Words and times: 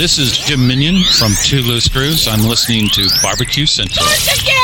This 0.00 0.16
is 0.16 0.32
Jim 0.32 0.66
Minion 0.66 1.04
from 1.18 1.32
Two 1.44 1.60
Loose 1.60 1.84
Screws. 1.84 2.26
I'm 2.26 2.40
listening 2.48 2.88
to 2.88 3.06
Barbecue 3.22 3.66
Central. 3.66 4.02
Let's 4.06 4.42
go! 4.42 4.56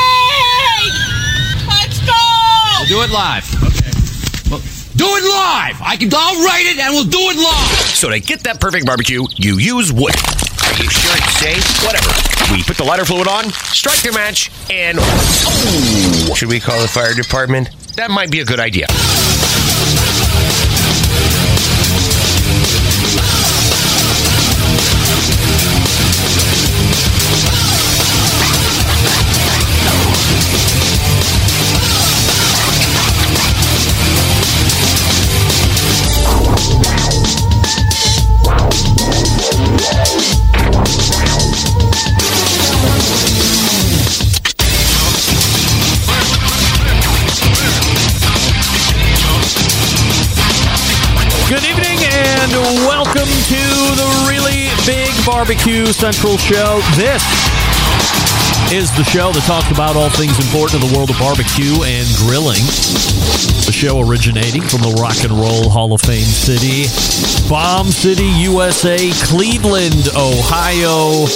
Do 2.87 3.03
it 3.03 3.11
live. 3.11 3.45
Okay. 3.61 3.93
Well, 4.49 4.61
do 4.95 5.05
it 5.05 5.29
live. 5.29 5.79
I 5.79 5.95
can. 5.95 6.09
I'll 6.11 6.43
write 6.43 6.65
it, 6.65 6.79
and 6.79 6.91
we'll 6.91 7.05
do 7.05 7.19
it 7.19 7.37
live. 7.37 7.85
So 7.93 8.09
to 8.09 8.19
get 8.19 8.45
that 8.45 8.59
perfect 8.59 8.87
barbecue, 8.87 9.27
you 9.35 9.59
use 9.59 9.93
wood. 9.93 10.15
Are 10.17 10.73
you 10.73 10.89
sure 10.89 11.13
it's 11.13 11.37
safe? 11.37 11.85
Whatever. 11.85 12.09
We 12.51 12.63
put 12.63 12.77
the 12.77 12.83
lighter 12.83 13.05
fluid 13.05 13.27
on, 13.27 13.51
strike 13.51 14.03
your 14.03 14.15
match, 14.15 14.49
and 14.71 14.97
oh, 14.99 16.33
should 16.35 16.49
we 16.49 16.59
call 16.59 16.81
the 16.81 16.87
fire 16.87 17.13
department? 17.13 17.69
That 17.95 18.09
might 18.09 18.31
be 18.31 18.39
a 18.39 18.45
good 18.45 18.59
idea. 18.59 18.87
Barbecue 55.37 55.85
central 55.93 56.35
show. 56.35 56.81
This 56.97 57.21
is 58.73 58.89
the 58.97 59.05
show 59.05 59.29
that 59.29 59.45
talks 59.45 59.69
about 59.69 59.93
all 59.93 60.09
things 60.09 60.33
important 60.41 60.81
in 60.81 60.89
the 60.89 60.97
world 60.97 61.13
of 61.13 61.19
barbecue 61.21 61.77
and 61.85 62.09
grilling. 62.25 62.65
The 63.69 63.69
show 63.69 64.01
originating 64.01 64.65
from 64.65 64.81
the 64.81 64.97
Rock 64.97 65.21
and 65.21 65.29
Roll 65.29 65.69
Hall 65.69 65.93
of 65.93 66.01
Fame 66.01 66.25
city, 66.25 66.89
Bomb 67.45 67.85
City, 67.93 68.25
USA, 68.49 68.97
Cleveland, 69.29 70.09
Ohio, 70.17 71.29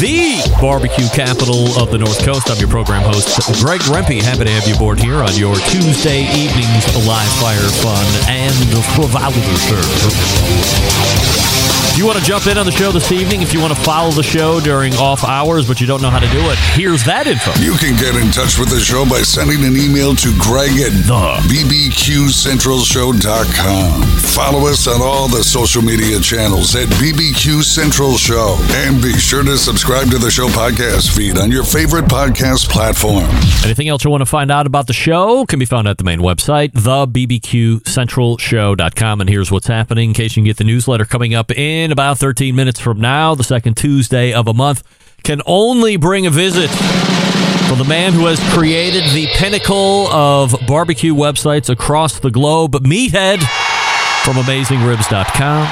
the 0.00 0.40
barbecue 0.56 1.12
capital 1.12 1.76
of 1.76 1.92
the 1.92 2.00
North 2.00 2.24
Coast. 2.24 2.48
I'm 2.48 2.56
your 2.56 2.72
program 2.72 3.04
host, 3.04 3.36
Greg 3.60 3.84
Rempe. 3.92 4.16
Happy 4.24 4.48
to 4.48 4.52
have 4.56 4.64
you 4.64 4.80
aboard 4.80 4.96
here 4.96 5.20
on 5.20 5.36
your 5.36 5.60
Tuesday 5.68 6.24
evenings 6.32 6.88
live 7.04 7.28
fire 7.36 7.68
fun 7.84 8.08
and 8.32 8.56
frivolity. 8.96 9.52
If 11.96 12.00
you 12.00 12.06
want 12.06 12.18
to 12.18 12.24
jump 12.26 12.46
in 12.46 12.58
on 12.58 12.66
the 12.66 12.72
show 12.72 12.92
this 12.92 13.10
evening, 13.10 13.40
if 13.40 13.54
you 13.54 13.60
want 13.62 13.74
to 13.74 13.80
follow 13.80 14.10
the 14.10 14.22
show 14.22 14.60
during 14.60 14.92
off 14.96 15.24
hours, 15.24 15.66
but 15.66 15.80
you 15.80 15.86
don't 15.86 16.02
know 16.02 16.10
how 16.10 16.18
to 16.18 16.28
do 16.28 16.50
it, 16.50 16.58
here's 16.76 17.02
that 17.04 17.26
info. 17.26 17.52
You 17.58 17.72
can 17.80 17.96
get 17.96 18.14
in 18.20 18.30
touch 18.30 18.58
with 18.58 18.68
the 18.68 18.80
show 18.80 19.08
by 19.08 19.22
sending 19.22 19.64
an 19.64 19.78
email 19.80 20.14
to 20.16 20.28
Greg 20.36 20.72
at 20.76 20.92
The. 21.08 21.40
bbqcentralshow.com. 21.48 24.02
Follow 24.28 24.68
us 24.68 24.86
on 24.86 25.00
all 25.00 25.26
the 25.28 25.42
social 25.42 25.80
media 25.80 26.20
channels 26.20 26.76
at 26.76 26.86
BBQ 27.00 27.64
Central 27.64 28.18
Show. 28.18 28.58
And 28.84 29.00
be 29.00 29.14
sure 29.16 29.42
to 29.42 29.56
subscribe 29.56 30.10
to 30.10 30.18
the 30.18 30.30
show 30.30 30.48
podcast 30.48 31.16
feed 31.16 31.38
on 31.38 31.50
your 31.50 31.64
favorite 31.64 32.04
podcast 32.12 32.68
platform. 32.68 33.24
Anything 33.64 33.88
else 33.88 34.04
you 34.04 34.10
want 34.10 34.20
to 34.20 34.26
find 34.26 34.50
out 34.50 34.66
about 34.66 34.86
the 34.86 34.92
show 34.92 35.46
can 35.46 35.58
be 35.58 35.64
found 35.64 35.88
at 35.88 35.96
the 35.96 36.04
main 36.04 36.20
website, 36.20 36.72
thebbqcentralshow.com. 36.72 39.20
And 39.22 39.30
here's 39.30 39.50
what's 39.50 39.68
happening 39.68 40.10
in 40.10 40.14
case 40.14 40.36
you 40.36 40.42
can 40.42 40.46
get 40.46 40.58
the 40.58 40.64
newsletter 40.64 41.06
coming 41.06 41.32
up 41.32 41.50
in 41.50 41.85
about 41.92 42.18
13 42.18 42.54
minutes 42.54 42.80
from 42.80 43.00
now, 43.00 43.34
the 43.34 43.44
second 43.44 43.76
Tuesday 43.76 44.32
of 44.32 44.48
a 44.48 44.54
month. 44.54 44.82
Can 45.24 45.42
only 45.46 45.96
bring 45.96 46.26
a 46.26 46.30
visit 46.30 46.70
from 47.68 47.78
the 47.78 47.84
man 47.84 48.12
who 48.12 48.26
has 48.26 48.38
created 48.52 49.04
the 49.10 49.26
pinnacle 49.34 50.06
of 50.08 50.54
barbecue 50.68 51.14
websites 51.14 51.68
across 51.68 52.20
the 52.20 52.30
globe, 52.30 52.74
Meathead 52.74 53.40
from 54.24 54.36
AmazingRibs.com. 54.36 55.68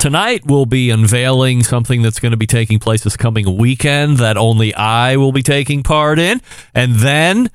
Tonight, 0.00 0.42
we'll 0.46 0.66
be 0.66 0.90
unveiling 0.90 1.64
something 1.64 2.02
that's 2.02 2.20
going 2.20 2.30
to 2.30 2.36
be 2.36 2.46
taking 2.46 2.78
place 2.78 3.02
this 3.02 3.16
coming 3.16 3.56
weekend 3.56 4.18
that 4.18 4.36
only 4.36 4.72
I 4.74 5.16
will 5.16 5.32
be 5.32 5.42
taking 5.42 5.82
part 5.82 6.18
in. 6.20 6.40
And 6.74 6.96
then, 6.96 7.50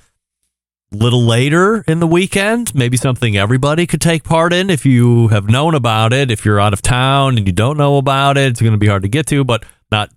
little 0.93 1.23
later 1.23 1.83
in 1.87 1.99
the 1.99 2.07
weekend, 2.07 2.73
maybe 2.75 2.97
something 2.97 3.35
everybody 3.35 3.87
could 3.87 4.01
take 4.01 4.23
part 4.23 4.53
in 4.53 4.69
if 4.69 4.85
you 4.85 5.27
have 5.29 5.49
known 5.49 5.75
about 5.75 6.13
it. 6.13 6.31
If 6.31 6.45
you're 6.45 6.59
out 6.59 6.73
of 6.73 6.81
town 6.81 7.37
and 7.37 7.47
you 7.47 7.53
don't 7.53 7.77
know 7.77 7.97
about 7.97 8.37
it, 8.37 8.51
it's 8.51 8.61
going 8.61 8.73
to 8.73 8.77
be 8.77 8.87
hard 8.87 9.03
to 9.03 9.09
get 9.09 9.25
to, 9.27 9.43
but 9.43 9.65
not 9.91 10.11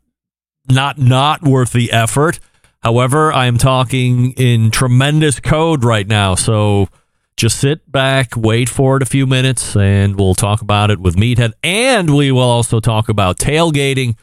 not 0.68 0.98
not 0.98 1.42
worth 1.42 1.72
the 1.72 1.92
effort. 1.92 2.38
However, 2.82 3.32
I 3.32 3.46
am 3.46 3.58
talking 3.58 4.32
in 4.32 4.70
tremendous 4.70 5.40
code 5.40 5.84
right 5.84 6.06
now, 6.06 6.34
so 6.34 6.88
just 7.36 7.58
sit 7.58 7.90
back, 7.90 8.32
wait 8.36 8.68
for 8.68 8.96
it 8.96 9.02
a 9.02 9.06
few 9.06 9.26
minutes, 9.26 9.76
and 9.76 10.18
we'll 10.18 10.34
talk 10.34 10.62
about 10.62 10.90
it 10.90 11.00
with 11.00 11.16
Meathead. 11.16 11.52
And 11.62 12.14
we 12.14 12.32
will 12.32 12.42
also 12.42 12.80
talk 12.80 13.08
about 13.08 13.38
tailgating 13.38 14.16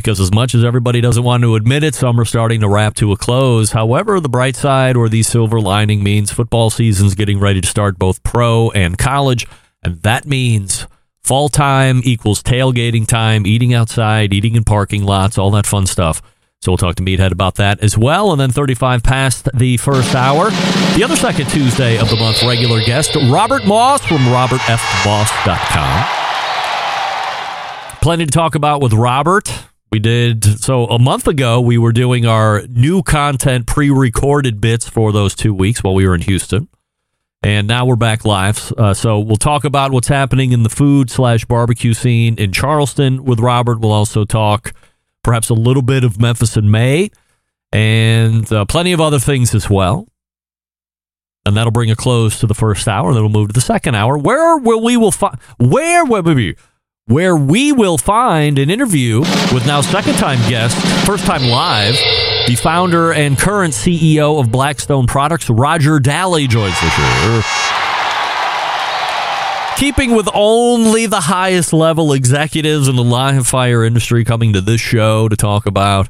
because, 0.00 0.20
as 0.20 0.32
much 0.32 0.54
as 0.54 0.64
everybody 0.64 1.00
doesn't 1.00 1.22
want 1.22 1.42
to 1.42 1.54
admit 1.54 1.84
it, 1.84 1.94
some 1.94 2.18
are 2.18 2.24
starting 2.24 2.60
to 2.60 2.68
wrap 2.68 2.94
to 2.94 3.12
a 3.12 3.16
close. 3.16 3.72
However, 3.72 4.18
the 4.18 4.28
bright 4.28 4.56
side 4.56 4.96
or 4.96 5.08
the 5.08 5.22
silver 5.22 5.60
lining 5.60 6.02
means 6.02 6.32
football 6.32 6.70
season's 6.70 7.14
getting 7.14 7.38
ready 7.38 7.60
to 7.60 7.68
start, 7.68 7.98
both 7.98 8.22
pro 8.22 8.70
and 8.70 8.96
college. 8.98 9.46
And 9.82 10.02
that 10.02 10.26
means 10.26 10.86
fall 11.22 11.48
time 11.48 12.00
equals 12.04 12.42
tailgating 12.42 13.06
time, 13.06 13.46
eating 13.46 13.72
outside, 13.74 14.32
eating 14.32 14.56
in 14.56 14.64
parking 14.64 15.04
lots, 15.04 15.38
all 15.38 15.50
that 15.52 15.66
fun 15.66 15.86
stuff. 15.86 16.20
So 16.62 16.72
we'll 16.72 16.78
talk 16.78 16.96
to 16.96 17.02
Meathead 17.02 17.32
about 17.32 17.54
that 17.54 17.80
as 17.82 17.96
well. 17.96 18.32
And 18.32 18.40
then 18.40 18.50
35 18.50 19.02
past 19.02 19.48
the 19.54 19.78
first 19.78 20.14
hour. 20.14 20.50
The 20.94 21.02
other 21.04 21.16
second 21.16 21.48
Tuesday 21.48 21.98
of 21.98 22.10
the 22.10 22.16
month, 22.16 22.42
regular 22.42 22.82
guest, 22.82 23.14
Robert 23.30 23.64
Moss 23.64 24.04
from 24.04 24.18
robertfmoss.com. 24.18 26.06
Plenty 28.02 28.26
to 28.26 28.30
talk 28.30 28.54
about 28.54 28.82
with 28.82 28.92
Robert. 28.92 29.69
We 29.92 29.98
did, 29.98 30.44
so 30.44 30.86
a 30.86 31.00
month 31.00 31.26
ago, 31.26 31.60
we 31.60 31.76
were 31.76 31.92
doing 31.92 32.24
our 32.24 32.62
new 32.68 33.02
content 33.02 33.66
pre 33.66 33.90
recorded 33.90 34.60
bits 34.60 34.88
for 34.88 35.10
those 35.10 35.34
two 35.34 35.52
weeks 35.52 35.82
while 35.82 35.94
we 35.94 36.06
were 36.06 36.14
in 36.14 36.20
Houston. 36.22 36.68
And 37.42 37.66
now 37.66 37.86
we're 37.86 37.96
back 37.96 38.24
live. 38.24 38.72
Uh, 38.78 38.94
so 38.94 39.18
we'll 39.18 39.36
talk 39.36 39.64
about 39.64 39.90
what's 39.90 40.06
happening 40.06 40.52
in 40.52 40.62
the 40.62 40.68
food 40.68 41.10
slash 41.10 41.44
barbecue 41.44 41.94
scene 41.94 42.36
in 42.38 42.52
Charleston 42.52 43.24
with 43.24 43.40
Robert. 43.40 43.80
We'll 43.80 43.92
also 43.92 44.24
talk 44.24 44.74
perhaps 45.24 45.48
a 45.48 45.54
little 45.54 45.82
bit 45.82 46.04
of 46.04 46.20
Memphis 46.20 46.56
in 46.56 46.70
May 46.70 47.10
and 47.72 48.50
uh, 48.52 48.66
plenty 48.66 48.92
of 48.92 49.00
other 49.00 49.18
things 49.18 49.54
as 49.54 49.68
well. 49.68 50.06
And 51.46 51.56
that'll 51.56 51.72
bring 51.72 51.90
a 51.90 51.96
close 51.96 52.38
to 52.40 52.46
the 52.46 52.54
first 52.54 52.86
hour. 52.86 53.08
And 53.08 53.16
then 53.16 53.24
we'll 53.24 53.32
move 53.32 53.48
to 53.48 53.54
the 53.54 53.60
second 53.60 53.94
hour, 53.94 54.18
where 54.18 54.58
will 54.58 54.82
we 54.84 54.96
will 54.96 55.10
find 55.10 55.36
where 55.58 56.04
will 56.04 56.22
we 56.22 56.56
where 57.10 57.36
we 57.36 57.72
will 57.72 57.98
find 57.98 58.56
an 58.56 58.70
interview 58.70 59.18
with 59.52 59.66
now 59.66 59.80
second 59.80 60.14
time 60.14 60.38
guest, 60.48 60.76
first 61.04 61.26
time 61.26 61.42
live, 61.42 61.96
the 62.46 62.54
founder 62.54 63.12
and 63.12 63.36
current 63.36 63.74
CEO 63.74 64.40
of 64.40 64.52
Blackstone 64.52 65.08
Products, 65.08 65.50
Roger 65.50 65.98
Dahle 65.98 66.48
joins 66.48 66.80
the 66.80 66.88
show. 66.88 67.42
Keeping 69.76 70.14
with 70.14 70.28
only 70.32 71.06
the 71.06 71.22
highest 71.22 71.72
level 71.72 72.12
executives 72.12 72.86
in 72.86 72.94
the 72.94 73.02
live 73.02 73.44
fire 73.44 73.82
industry 73.82 74.24
coming 74.24 74.52
to 74.52 74.60
this 74.60 74.80
show 74.80 75.28
to 75.28 75.34
talk 75.34 75.66
about 75.66 76.08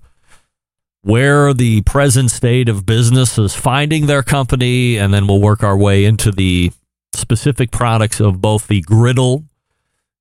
where 1.00 1.54
the 1.54 1.80
present 1.82 2.30
state 2.30 2.68
of 2.68 2.84
business 2.84 3.38
is 3.38 3.54
finding 3.54 4.04
their 4.04 4.22
company, 4.22 4.98
and 4.98 5.14
then 5.14 5.26
we'll 5.26 5.40
work 5.40 5.62
our 5.62 5.78
way 5.78 6.04
into 6.04 6.30
the 6.30 6.70
specific 7.14 7.70
products 7.70 8.20
of 8.20 8.42
both 8.42 8.66
the 8.66 8.82
griddle 8.82 9.46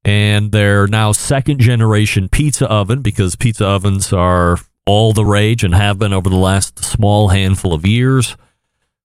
and 0.06 0.52
their 0.52 0.88
now 0.88 1.12
second 1.12 1.60
generation 1.60 2.30
pizza 2.30 2.68
oven 2.68 3.02
because 3.02 3.36
pizza 3.36 3.66
ovens 3.66 4.14
are 4.14 4.58
all 4.86 5.14
the 5.14 5.26
rage 5.26 5.64
and 5.64 5.76
have 5.76 6.00
been 6.00 6.14
over 6.14 6.30
the 6.30 6.36
last 6.36 6.84
small 6.84 7.30
handful 7.30 7.74
of 7.74 7.86
years. 7.86 8.36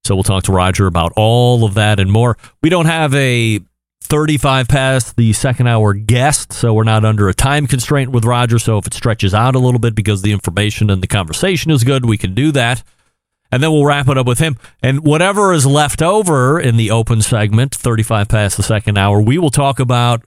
So 0.05 0.15
we'll 0.15 0.23
talk 0.23 0.45
to 0.45 0.53
Roger 0.53 0.87
about 0.87 1.13
all 1.17 1.65
of 1.65 1.75
that 1.75 1.99
and 1.99 2.11
more. 2.11 2.37
We 2.63 2.71
don't 2.71 2.87
have 2.87 3.15
a 3.15 3.61
35 4.03 4.69
past 4.69 5.17
the 5.17 5.33
second 5.33 5.67
hour 5.67 5.95
guest, 5.95 6.53
so 6.53 6.75
we're 6.75 6.85
not 6.85 7.05
under 7.05 7.29
a 7.29 7.35
time 7.35 7.67
constraint 7.67 8.13
with 8.13 8.25
Roger. 8.25 8.59
So 8.59 8.79
if 8.79 8.87
it 8.87 8.95
stretches 8.95 9.35
out 9.35 9.55
a 9.55 9.59
little 9.59 9.81
bit 9.81 9.95
because 9.95 10.23
the 10.23 10.33
information 10.33 10.91
and 10.91 11.03
the 11.03 11.07
conversation 11.07 11.71
is 11.71 11.85
good, 11.85 12.05
we 12.05 12.19
can 12.19 12.35
do 12.35 12.53
that. 12.53 12.83
And 13.51 13.63
then 13.63 13.71
we'll 13.73 13.87
wrap 13.87 14.09
it 14.09 14.19
up 14.19 14.27
with 14.27 14.41
him. 14.41 14.57
And 14.83 15.05
whatever 15.05 15.53
is 15.53 15.65
left 15.65 16.03
over 16.03 16.61
in 16.61 16.77
the 16.77 16.91
open 16.91 17.23
segment, 17.23 17.75
35 17.75 18.29
past 18.29 18.57
the 18.57 18.63
second 18.63 18.99
hour, 18.99 19.21
we 19.21 19.39
will 19.39 19.51
talk 19.51 19.79
about 19.81 20.23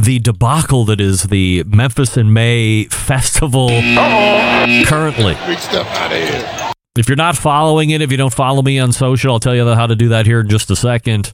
the 0.00 0.18
debacle 0.18 0.84
that 0.84 1.00
is 1.00 1.24
the 1.24 1.64
Memphis 1.64 2.16
in 2.16 2.32
May 2.32 2.84
festival 2.84 3.68
currently. 4.86 5.34
Big 5.46 5.58
stuff 5.58 5.86
out 5.96 6.12
of 6.12 6.18
here. 6.18 6.72
If 6.98 7.08
you're 7.08 7.16
not 7.16 7.36
following 7.36 7.90
it, 7.90 8.00
if 8.00 8.10
you 8.10 8.16
don't 8.16 8.32
follow 8.32 8.62
me 8.62 8.78
on 8.78 8.92
social, 8.92 9.32
I'll 9.32 9.40
tell 9.40 9.54
you 9.54 9.66
how 9.74 9.86
to 9.86 9.96
do 9.96 10.08
that 10.08 10.26
here 10.26 10.40
in 10.40 10.48
just 10.48 10.70
a 10.70 10.76
second. 10.76 11.32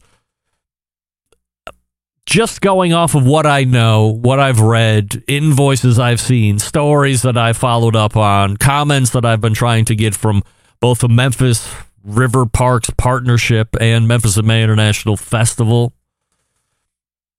just 2.27 2.61
going 2.61 2.93
off 2.93 3.15
of 3.15 3.27
what 3.27 3.47
I 3.47 3.65
know, 3.65 4.07
what 4.07 4.39
I've 4.39 4.61
read, 4.61 5.23
invoices 5.27 5.99
I've 5.99 6.21
seen, 6.21 6.59
stories 6.59 7.23
that 7.23 7.37
I've 7.37 7.57
followed 7.57 7.97
up 7.97 8.17
on, 8.17 8.57
comments 8.57 9.11
that 9.11 9.25
I've 9.25 9.41
been 9.41 9.55
trying 9.55 9.85
to 9.87 9.95
get 9.95 10.15
from 10.15 10.43
both 10.81 11.01
the 11.01 11.09
Memphis 11.09 11.69
River 12.05 12.47
Parks 12.47 12.91
Partnership 12.97 13.77
and 13.81 14.07
Memphis 14.09 14.37
in 14.37 14.47
May 14.47 14.63
International 14.63 15.17
Festival. 15.17 15.93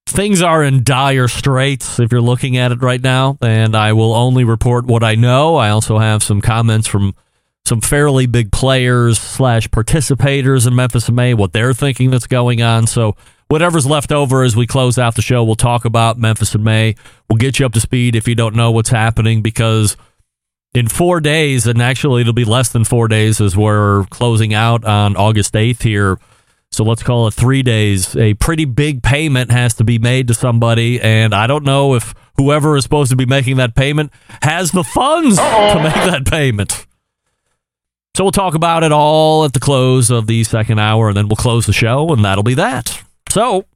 Things 0.06 0.42
are 0.42 0.62
in 0.62 0.84
dire 0.84 1.28
straits 1.28 1.98
if 1.98 2.12
you're 2.12 2.20
looking 2.20 2.56
at 2.56 2.72
it 2.72 2.82
right 2.82 3.00
now, 3.00 3.36
and 3.40 3.74
I 3.74 3.94
will 3.94 4.14
only 4.14 4.44
report 4.44 4.84
what 4.86 5.02
I 5.02 5.14
know. 5.14 5.56
I 5.56 5.70
also 5.70 5.98
have 5.98 6.22
some 6.22 6.40
comments 6.40 6.86
from 6.86 7.14
some 7.64 7.80
fairly 7.80 8.26
big 8.26 8.52
players 8.52 9.18
slash 9.18 9.68
participators 9.68 10.66
in 10.66 10.74
Memphis 10.74 11.08
in 11.08 11.14
May, 11.14 11.32
what 11.32 11.52
they're 11.52 11.72
thinking 11.72 12.10
that's 12.10 12.26
going 12.26 12.60
on. 12.60 12.86
So 12.86 13.16
whatever's 13.48 13.86
left 13.86 14.12
over 14.12 14.42
as 14.42 14.54
we 14.54 14.66
close 14.66 14.98
out 14.98 15.14
the 15.14 15.22
show, 15.22 15.42
we'll 15.42 15.54
talk 15.54 15.86
about 15.86 16.18
Memphis 16.18 16.54
in 16.54 16.62
May. 16.62 16.94
We'll 17.28 17.38
get 17.38 17.58
you 17.58 17.64
up 17.64 17.72
to 17.72 17.80
speed 17.80 18.14
if 18.14 18.28
you 18.28 18.34
don't 18.34 18.54
know 18.54 18.70
what's 18.70 18.90
happening 18.90 19.40
because 19.40 19.96
in 20.74 20.88
four 20.88 21.20
days, 21.20 21.66
and 21.66 21.80
actually 21.80 22.20
it'll 22.20 22.34
be 22.34 22.44
less 22.44 22.68
than 22.68 22.84
four 22.84 23.08
days 23.08 23.40
as 23.40 23.56
we're 23.56 24.04
closing 24.06 24.52
out 24.52 24.84
on 24.84 25.16
August 25.16 25.54
8th 25.54 25.82
here. 25.82 26.18
So 26.74 26.84
let's 26.84 27.02
call 27.02 27.26
it 27.28 27.34
three 27.34 27.62
days. 27.62 28.16
A 28.16 28.34
pretty 28.34 28.64
big 28.64 29.02
payment 29.02 29.50
has 29.50 29.74
to 29.74 29.84
be 29.84 29.98
made 29.98 30.28
to 30.28 30.34
somebody, 30.34 31.00
and 31.00 31.34
I 31.34 31.46
don't 31.46 31.64
know 31.64 31.94
if 31.94 32.14
whoever 32.36 32.76
is 32.76 32.82
supposed 32.82 33.10
to 33.10 33.16
be 33.16 33.26
making 33.26 33.56
that 33.56 33.74
payment 33.74 34.12
has 34.42 34.72
the 34.72 34.84
funds 34.84 35.36
to 35.36 35.80
make 35.82 35.94
that 35.94 36.26
payment. 36.26 36.86
So 38.16 38.24
we'll 38.24 38.32
talk 38.32 38.54
about 38.54 38.84
it 38.84 38.92
all 38.92 39.44
at 39.44 39.52
the 39.52 39.60
close 39.60 40.10
of 40.10 40.26
the 40.26 40.44
second 40.44 40.78
hour, 40.78 41.08
and 41.08 41.16
then 41.16 41.28
we'll 41.28 41.36
close 41.36 41.66
the 41.66 41.72
show, 41.72 42.12
and 42.12 42.24
that'll 42.24 42.44
be 42.44 42.54
that. 42.54 43.02
So 43.28 43.66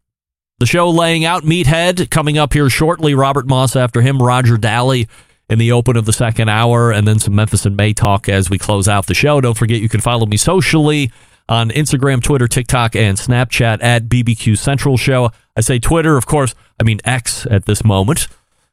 the 0.59 0.67
show 0.67 0.91
laying 0.91 1.25
out 1.25 1.45
Meathead 1.45 2.11
coming 2.11 2.39
up 2.39 2.53
here 2.53 2.69
shortly. 2.69 3.15
Robert 3.15 3.47
Moss 3.47 3.77
after 3.77 4.00
him, 4.00 4.23
Roger 4.23 4.56
Dahle 4.56 5.09
in 5.49 5.59
the 5.59 5.73
open 5.73 5.97
of 5.97 6.05
the 6.05 6.12
second 6.12 6.49
hour, 6.49 6.93
and 6.93 7.06
then 7.06 7.19
some 7.19 7.35
Memphis 7.35 7.65
and 7.65 7.77
May 7.77 7.95
talk 7.95 8.29
as 8.29 8.50
we 8.50 8.59
close 8.59 8.87
out 8.87 9.06
the 9.06 9.15
show. 9.15 9.41
Don't 9.41 9.56
forget 9.56 9.81
you 9.81 9.89
can 9.89 10.00
follow 10.00 10.27
me 10.27 10.37
socially 10.37 11.11
on 11.49 11.71
Instagram, 11.71 12.23
Twitter, 12.23 12.47
TikTok, 12.47 12.95
and 12.95 13.17
Snapchat 13.17 13.83
at 13.83 14.05
BBQ 14.09 14.59
Central 14.59 14.97
Show. 14.97 15.31
I 15.56 15.61
say 15.61 15.79
Twitter, 15.79 16.17
of 16.17 16.27
course, 16.27 16.55
I 16.81 16.85
mean 16.85 17.00
X 17.05 17.47
at 17.50 17.65
this 17.65 17.85
moment. 17.85 18.29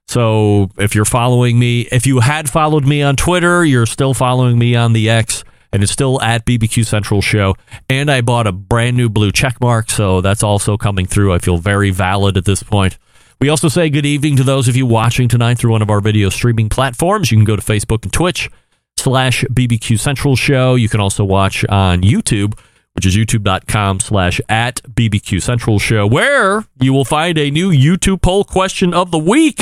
So 0.07 0.69
if 0.77 0.93
you're 0.93 1.05
following 1.05 1.57
me, 1.57 1.87
if 1.91 2.05
you 2.05 2.19
had 2.19 2.49
followed 2.49 2.85
me 2.85 3.01
on 3.01 3.15
Twitter, 3.15 3.65
you're 3.65 3.85
still 3.85 4.13
following 4.13 4.59
me 4.59 4.75
on 4.75 4.93
the 4.93 5.09
X, 5.09 5.43
and 5.71 5.81
it's 5.81 5.91
still 5.91 6.21
at 6.21 6.45
BBQ 6.45 6.85
Central 6.85 7.21
Show. 7.21 7.55
And 7.89 8.11
I 8.11 8.21
bought 8.21 8.47
a 8.47 8.51
brand 8.51 8.97
new 8.97 9.09
blue 9.09 9.31
check 9.31 9.59
mark, 9.59 9.89
so 9.89 10.21
that's 10.21 10.43
also 10.43 10.77
coming 10.77 11.05
through. 11.05 11.33
I 11.33 11.39
feel 11.39 11.57
very 11.57 11.89
valid 11.89 12.37
at 12.37 12.45
this 12.45 12.61
point. 12.61 12.97
We 13.41 13.49
also 13.49 13.67
say 13.67 13.89
good 13.89 14.05
evening 14.05 14.37
to 14.37 14.43
those 14.43 14.67
of 14.67 14.77
you 14.77 14.85
watching 14.85 15.27
tonight 15.27 15.57
through 15.57 15.71
one 15.71 15.81
of 15.81 15.89
our 15.89 15.99
video 15.99 16.29
streaming 16.29 16.69
platforms. 16.69 17.31
You 17.31 17.37
can 17.37 17.45
go 17.45 17.55
to 17.55 17.61
Facebook 17.61 18.03
and 18.03 18.13
Twitch 18.13 18.49
slash 18.97 19.43
BBQ 19.51 19.99
Central 19.99 20.35
Show. 20.35 20.75
You 20.75 20.89
can 20.89 20.99
also 20.99 21.23
watch 21.23 21.65
on 21.65 22.01
YouTube, 22.01 22.57
which 22.93 23.05
is 23.05 23.15
youtube.com 23.15 23.99
slash 23.99 24.39
at 24.49 24.81
BBQ 24.83 25.41
Central 25.41 25.79
Show, 25.79 26.07
where 26.07 26.65
you 26.79 26.93
will 26.93 27.05
find 27.05 27.37
a 27.37 27.51
new 27.51 27.71
YouTube 27.71 28.21
poll 28.21 28.43
question 28.43 28.93
of 28.93 29.11
the 29.11 29.19
week. 29.19 29.59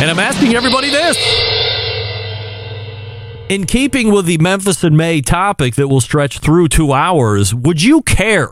And 0.00 0.10
I'm 0.10 0.18
asking 0.18 0.54
everybody 0.54 0.90
this. 0.90 1.16
In 3.48 3.64
keeping 3.64 4.12
with 4.12 4.26
the 4.26 4.36
Memphis 4.38 4.84
in 4.84 4.94
May 4.96 5.22
topic 5.22 5.74
that 5.76 5.88
will 5.88 6.02
stretch 6.02 6.38
through 6.40 6.68
two 6.68 6.92
hours, 6.92 7.54
would 7.54 7.82
you 7.82 8.02
care 8.02 8.50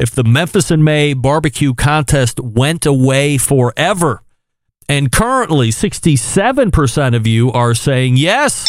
if 0.00 0.10
the 0.10 0.24
Memphis 0.24 0.70
in 0.70 0.82
May 0.82 1.14
barbecue 1.14 1.72
contest 1.74 2.40
went 2.40 2.84
away 2.84 3.38
forever? 3.38 4.22
And 4.88 5.10
currently, 5.10 5.70
67% 5.70 7.16
of 7.16 7.26
you 7.26 7.50
are 7.52 7.74
saying 7.74 8.16
yes, 8.16 8.66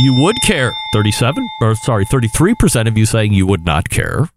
you 0.00 0.14
would 0.22 0.36
care. 0.42 0.72
37, 0.92 1.48
or 1.60 1.74
sorry, 1.74 2.04
33% 2.06 2.86
of 2.86 2.96
you 2.96 3.06
saying 3.06 3.32
you 3.32 3.46
would 3.46 3.64
not 3.64 3.88
care. 3.88 4.28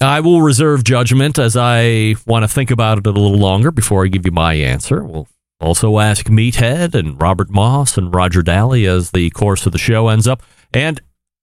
I 0.00 0.20
will 0.20 0.42
reserve 0.42 0.84
judgment 0.84 1.38
as 1.38 1.56
I 1.56 2.16
want 2.26 2.42
to 2.42 2.48
think 2.48 2.70
about 2.70 2.98
it 2.98 3.06
a 3.06 3.10
little 3.10 3.38
longer 3.38 3.70
before 3.70 4.04
I 4.04 4.08
give 4.08 4.26
you 4.26 4.32
my 4.32 4.54
answer. 4.54 5.02
We'll 5.04 5.28
also 5.60 5.98
ask 6.00 6.26
Meathead 6.26 6.94
and 6.94 7.20
Robert 7.20 7.50
Moss 7.50 7.96
and 7.96 8.12
Roger 8.12 8.42
Dahle 8.42 8.86
as 8.86 9.12
the 9.12 9.30
course 9.30 9.64
of 9.64 9.72
the 9.72 9.78
show 9.78 10.08
ends 10.08 10.26
up. 10.26 10.42
And 10.74 11.00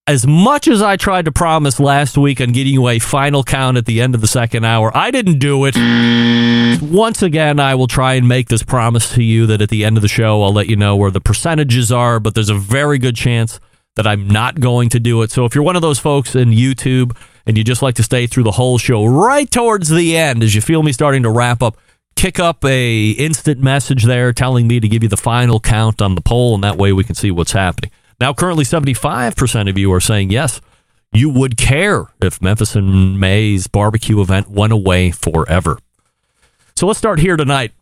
as 0.08 0.28
much 0.28 0.68
as 0.68 0.82
I 0.82 0.98
tried 0.98 1.26
to 1.26 1.32
promise 1.32 1.80
last 1.80 2.18
week 2.18 2.42
on 2.42 2.52
getting 2.52 2.74
you 2.74 2.88
a 2.90 3.00
final 3.00 3.44
count 3.44 3.78
at 3.78 3.86
the 3.86 4.02
end 4.02 4.14
of 4.14 4.22
the 4.22 4.28
second 4.28 4.66
hour, 4.66 4.92
I 4.98 5.12
didn't 5.12 5.40
do 5.40 5.66
it. 5.66 5.76
Once 6.82 7.22
again, 7.22 7.60
I 7.60 7.76
will 7.76 7.88
try 7.88 8.14
and 8.16 8.28
make 8.28 8.50
this 8.50 8.64
promise 8.64 9.14
to 9.14 9.24
you 9.24 9.46
that 9.48 9.62
at 9.62 9.70
the 9.70 9.86
end 9.86 9.98
of 9.98 10.02
the 10.02 10.08
show, 10.08 10.44
I'll 10.44 10.54
let 10.54 10.68
you 10.68 10.76
know 10.76 10.96
where 10.96 11.12
the 11.12 11.22
percentages 11.22 11.92
are, 11.92 12.20
but 12.20 12.36
there's 12.36 12.50
a 12.50 12.56
very 12.56 12.98
good 12.98 13.16
chance 13.16 13.60
that 13.96 14.08
I'm 14.08 14.28
not 14.28 14.60
going 14.60 14.90
to 14.90 15.00
do 15.00 15.22
it. 15.22 15.32
So 15.32 15.46
if 15.46 15.56
you're 15.56 15.64
one 15.64 15.76
of 15.76 15.82
those 15.82 16.00
folks 16.00 16.36
in 16.36 16.52
YouTube 16.52 17.18
and 17.46 17.58
you 17.58 17.64
just 17.64 17.82
like 17.82 17.96
to 17.96 18.04
stay 18.04 18.28
through 18.28 18.44
the 18.44 18.52
whole 18.52 18.78
show 18.78 19.06
right 19.06 19.50
towards 19.50 19.90
the 19.90 20.16
end 20.16 20.44
as 20.44 20.56
you 20.56 20.62
feel 20.62 20.84
me 20.84 20.92
starting 20.92 21.24
to 21.24 21.30
wrap 21.30 21.62
up, 21.62 21.78
kick 22.16 22.40
up 22.40 22.64
a 22.64 23.12
instant 23.12 23.60
message 23.60 24.04
there 24.04 24.32
telling 24.32 24.68
me 24.68 24.80
to 24.80 24.88
give 24.88 25.04
you 25.04 25.10
the 25.10 25.18
final 25.18 25.60
count 25.60 26.02
on 26.02 26.16
the 26.16 26.22
poll 26.22 26.56
and 26.56 26.64
that 26.64 26.78
way 26.78 26.94
we 26.94 27.04
can 27.04 27.16
see 27.16 27.32
what's 27.32 27.52
happening. 27.52 27.92
Now, 28.20 28.34
currently, 28.34 28.66
75% 28.66 29.70
of 29.70 29.78
you 29.78 29.92
are 29.94 30.02
saying 30.02 30.30
yes, 30.30 30.62
you 31.12 31.30
would 31.30 31.58
care 31.58 32.06
if 32.22 32.42
Memphis 32.42 32.76
and 32.76 33.20
May's 33.20 33.68
barbecue 33.68 34.22
event 34.22 34.50
went 34.50 34.74
away 34.74 35.12
forever. 35.12 35.80
So 36.80 36.88
let's 36.88 36.98
start 36.98 37.20
here 37.20 37.36
tonight. 37.36 37.74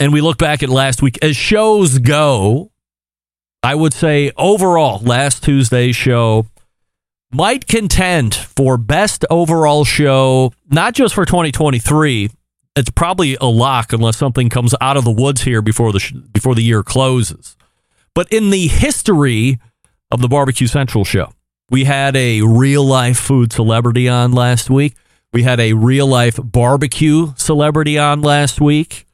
And 0.00 0.12
we 0.12 0.20
look 0.20 0.36
back 0.36 0.64
at 0.64 0.68
last 0.68 1.02
week. 1.02 1.20
As 1.22 1.36
shows 1.36 2.00
go, 2.00 2.72
I 3.62 3.76
would 3.76 3.94
say 3.94 4.32
overall, 4.36 4.98
last 4.98 5.44
Tuesday's 5.44 5.94
show 5.94 6.46
might 7.30 7.68
contend 7.68 8.34
for 8.34 8.76
best 8.76 9.24
overall 9.30 9.84
show, 9.84 10.52
not 10.68 10.94
just 10.94 11.14
for 11.14 11.24
2023. 11.24 12.30
It's 12.74 12.90
probably 12.90 13.36
a 13.40 13.44
lock 13.44 13.92
unless 13.92 14.16
something 14.16 14.48
comes 14.48 14.74
out 14.80 14.96
of 14.96 15.04
the 15.04 15.12
woods 15.12 15.42
here 15.42 15.62
before 15.62 15.92
the 15.92 16.00
sh- 16.00 16.10
before 16.32 16.56
the 16.56 16.64
year 16.64 16.82
closes. 16.82 17.56
But 18.16 18.26
in 18.32 18.50
the 18.50 18.66
history 18.66 19.60
of 20.10 20.20
the 20.20 20.28
Barbecue 20.28 20.66
Central 20.66 21.04
show, 21.04 21.32
we 21.70 21.84
had 21.84 22.16
a 22.16 22.42
real 22.42 22.84
life 22.84 23.20
food 23.20 23.52
celebrity 23.52 24.08
on 24.08 24.32
last 24.32 24.68
week. 24.68 24.96
We 25.32 25.44
had 25.44 25.60
a 25.60 25.72
real 25.72 26.06
life 26.06 26.38
barbecue 26.42 27.32
celebrity 27.36 27.98
on 27.98 28.20
last 28.20 28.60
week. 28.60 29.06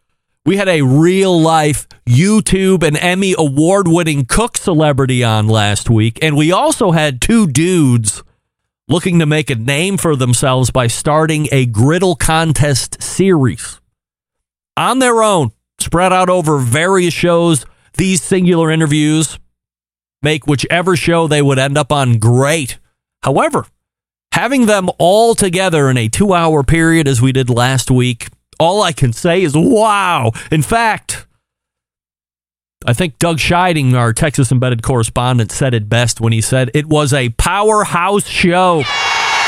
We 0.44 0.56
had 0.56 0.68
a 0.68 0.82
real 0.82 1.40
life 1.40 1.86
YouTube 2.06 2.82
and 2.82 2.96
Emmy 2.96 3.34
award 3.38 3.86
winning 3.86 4.24
cook 4.24 4.56
celebrity 4.56 5.22
on 5.22 5.46
last 5.46 5.88
week. 5.88 6.18
And 6.22 6.36
we 6.36 6.50
also 6.50 6.90
had 6.90 7.20
two 7.20 7.46
dudes 7.46 8.22
looking 8.88 9.18
to 9.18 9.26
make 9.26 9.50
a 9.50 9.54
name 9.54 9.96
for 9.96 10.16
themselves 10.16 10.70
by 10.70 10.86
starting 10.86 11.48
a 11.52 11.66
griddle 11.66 12.16
contest 12.16 13.00
series 13.02 13.80
on 14.76 14.98
their 14.98 15.22
own, 15.22 15.50
spread 15.78 16.12
out 16.12 16.30
over 16.30 16.58
various 16.58 17.14
shows 17.14 17.64
these 17.94 18.22
singular 18.22 18.70
interviews 18.70 19.38
make 20.22 20.46
whichever 20.46 20.96
show 20.96 21.26
they 21.28 21.42
would 21.42 21.58
end 21.58 21.78
up 21.78 21.92
on 21.92 22.18
great. 22.18 22.78
However, 23.22 23.66
having 24.38 24.66
them 24.66 24.88
all 24.98 25.34
together 25.34 25.90
in 25.90 25.96
a 25.96 26.08
two 26.08 26.32
hour 26.32 26.62
period 26.62 27.08
as 27.08 27.20
we 27.20 27.32
did 27.32 27.50
last 27.50 27.90
week, 27.90 28.28
all 28.60 28.82
I 28.82 28.92
can 28.92 29.12
say 29.12 29.42
is 29.42 29.56
wow. 29.56 30.30
In 30.52 30.62
fact, 30.62 31.26
I 32.86 32.92
think 32.92 33.18
Doug 33.18 33.38
Scheiding, 33.38 33.94
our 33.94 34.12
Texas 34.12 34.52
embedded 34.52 34.84
correspondent, 34.84 35.50
said 35.50 35.74
it 35.74 35.88
best 35.88 36.20
when 36.20 36.32
he 36.32 36.40
said 36.40 36.70
it 36.72 36.86
was 36.86 37.12
a 37.12 37.30
powerhouse 37.30 38.28
show. 38.28 38.84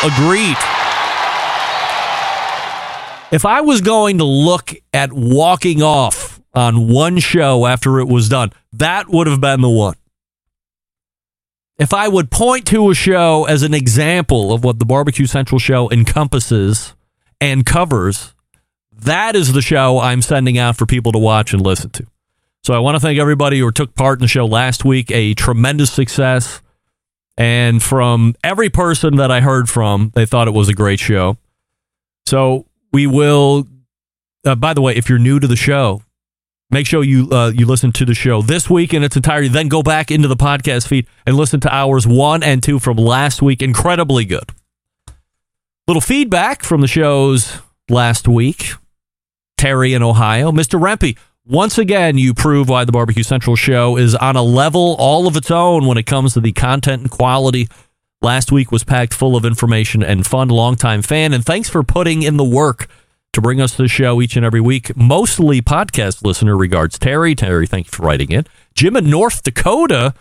Agreed. 0.02 0.56
If 3.30 3.44
I 3.44 3.61
was 3.61 3.82
going 3.82 4.18
to 4.18 4.25
look 4.25 4.75
at 4.92 5.12
walking 5.12 5.85
off 5.85 6.40
on 6.52 6.88
one 6.88 7.20
show 7.20 7.64
after 7.64 8.00
it 8.00 8.09
was 8.09 8.28
done, 8.28 8.50
that 8.73 9.09
would 9.09 9.28
have 9.28 9.40
been 9.40 9.61
the 9.61 9.70
one. 9.70 9.94
If 11.81 11.95
I 11.95 12.09
would 12.09 12.31
point 12.31 12.67
to 12.67 12.91
a 12.91 12.95
show 12.95 13.47
as 13.47 13.63
an 13.63 13.73
example 13.73 14.53
of 14.53 14.63
what 14.63 14.79
the 14.79 14.85
Barbecue 14.85 15.25
Central 15.25 15.59
show 15.59 15.91
encompasses 15.91 16.95
and 17.41 17.65
covers, 17.65 18.35
that 18.93 19.35
is 19.35 19.55
the 19.55 19.63
show 19.63 19.99
I'm 19.99 20.21
sending 20.21 20.59
out 20.59 20.77
for 20.77 20.85
people 20.85 21.11
to 21.13 21.19
watch 21.19 21.55
and 21.55 21.63
listen 21.63 21.89
to. 21.93 22.07
So 22.63 22.75
I 22.75 22.81
want 22.81 22.97
to 22.97 23.01
thank 23.01 23.19
everybody 23.19 23.59
who 23.59 23.73
took 23.73 23.95
part 23.95 24.19
in 24.19 24.21
the 24.21 24.29
show 24.29 24.45
last 24.45 24.85
week. 24.85 25.11
A 25.11 25.33
tremendous 25.33 25.91
success. 25.91 26.61
And 27.39 27.83
from 27.83 28.37
every 28.45 28.69
person 28.69 29.17
that 29.17 29.31
I 29.31 29.41
heard 29.41 29.71
from, 29.71 30.13
they 30.15 30.27
thought 30.27 30.49
it 30.49 30.55
was 30.55 30.69
a 30.69 30.75
great 30.75 31.01
show. 31.01 31.39
So 32.27 32.67
we 32.93 33.07
will. 33.07 33.67
Uh, 34.45 34.55
by 34.55 34.75
the 34.75 34.83
way, 34.83 34.97
if 34.97 35.09
you're 35.09 35.19
new 35.19 35.41
to 35.41 35.47
the 35.47 35.57
show, 35.57 36.03
make 36.71 36.87
sure 36.87 37.03
you 37.03 37.29
uh, 37.31 37.53
you 37.55 37.67
listen 37.67 37.93
to 37.93 38.05
the 38.05 38.15
show 38.15 38.43
this 38.43 38.71
week 38.71 38.95
in 38.95 39.03
its 39.03 39.17
entirety. 39.17 39.49
Then 39.49 39.69
go 39.69 39.83
back 39.83 40.11
into 40.11 40.29
the 40.29 40.37
podcast 40.37 40.87
feed 40.87 41.07
and 41.27 41.37
listen 41.37 41.61
to 41.61 41.75
hours 41.75 42.07
one 42.07 42.43
and 42.43 42.62
two 42.62 42.79
from 42.79 42.97
last 42.97 43.43
week. 43.43 43.62
Incredibly 43.62 44.25
good. 44.25 44.50
Little 45.87 46.00
feedback 46.00 46.62
from 46.62 46.81
the 46.81 46.87
shows 46.87 47.59
last 47.89 48.29
week. 48.29 48.73
Terry 49.57 49.93
in 49.93 50.03
Ohio. 50.03 50.53
Mr. 50.53 50.81
Rempe, 50.81 51.19
once 51.45 51.77
again, 51.77 52.17
you 52.17 52.33
prove 52.33 52.69
why 52.69 52.85
the 52.85 52.93
Barbecue 52.93 53.23
Central 53.23 53.57
show 53.57 53.97
is 53.97 54.15
on 54.15 54.37
a 54.37 54.43
level 54.43 54.97
all 54.99 55.27
of 55.27 55.37
its 55.37 55.50
own 55.50 55.87
when 55.87 55.99
it 55.99 56.07
comes 56.07 56.35
to 56.35 56.41
the 56.41 56.53
content 56.53 57.03
and 57.03 57.11
quality. 57.11 57.69
Last 58.23 58.53
week 58.53 58.71
was 58.71 58.85
packed 58.85 59.15
full 59.15 59.35
of 59.35 59.45
information 59.45 60.03
and 60.03 60.27
fun. 60.27 60.49
Longtime 60.49 61.03
fan, 61.03 61.33
and 61.33 61.45
thanks 61.45 61.69
for 61.69 61.83
putting 61.83 62.23
in 62.23 62.37
the 62.37 62.45
work 62.45 62.89
to 63.33 63.41
bring 63.41 63.61
us 63.61 63.75
the 63.75 63.89
show 63.89 64.21
each 64.21 64.37
and 64.37 64.45
every 64.45 64.61
week. 64.61 64.97
Mostly 64.97 65.63
podcast 65.63 66.25
listener. 66.25 66.57
Regards, 66.57 66.99
Terry. 66.99 67.35
Terry, 67.35 67.67
thank 67.67 67.87
you 67.87 67.91
for 67.93 68.03
writing 68.05 68.33
it. 68.33 68.49
Jim 68.75 68.97
in 68.97 69.09
North 69.09 69.43
Dakota. 69.43 70.15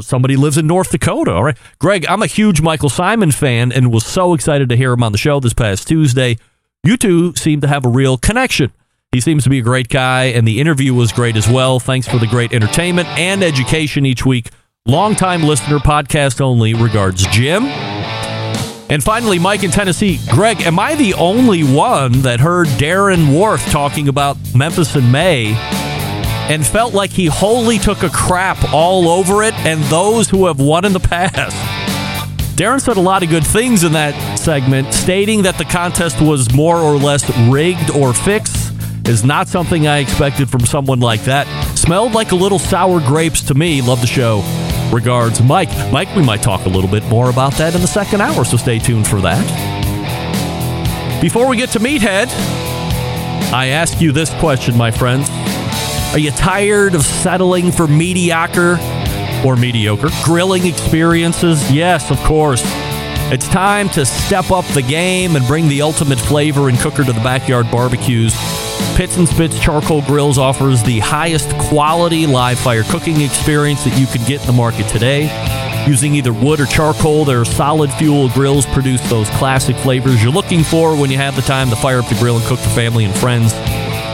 Somebody 0.00 0.36
lives 0.36 0.56
in 0.56 0.66
North 0.66 0.90
Dakota. 0.90 1.32
All 1.32 1.44
right. 1.44 1.58
Greg, 1.78 2.06
I'm 2.08 2.22
a 2.22 2.26
huge 2.26 2.60
Michael 2.62 2.88
Symon 2.88 3.32
fan 3.32 3.72
and 3.72 3.92
was 3.92 4.06
so 4.06 4.32
excited 4.34 4.68
to 4.70 4.76
hear 4.76 4.92
him 4.92 5.02
on 5.02 5.12
the 5.12 5.18
show 5.18 5.38
this 5.38 5.52
past 5.52 5.86
Tuesday. 5.86 6.38
You 6.82 6.96
two 6.96 7.34
seem 7.34 7.60
to 7.60 7.68
have 7.68 7.84
a 7.84 7.88
real 7.88 8.16
connection. 8.16 8.72
He 9.12 9.20
seems 9.20 9.44
to 9.44 9.50
be 9.50 9.58
a 9.58 9.62
great 9.62 9.88
guy, 9.88 10.24
and 10.24 10.46
the 10.46 10.60
interview 10.60 10.92
was 10.92 11.12
great 11.12 11.36
as 11.36 11.48
well. 11.48 11.78
Thanks 11.78 12.08
for 12.08 12.18
the 12.18 12.26
great 12.26 12.52
entertainment 12.52 13.08
and 13.18 13.42
education 13.42 14.04
each 14.04 14.26
week. 14.26 14.50
Longtime 14.86 15.42
listener, 15.42 15.78
podcast 15.78 16.40
only. 16.40 16.74
Regards, 16.74 17.26
Jim. 17.28 17.64
And 18.88 19.02
finally, 19.02 19.38
Mike 19.38 19.64
in 19.64 19.70
Tennessee. 19.70 20.20
Greg, 20.30 20.62
am 20.62 20.78
I 20.78 20.94
the 20.94 21.14
only 21.14 21.64
one 21.64 22.22
that 22.22 22.38
heard 22.38 22.68
Darren 22.68 23.32
Warth 23.32 23.64
talking 23.70 24.08
about 24.08 24.36
Memphis 24.54 24.94
in 24.94 25.10
May 25.10 25.54
and 26.48 26.64
felt 26.64 26.94
like 26.94 27.10
he 27.10 27.26
wholly 27.26 27.78
took 27.78 28.04
a 28.04 28.10
crap 28.10 28.72
all 28.72 29.08
over 29.08 29.42
it 29.42 29.54
and 29.54 29.82
those 29.84 30.30
who 30.30 30.46
have 30.46 30.60
won 30.60 30.84
in 30.84 30.92
the 30.92 31.00
past? 31.00 31.56
Darren 32.56 32.80
said 32.80 32.96
a 32.96 33.00
lot 33.00 33.22
of 33.22 33.28
good 33.28 33.46
things 33.46 33.82
in 33.84 33.92
that 33.92 34.38
segment, 34.38 34.94
stating 34.94 35.42
that 35.42 35.58
the 35.58 35.64
contest 35.64 36.20
was 36.22 36.54
more 36.54 36.78
or 36.78 36.96
less 36.96 37.28
rigged 37.48 37.90
or 37.90 38.14
fixed 38.14 38.72
is 39.08 39.24
not 39.24 39.48
something 39.48 39.86
I 39.86 39.98
expected 39.98 40.48
from 40.48 40.60
someone 40.60 41.00
like 41.00 41.22
that. 41.24 41.46
Smelled 41.76 42.12
like 42.12 42.32
a 42.32 42.36
little 42.36 42.58
sour 42.58 43.00
grapes 43.00 43.42
to 43.42 43.54
me. 43.54 43.82
Love 43.82 44.00
the 44.00 44.06
show. 44.06 44.42
Regards, 44.92 45.42
Mike. 45.42 45.70
Mike, 45.92 46.14
we 46.14 46.22
might 46.22 46.42
talk 46.42 46.64
a 46.66 46.68
little 46.68 46.90
bit 46.90 47.04
more 47.08 47.28
about 47.30 47.54
that 47.54 47.74
in 47.74 47.80
the 47.80 47.86
second 47.86 48.20
hour, 48.20 48.44
so 48.44 48.56
stay 48.56 48.78
tuned 48.78 49.06
for 49.06 49.20
that. 49.20 49.44
Before 51.20 51.48
we 51.48 51.56
get 51.56 51.70
to 51.70 51.80
Meathead, 51.80 52.28
I 53.52 53.68
ask 53.68 54.00
you 54.00 54.12
this 54.12 54.32
question, 54.34 54.76
my 54.76 54.90
friends. 54.90 55.28
Are 56.12 56.18
you 56.18 56.30
tired 56.30 56.94
of 56.94 57.02
settling 57.02 57.72
for 57.72 57.86
mediocre 57.86 58.78
or 59.44 59.56
mediocre 59.56 60.08
grilling 60.24 60.66
experiences? 60.66 61.70
Yes, 61.70 62.10
of 62.10 62.18
course. 62.20 62.62
It's 63.28 63.48
time 63.48 63.88
to 63.90 64.06
step 64.06 64.50
up 64.50 64.64
the 64.66 64.82
game 64.82 65.36
and 65.36 65.44
bring 65.46 65.68
the 65.68 65.82
ultimate 65.82 66.18
flavor 66.20 66.68
and 66.68 66.78
cooker 66.78 67.04
to 67.04 67.12
the 67.12 67.20
backyard 67.20 67.70
barbecues. 67.70 68.34
Pitts 68.96 69.16
and 69.16 69.28
Spitts 69.28 69.58
Charcoal 69.58 70.02
Grills 70.02 70.38
offers 70.38 70.82
the 70.82 71.00
highest 71.00 71.50
quality 71.58 72.26
live 72.26 72.58
fire 72.58 72.82
cooking 72.84 73.20
experience 73.20 73.84
that 73.84 73.98
you 73.98 74.06
could 74.06 74.24
get 74.26 74.40
in 74.40 74.46
the 74.46 74.52
market 74.52 74.88
today. 74.88 75.24
Using 75.86 76.14
either 76.14 76.32
wood 76.32 76.60
or 76.60 76.66
charcoal, 76.66 77.24
their 77.24 77.44
solid 77.44 77.92
fuel 77.92 78.28
grills 78.30 78.66
produce 78.66 79.00
those 79.10 79.28
classic 79.30 79.76
flavors 79.76 80.22
you're 80.22 80.32
looking 80.32 80.64
for 80.64 80.96
when 80.96 81.10
you 81.10 81.16
have 81.16 81.36
the 81.36 81.42
time 81.42 81.70
to 81.70 81.76
fire 81.76 81.98
up 81.98 82.08
the 82.08 82.14
grill 82.16 82.36
and 82.36 82.44
cook 82.46 82.58
for 82.58 82.70
family 82.70 83.04
and 83.04 83.14
friends. 83.14 83.52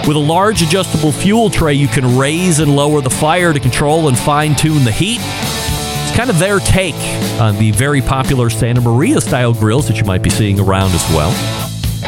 With 0.06 0.16
a 0.16 0.20
large 0.20 0.62
adjustable 0.62 1.12
fuel 1.12 1.48
tray, 1.48 1.74
you 1.74 1.86
can 1.86 2.18
raise 2.18 2.58
and 2.58 2.74
lower 2.74 3.00
the 3.00 3.10
fire 3.10 3.52
to 3.52 3.60
control 3.60 4.08
and 4.08 4.18
fine 4.18 4.56
tune 4.56 4.84
the 4.84 4.90
heat. 4.90 5.20
It's 5.22 6.16
kind 6.16 6.28
of 6.28 6.38
their 6.40 6.58
take 6.58 6.96
on 7.40 7.56
the 7.56 7.70
very 7.70 8.02
popular 8.02 8.50
Santa 8.50 8.80
Maria 8.80 9.20
style 9.20 9.54
grills 9.54 9.86
that 9.86 9.96
you 9.96 10.04
might 10.04 10.22
be 10.22 10.30
seeing 10.30 10.58
around 10.58 10.90
as 10.90 11.08
well. 11.10 11.61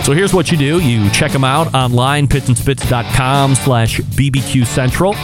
So 0.04 0.12
here's 0.12 0.34
what 0.34 0.52
you 0.52 0.58
do. 0.58 0.80
You 0.80 1.08
check 1.10 1.32
them 1.32 1.44
out 1.44 1.74
online, 1.74 2.28
pittsandspitts.com 2.28 3.54
slash 3.54 4.00
BBQ 4.00 4.66
Central. 4.66 5.14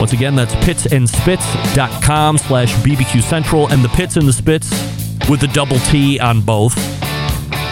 Once 0.00 0.14
again, 0.14 0.34
that's 0.34 0.54
pittsandspitts.com 0.56 2.38
slash 2.38 2.72
BBQ 2.76 3.22
Central 3.22 3.68
and 3.68 3.84
the 3.84 3.90
Pitts 3.90 4.16
and 4.16 4.26
the 4.26 4.32
Spitts 4.32 4.70
with 5.28 5.40
the 5.40 5.48
double 5.48 5.78
T 5.78 6.18
on 6.18 6.40
both. 6.40 6.74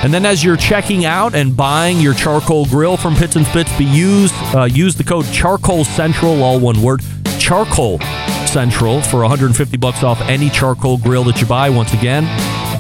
And 0.05 0.13
then 0.13 0.27
as 0.27 0.45
you're 0.45 0.59
checking 0.59 1.07
out 1.07 1.35
and 1.35 1.57
buying 1.57 2.01
your 2.01 2.13
charcoal 2.13 2.67
grill 2.67 2.99
from 2.99 3.15
Pitts 3.15 3.37
and 3.37 3.47
Spitts, 3.47 3.75
be 3.79 3.85
used, 3.85 4.35
uh, 4.55 4.65
use 4.65 4.95
the 4.95 5.05
code 5.05 5.25
Charcoal 5.33 5.85
Central, 5.85 6.43
all 6.43 6.61
one 6.61 6.83
word, 6.83 7.01
Charcoal 7.39 7.99
Central 8.47 9.01
for 9.01 9.21
150 9.21 9.79
bucks 9.79 10.03
off 10.03 10.21
any 10.23 10.51
charcoal 10.51 10.99
grill 10.99 11.25
that 11.25 11.41
you 11.41 11.47
buy. 11.47 11.71
Once 11.71 11.95
again, 11.95 12.25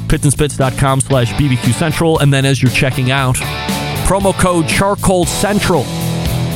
pittsandspitts.com 0.08 1.00
slash 1.00 1.32
BBQ 1.32 1.72
Central. 1.72 2.18
And 2.18 2.32
then 2.32 2.44
as 2.44 2.62
you're 2.62 2.72
checking 2.72 3.10
out, 3.10 3.38
promo 4.06 4.32
code 4.38 4.68
Charcoal 4.68 5.26
Central 5.26 5.84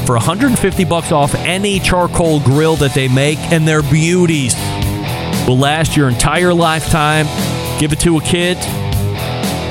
for 0.06 0.14
150 0.14 0.84
bucks 0.84 1.10
off 1.10 1.34
any 1.34 1.80
charcoal 1.80 2.38
grill 2.40 2.76
that 2.76 2.94
they 2.94 3.08
make, 3.08 3.38
and 3.52 3.66
their 3.66 3.82
beauties 3.82 4.54
will 5.46 5.58
last 5.58 5.96
your 5.96 6.08
entire 6.08 6.54
lifetime. 6.54 7.26
Give 7.80 7.92
it 7.92 8.00
to 8.00 8.16
a 8.16 8.20
kid 8.20 8.56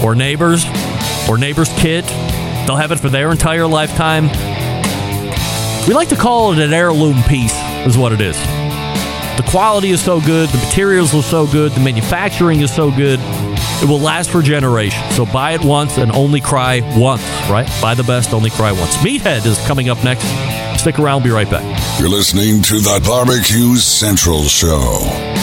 or 0.03 0.13
neighbors 0.13 0.65
or 1.29 1.37
neighbor's 1.37 1.69
kid. 1.79 2.03
They'll 2.65 2.75
have 2.75 2.91
it 2.91 2.99
for 2.99 3.09
their 3.09 3.31
entire 3.31 3.65
lifetime. 3.65 4.27
We 5.87 5.93
like 5.93 6.09
to 6.09 6.15
call 6.17 6.51
it 6.51 6.59
an 6.59 6.73
heirloom 6.73 7.23
piece, 7.23 7.55
is 7.85 7.97
what 7.97 8.11
it 8.11 8.19
is. 8.19 8.37
The 9.37 9.45
quality 9.49 9.91
is 9.91 10.03
so 10.03 10.19
good, 10.19 10.49
the 10.49 10.57
materials 10.57 11.13
are 11.13 11.21
so 11.21 11.45
good, 11.45 11.71
the 11.73 11.79
manufacturing 11.79 12.61
is 12.61 12.73
so 12.73 12.89
good. 12.89 13.19
It 13.85 13.87
will 13.87 13.99
last 13.99 14.31
for 14.31 14.41
generations. 14.41 15.15
So 15.15 15.27
buy 15.27 15.51
it 15.51 15.63
once 15.63 15.99
and 15.99 16.11
only 16.11 16.41
cry 16.41 16.81
once, 16.97 17.21
right? 17.47 17.69
Buy 17.79 17.93
the 17.93 18.01
best, 18.01 18.33
only 18.33 18.49
cry 18.49 18.71
once. 18.71 18.97
Meathead 18.97 19.45
is 19.45 19.59
coming 19.67 19.89
up 19.89 20.03
next. 20.03 20.25
Stick 20.81 20.97
around, 20.97 21.21
be 21.21 21.29
right 21.29 21.47
back. 21.47 21.61
You're 21.99 22.09
listening 22.09 22.63
to 22.63 22.79
the 22.79 22.99
Barbecue 23.05 23.75
Central 23.75 24.45
Show. 24.45 25.34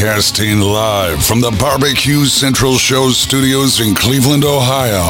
Broadcasting 0.00 0.60
live 0.60 1.22
from 1.22 1.42
the 1.42 1.50
Barbecue 1.60 2.24
Central 2.24 2.78
Show 2.78 3.10
studios 3.10 3.80
in 3.80 3.94
Cleveland, 3.94 4.46
Ohio. 4.46 5.04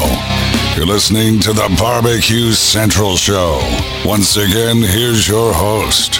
You're 0.75 0.85
listening 0.85 1.39
to 1.41 1.53
the 1.53 1.73
Barbecue 1.79 2.51
Central 2.51 3.15
Show. 3.15 3.61
Once 4.03 4.35
again, 4.35 4.81
here's 4.81 5.29
your 5.29 5.53
host, 5.53 6.19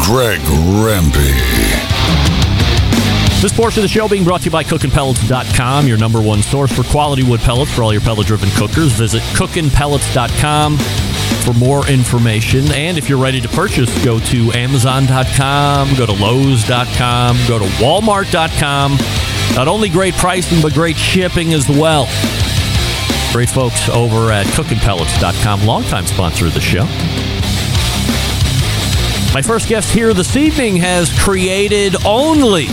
Greg 0.00 0.40
Rempe. 0.40 1.12
This 3.42 3.52
portion 3.52 3.80
of 3.80 3.82
the 3.82 3.88
show 3.88 4.08
being 4.08 4.24
brought 4.24 4.40
to 4.40 4.44
you 4.46 4.50
by 4.50 4.64
cookinpellets.com, 4.64 5.86
your 5.86 5.98
number 5.98 6.22
one 6.22 6.40
source 6.40 6.72
for 6.72 6.84
quality 6.84 7.24
wood 7.24 7.40
pellets 7.40 7.74
for 7.74 7.82
all 7.82 7.92
your 7.92 8.00
pellet 8.00 8.26
driven 8.26 8.48
cookers. 8.52 8.92
Visit 8.92 9.20
cookinpellets.com 9.34 10.78
for 11.42 11.52
more 11.54 11.86
information. 11.88 12.70
And 12.72 12.96
if 12.96 13.08
you're 13.08 13.18
ready 13.18 13.40
to 13.40 13.48
purchase, 13.48 14.04
go 14.04 14.20
to 14.20 14.52
Amazon.com, 14.52 15.96
go 15.96 16.06
to 16.06 16.12
Lowe's.com, 16.12 17.36
go 17.48 17.58
to 17.58 17.64
Walmart.com. 17.64 18.98
Not 19.54 19.68
only 19.68 19.88
great 19.88 20.14
pricing, 20.14 20.62
but 20.62 20.72
great 20.72 20.96
shipping 20.96 21.52
as 21.52 21.68
well. 21.68 22.06
Great 23.32 23.50
folks 23.50 23.88
over 23.88 24.30
at 24.30 24.46
cookinpellets.com, 24.46 25.64
longtime 25.66 26.06
sponsor 26.06 26.46
of 26.46 26.54
the 26.54 26.60
show. 26.60 26.84
My 29.34 29.40
first 29.40 29.68
guest 29.68 29.92
here 29.92 30.12
this 30.12 30.36
evening 30.36 30.76
has 30.76 31.10
created 31.18 31.96
only 32.04 32.66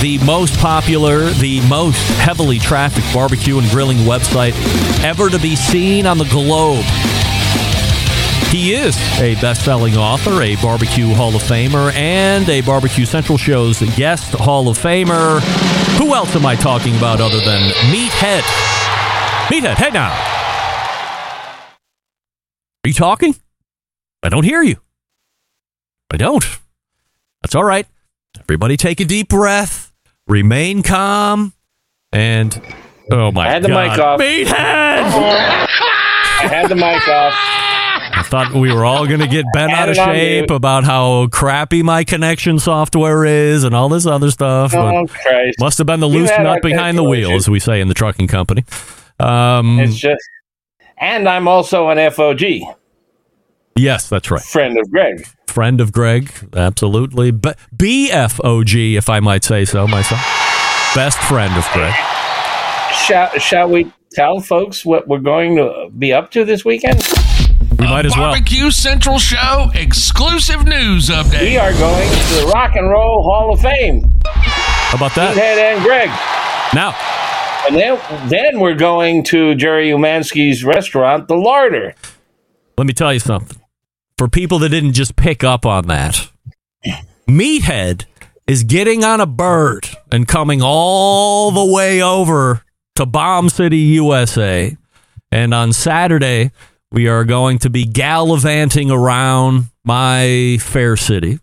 the 0.00 0.20
most 0.24 0.56
popular, 0.58 1.30
the 1.30 1.60
most 1.68 2.06
heavily 2.18 2.60
trafficked 2.60 3.12
barbecue 3.12 3.58
and 3.58 3.68
grilling 3.70 3.98
website 3.98 4.54
ever 5.02 5.28
to 5.28 5.40
be 5.40 5.56
seen 5.56 6.06
on 6.06 6.18
the 6.18 6.24
globe. 6.26 6.84
He 8.58 8.74
is 8.74 8.96
a 9.20 9.36
best 9.36 9.64
selling 9.64 9.96
author, 9.96 10.42
a 10.42 10.56
Barbecue 10.56 11.14
Hall 11.14 11.36
of 11.36 11.42
Famer, 11.42 11.94
and 11.94 12.48
a 12.48 12.60
Barbecue 12.60 13.04
Central 13.04 13.38
Show's 13.38 13.78
guest 13.94 14.34
Hall 14.34 14.68
of 14.68 14.76
Famer. 14.76 15.38
Who 15.96 16.12
else 16.12 16.34
am 16.34 16.44
I 16.44 16.56
talking 16.56 16.96
about 16.96 17.20
other 17.20 17.38
than 17.38 17.60
Meathead? 17.92 18.42
Meathead, 19.46 19.76
hey 19.76 19.90
now. 19.90 20.10
Are 22.84 22.88
you 22.88 22.94
talking? 22.94 23.36
I 24.24 24.28
don't 24.28 24.42
hear 24.42 24.62
you. 24.64 24.78
I 26.12 26.16
don't. 26.16 26.44
That's 27.42 27.54
all 27.54 27.62
right. 27.62 27.86
Everybody 28.40 28.76
take 28.76 28.98
a 28.98 29.04
deep 29.04 29.28
breath, 29.28 29.92
remain 30.26 30.82
calm, 30.82 31.52
and 32.10 32.60
oh 33.12 33.30
my 33.30 33.44
god. 33.44 33.46
I 33.46 33.52
had 33.52 33.62
the 33.62 33.68
mic 33.68 33.98
off. 34.00 34.18
Meathead! 34.18 35.12
Oh. 35.14 35.87
I 36.40 36.46
had 36.46 36.68
the 36.68 36.76
mic 36.76 37.08
off. 37.08 37.34
I 38.10 38.22
thought 38.22 38.52
we 38.54 38.72
were 38.72 38.84
all 38.84 39.06
going 39.06 39.20
to 39.20 39.26
get 39.26 39.44
bent 39.52 39.72
out 39.72 39.88
of 39.88 39.96
Had 39.96 40.08
it 40.08 40.08
on 40.08 40.14
shape 40.14 40.50
about 40.50 40.84
how 40.84 41.26
crappy 41.28 41.82
my 41.82 42.04
connection 42.04 42.58
software 42.58 43.24
is 43.24 43.64
and 43.64 43.74
all 43.74 43.88
this 43.88 44.06
other 44.06 44.30
stuff. 44.30 44.72
Oh 44.74 45.04
but 45.06 45.10
Christ! 45.10 45.58
must 45.60 45.78
have 45.78 45.86
been 45.86 46.00
the 46.00 46.08
We've 46.08 46.20
loose 46.22 46.30
nut 46.30 46.62
behind 46.62 46.96
the 46.96 47.04
wheel, 47.04 47.32
as 47.32 47.48
we 47.48 47.58
say 47.58 47.80
in 47.80 47.88
the 47.88 47.94
trucking 47.94 48.28
company. 48.28 48.64
Um, 49.18 49.80
It's 49.80 49.96
just, 49.96 50.22
and 50.96 51.28
I'm 51.28 51.48
also 51.48 51.88
an 51.90 51.98
FOG, 52.12 52.42
yes, 53.74 54.08
that's 54.08 54.30
right. 54.30 54.42
friend 54.42 54.78
of 54.78 54.90
Greg. 54.90 55.26
Friend 55.48 55.80
of 55.80 55.92
Greg, 55.92 56.32
absolutely. 56.54 57.30
But 57.32 57.58
BFOG, 57.76 58.96
if 58.96 59.08
I 59.08 59.18
might 59.20 59.42
say 59.42 59.64
so 59.64 59.88
myself. 59.88 60.20
Best 60.94 61.18
friend 61.18 61.52
of 61.56 61.66
Greg. 61.72 61.94
Shall, 62.92 63.30
shall 63.38 63.68
we 63.68 63.92
tell 64.12 64.40
folks 64.40 64.84
what 64.84 65.06
we're 65.08 65.18
going 65.18 65.56
to 65.56 65.90
be 65.96 66.12
up 66.12 66.30
to 66.32 66.44
this 66.44 66.64
weekend? 66.64 67.02
We 67.78 67.86
might 67.86 68.06
as 68.06 68.16
well. 68.16 68.32
Barbecue 68.32 68.70
Central 68.70 69.18
Show 69.18 69.70
exclusive 69.74 70.64
news 70.66 71.08
update. 71.08 71.42
We 71.42 71.56
are 71.58 71.72
going 71.72 72.08
to 72.10 72.34
the 72.44 72.50
Rock 72.54 72.74
and 72.76 72.88
Roll 72.90 73.22
Hall 73.22 73.52
of 73.52 73.60
Fame. 73.60 74.10
How 74.24 74.96
about 74.96 75.14
that? 75.14 75.34
Ted 75.34 75.58
and 75.58 75.84
Greg. 75.84 76.08
Now, 76.74 76.94
And 77.66 77.76
then, 77.76 78.28
then 78.28 78.60
we're 78.60 78.74
going 78.74 79.24
to 79.24 79.54
Jerry 79.54 79.88
Umansky's 79.88 80.64
restaurant, 80.64 81.28
The 81.28 81.36
Larder. 81.36 81.94
let 82.76 82.86
me 82.86 82.92
tell 82.92 83.12
you 83.12 83.20
something. 83.20 83.60
For 84.16 84.28
people 84.28 84.58
that 84.60 84.70
didn't 84.70 84.94
just 84.94 85.14
pick 85.16 85.44
up 85.44 85.64
on 85.66 85.86
that, 85.86 86.28
Meathead 87.28 88.04
is 88.46 88.64
getting 88.64 89.04
on 89.04 89.20
a 89.20 89.26
bird 89.26 89.88
and 90.10 90.26
coming 90.26 90.60
all 90.62 91.50
the 91.50 91.64
way 91.72 92.02
over 92.02 92.62
to 92.98 93.06
Bomb 93.06 93.48
City, 93.48 93.78
USA. 93.78 94.76
And 95.30 95.54
on 95.54 95.72
Saturday, 95.72 96.50
we 96.90 97.06
are 97.06 97.24
going 97.24 97.58
to 97.58 97.70
be 97.70 97.84
gallivanting 97.84 98.90
around 98.90 99.66
my 99.84 100.58
fair 100.60 100.96
city 100.96 101.38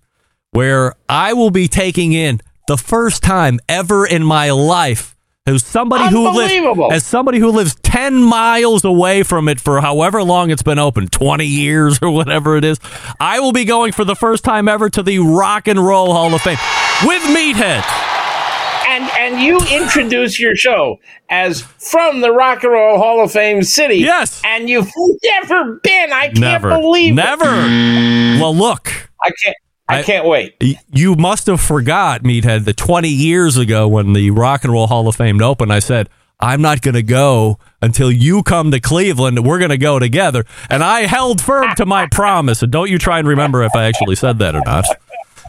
where 0.52 0.96
I 1.08 1.32
will 1.32 1.52
be 1.52 1.70
taking 1.70 2.12
in 2.12 2.42
the 2.68 2.76
first 2.76 3.24
time 3.24 3.62
ever 3.70 4.06
in 4.06 4.22
my 4.22 4.52
life 4.52 5.16
as 5.46 5.64
somebody 5.64 6.10
who 6.10 6.30
lives 6.30 6.54
as 6.92 7.06
somebody 7.06 7.40
who 7.40 7.52
lives 7.52 7.76
10 7.84 8.22
miles 8.22 8.84
away 8.84 9.24
from 9.24 9.48
it 9.48 9.62
for 9.62 9.80
however 9.80 10.24
long 10.24 10.50
it's 10.50 10.64
been 10.64 10.80
open 10.80 11.08
20 11.08 11.46
years 11.46 12.00
or 12.02 12.10
whatever 12.10 12.58
it 12.58 12.66
is 12.66 12.80
I 13.20 13.40
will 13.40 13.54
be 13.54 13.64
going 13.64 13.94
for 13.94 14.04
the 14.04 14.16
first 14.16 14.44
time 14.44 14.68
ever 14.68 14.90
to 14.90 15.04
the 15.04 15.20
Rock 15.20 15.68
and 15.70 15.80
Roll 15.80 16.12
Hall 16.12 16.34
of 16.34 16.42
Fame 16.42 16.58
with 17.06 17.22
Meathead 17.24 18.05
And 18.96 19.04
and 19.20 19.42
you 19.44 19.60
introduce 19.72 20.40
your 20.40 20.56
show 20.56 21.00
as 21.30 21.62
from 21.62 22.22
the 22.22 22.32
Rock 22.32 22.64
and 22.64 22.72
Roll 22.72 22.98
Hall 22.98 23.22
of 23.24 23.32
Fame 23.32 23.62
city. 23.64 23.98
Yes. 23.98 24.42
And 24.46 24.70
you've 24.70 24.90
never 25.24 25.76
been. 25.84 26.14
I 26.14 26.28
can't 26.28 26.40
never 26.40 26.70
believe 26.70 27.12
it. 27.12 27.16
never 27.16 27.46
well 28.40 28.56
look 28.56 28.88
I 29.22 29.32
can't 29.44 29.58
I, 29.88 30.00
I- 30.00 30.04
can't 30.04 30.26
wait. 30.26 30.56
You 30.92 31.16
must 31.16 31.48
have 31.48 31.60
forgot, 31.62 32.24
Meathead, 32.24 32.66
that 32.66 32.78
20 32.78 33.08
years 33.10 33.58
ago 33.58 33.88
when 33.88 34.14
the 34.14 34.32
Rock 34.32 34.64
and 34.64 34.72
Roll 34.74 34.88
Hall 34.88 35.08
of 35.08 35.16
Fame 35.16 35.42
opened, 35.42 35.72
I 35.74 35.80
said, 35.80 36.10
I'm 36.40 36.62
not 36.62 36.82
going 36.82 36.96
to 36.96 37.04
go 37.04 37.60
until 37.82 38.12
you 38.12 38.42
come 38.44 38.72
to 38.72 38.80
Cleveland. 38.80 39.46
We're 39.46 39.60
going 39.60 39.70
to 39.70 39.78
go 39.78 40.00
together. 40.00 40.44
And 40.72 40.84
I 40.84 41.02
held 41.02 41.40
firm 41.40 41.76
to 41.76 41.86
my 41.86 42.08
promise. 42.12 42.64
And 42.64 42.72
don't 42.72 42.90
you 42.90 42.98
try 42.98 43.20
and 43.20 43.28
remember 43.28 43.64
if 43.64 43.76
I 43.76 43.84
actually 43.86 44.16
said 44.16 44.40
that 44.40 44.56
or 44.56 44.62
not, 44.66 44.86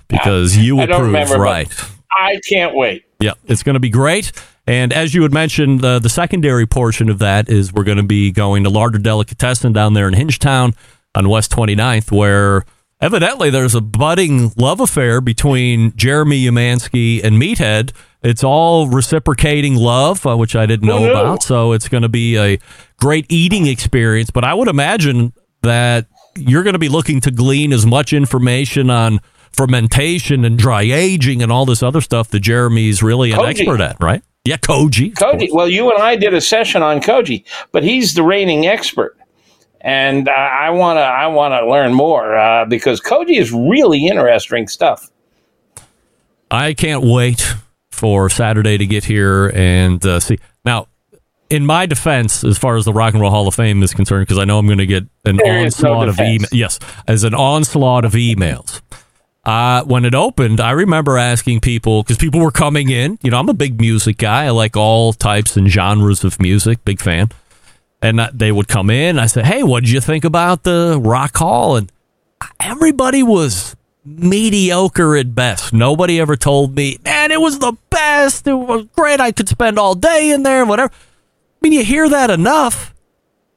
because 0.09 0.57
you 0.57 0.77
will 0.77 0.87
prove 0.87 1.01
remember, 1.01 1.37
but- 1.37 1.41
right. 1.41 1.91
I 2.11 2.41
can't 2.49 2.75
wait. 2.75 3.05
Yeah, 3.21 3.33
it's 3.47 3.63
going 3.63 3.75
to 3.75 3.81
be 3.81 3.91
great. 3.91 4.33
And 4.67 4.93
as 4.93 5.15
you 5.15 5.23
had 5.23 5.33
mentioned, 5.33 5.85
uh, 5.85 5.99
the 6.01 6.09
secondary 6.09 6.67
portion 6.67 7.09
of 7.09 7.19
that 7.21 7.49
is 7.49 7.73
we're 7.73 7.85
going 7.85 7.99
to 7.99 8.03
be 8.03 8.33
going 8.33 8.65
to 8.65 8.71
Larder 8.71 8.99
Delicatessen 8.99 9.73
down 9.73 9.95
there 9.95 10.09
in 10.09 10.15
Hingetown 10.15 10.75
on 11.15 11.29
West 11.29 11.53
29th, 11.53 12.11
where 12.11 12.65
evidently 13.01 13.49
there's 13.49 13.75
a 13.75 13.81
budding 13.81 14.53
love 14.57 14.81
affair 14.81 15.21
between 15.21 15.95
Jeremy 15.97 16.45
Umansky 16.47 17.23
and 17.23 17.41
Meathead. 17.41 17.93
It's 18.23 18.43
all 18.43 18.89
reciprocating 18.89 19.77
love, 19.77 20.27
uh, 20.27 20.37
which 20.37 20.57
I 20.57 20.67
didn't 20.67 20.89
know 20.89 20.99
knew? 20.99 21.11
about. 21.11 21.43
So 21.45 21.73
it's 21.73 21.89
going 21.89 22.03
to 22.03 22.09
be 22.09 22.37
a 22.37 22.59
great 22.99 23.27
eating 23.29 23.67
experience. 23.67 24.31
But 24.31 24.43
I 24.45 24.53
would 24.53 24.69
imagine 24.69 25.33
that 25.63 26.07
you're 26.37 26.65
going 26.65 26.75
to 26.75 26.79
be 26.81 26.89
looking 26.89 27.21
to 27.21 27.31
glean 27.31 27.73
as 27.73 27.87
much 27.87 28.13
information 28.13 28.91
on 28.91 29.21
fermentation 29.57 30.45
and 30.45 30.59
dry 30.59 30.83
aging 30.83 31.43
and 31.43 31.51
all 31.51 31.65
this 31.65 31.83
other 31.83 32.01
stuff 32.01 32.29
that 32.29 32.41
Jeremy's 32.41 33.03
really 33.03 33.33
an 33.33 33.39
Koji. 33.39 33.49
expert 33.49 33.81
at, 33.81 33.97
right? 34.01 34.23
Yeah, 34.45 34.59
Koji. 34.59 35.15
Koji. 35.15 35.49
Well, 35.53 35.69
you 35.69 35.91
and 35.91 36.03
I 36.03 36.17
did 36.17 36.35
a 36.35 36.41
session 36.41 36.83
on 36.83 37.01
Koji, 37.01 37.45
but 37.73 37.83
he's 37.83 38.15
the 38.15 38.23
reigning 38.23 38.67
expert, 38.67 39.17
and 39.81 40.29
uh, 40.29 40.33
I 40.33 40.71
want 40.71 40.99
to 40.99 41.03
I 41.03 41.27
want 41.27 41.53
to 41.53 41.69
learn 41.69 41.95
more 41.95 42.37
uh, 42.37 42.65
because 42.65 43.01
Koji 43.01 43.39
is 43.39 43.53
really 43.53 44.07
interesting 44.07 44.69
stuff. 44.69 45.11
I 46.51 46.75
can't 46.75 47.03
wait 47.03 47.55
for 47.91 48.29
Saturday 48.29 48.79
to 48.79 48.87
get 48.87 49.05
here 49.05 49.51
and 49.55 50.05
uh, 50.07 50.21
see. 50.21 50.39
Now, 50.65 50.87
in 51.51 51.67
my 51.67 51.87
defense, 51.87 52.45
as 52.45 52.59
far 52.59 52.77
as 52.77 52.85
the 52.85 52.93
Rock 52.93 53.15
and 53.15 53.21
Roll 53.21 53.31
Hall 53.31 53.49
of 53.49 53.55
Fame 53.55 53.83
is 53.83 53.95
concerned, 53.95 54.27
because 54.27 54.39
I 54.39 54.45
know 54.45 54.59
I'm 54.59 54.67
going 54.67 54.79
to 54.79 54.87
get 54.87 55.05
an 55.25 55.37
There 55.37 55.65
is 55.65 55.83
no 55.83 55.95
onslaught 55.95 56.09
of 56.09 56.17
emails. 56.17 56.49
Yes, 56.53 56.79
as 57.09 57.25
an 57.25 57.35
onslaught 57.35 58.05
of 58.05 58.13
emails. 58.13 58.81
Uh, 59.47 59.85
when 59.85 60.05
it 60.05 60.13
opened, 60.13 60.61
I 60.61 60.73
remember 60.73 61.17
asking 61.17 61.61
people 61.61 62.03
because 62.03 62.19
people 62.19 62.41
were 62.41 62.51
coming 62.51 62.91
in. 62.91 63.17
You 63.23 63.31
know, 63.31 63.39
I'm 63.39 63.49
a 63.49 63.55
big 63.55 63.81
music 63.81 64.19
guy. 64.19 64.47
I 64.47 64.51
like 64.51 64.77
all 64.77 65.13
types 65.13 65.57
and 65.57 65.71
genres 65.71 66.25
of 66.25 66.41
music. 66.41 66.85
Big 66.85 67.01
fan. 67.01 67.29
And 68.03 68.19
they 68.35 68.51
would 68.51 68.67
come 68.67 68.91
in. 68.91 69.21
I 69.21 69.27
said, 69.27 69.47
"Hey, 69.47 69.63
what 69.63 69.85
did 69.85 69.91
you 69.91 70.01
think 70.01 70.25
about 70.25 70.65
the 70.65 71.01
Rock 71.01 71.37
Hall?" 71.37 71.77
And 71.77 71.93
everybody 72.59 73.23
was 73.23 73.77
mediocre 74.05 75.17
at 75.17 75.33
best. 75.37 75.73
Nobody 75.73 76.21
ever 76.21 76.35
told 76.35 76.75
me, 76.75 76.99
"Man, 77.05 77.31
it 77.31 77.41
was 77.41 77.61
the 77.61 77.75
best. 77.89 78.49
It 78.49 78.55
was 78.55 78.87
great. 78.97 79.21
I 79.21 79.31
could 79.31 79.49
spend 79.49 79.79
all 79.79 79.95
day 79.95 80.31
in 80.31 80.43
there, 80.43 80.61
and 80.63 80.69
whatever." 80.69 80.91
I 80.93 81.59
mean, 81.63 81.73
you 81.73 81.85
hear 81.85 82.09
that 82.09 82.31
enough, 82.31 82.93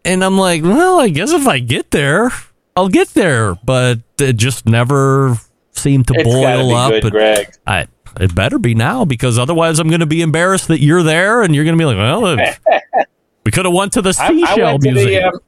and 0.05 0.23
I'm 0.23 0.37
like, 0.37 0.61
"Well, 0.61 0.99
I 0.99 1.09
guess 1.09 1.31
if 1.31 1.47
I 1.47 1.57
get 1.57 1.89
there, 1.89 2.31
I'll 2.75 2.89
get 2.89 3.09
there." 3.15 3.55
But 3.55 3.99
it 4.19 4.37
just 4.37 4.67
never 4.67 5.39
seemed 5.79 6.07
to 6.07 6.13
It's 6.15 6.23
boil 6.23 6.75
up. 6.75 6.91
good, 7.01 7.11
Greg. 7.11 7.47
I, 7.65 7.87
it 8.19 8.33
better 8.35 8.59
be 8.59 8.75
now 8.75 9.05
because 9.05 9.37
otherwise, 9.39 9.79
I'm 9.79 9.87
going 9.87 9.99
to 10.01 10.05
be 10.05 10.21
embarrassed 10.21 10.67
that 10.69 10.79
you're 10.81 11.03
there, 11.03 11.41
and 11.41 11.55
you're 11.55 11.63
going 11.65 11.77
to 11.77 11.81
be 11.81 11.85
like, 11.85 11.97
"Well." 11.97 12.37
We 13.45 13.51
could 13.51 13.65
have 13.65 13.73
went 13.73 13.93
to 13.93 14.01
the 14.03 14.13
Seashell 14.13 14.65
I 14.67 14.77
to 14.77 14.91
Museum. 14.91 15.23
the 15.23 15.23
um, 15.23 15.39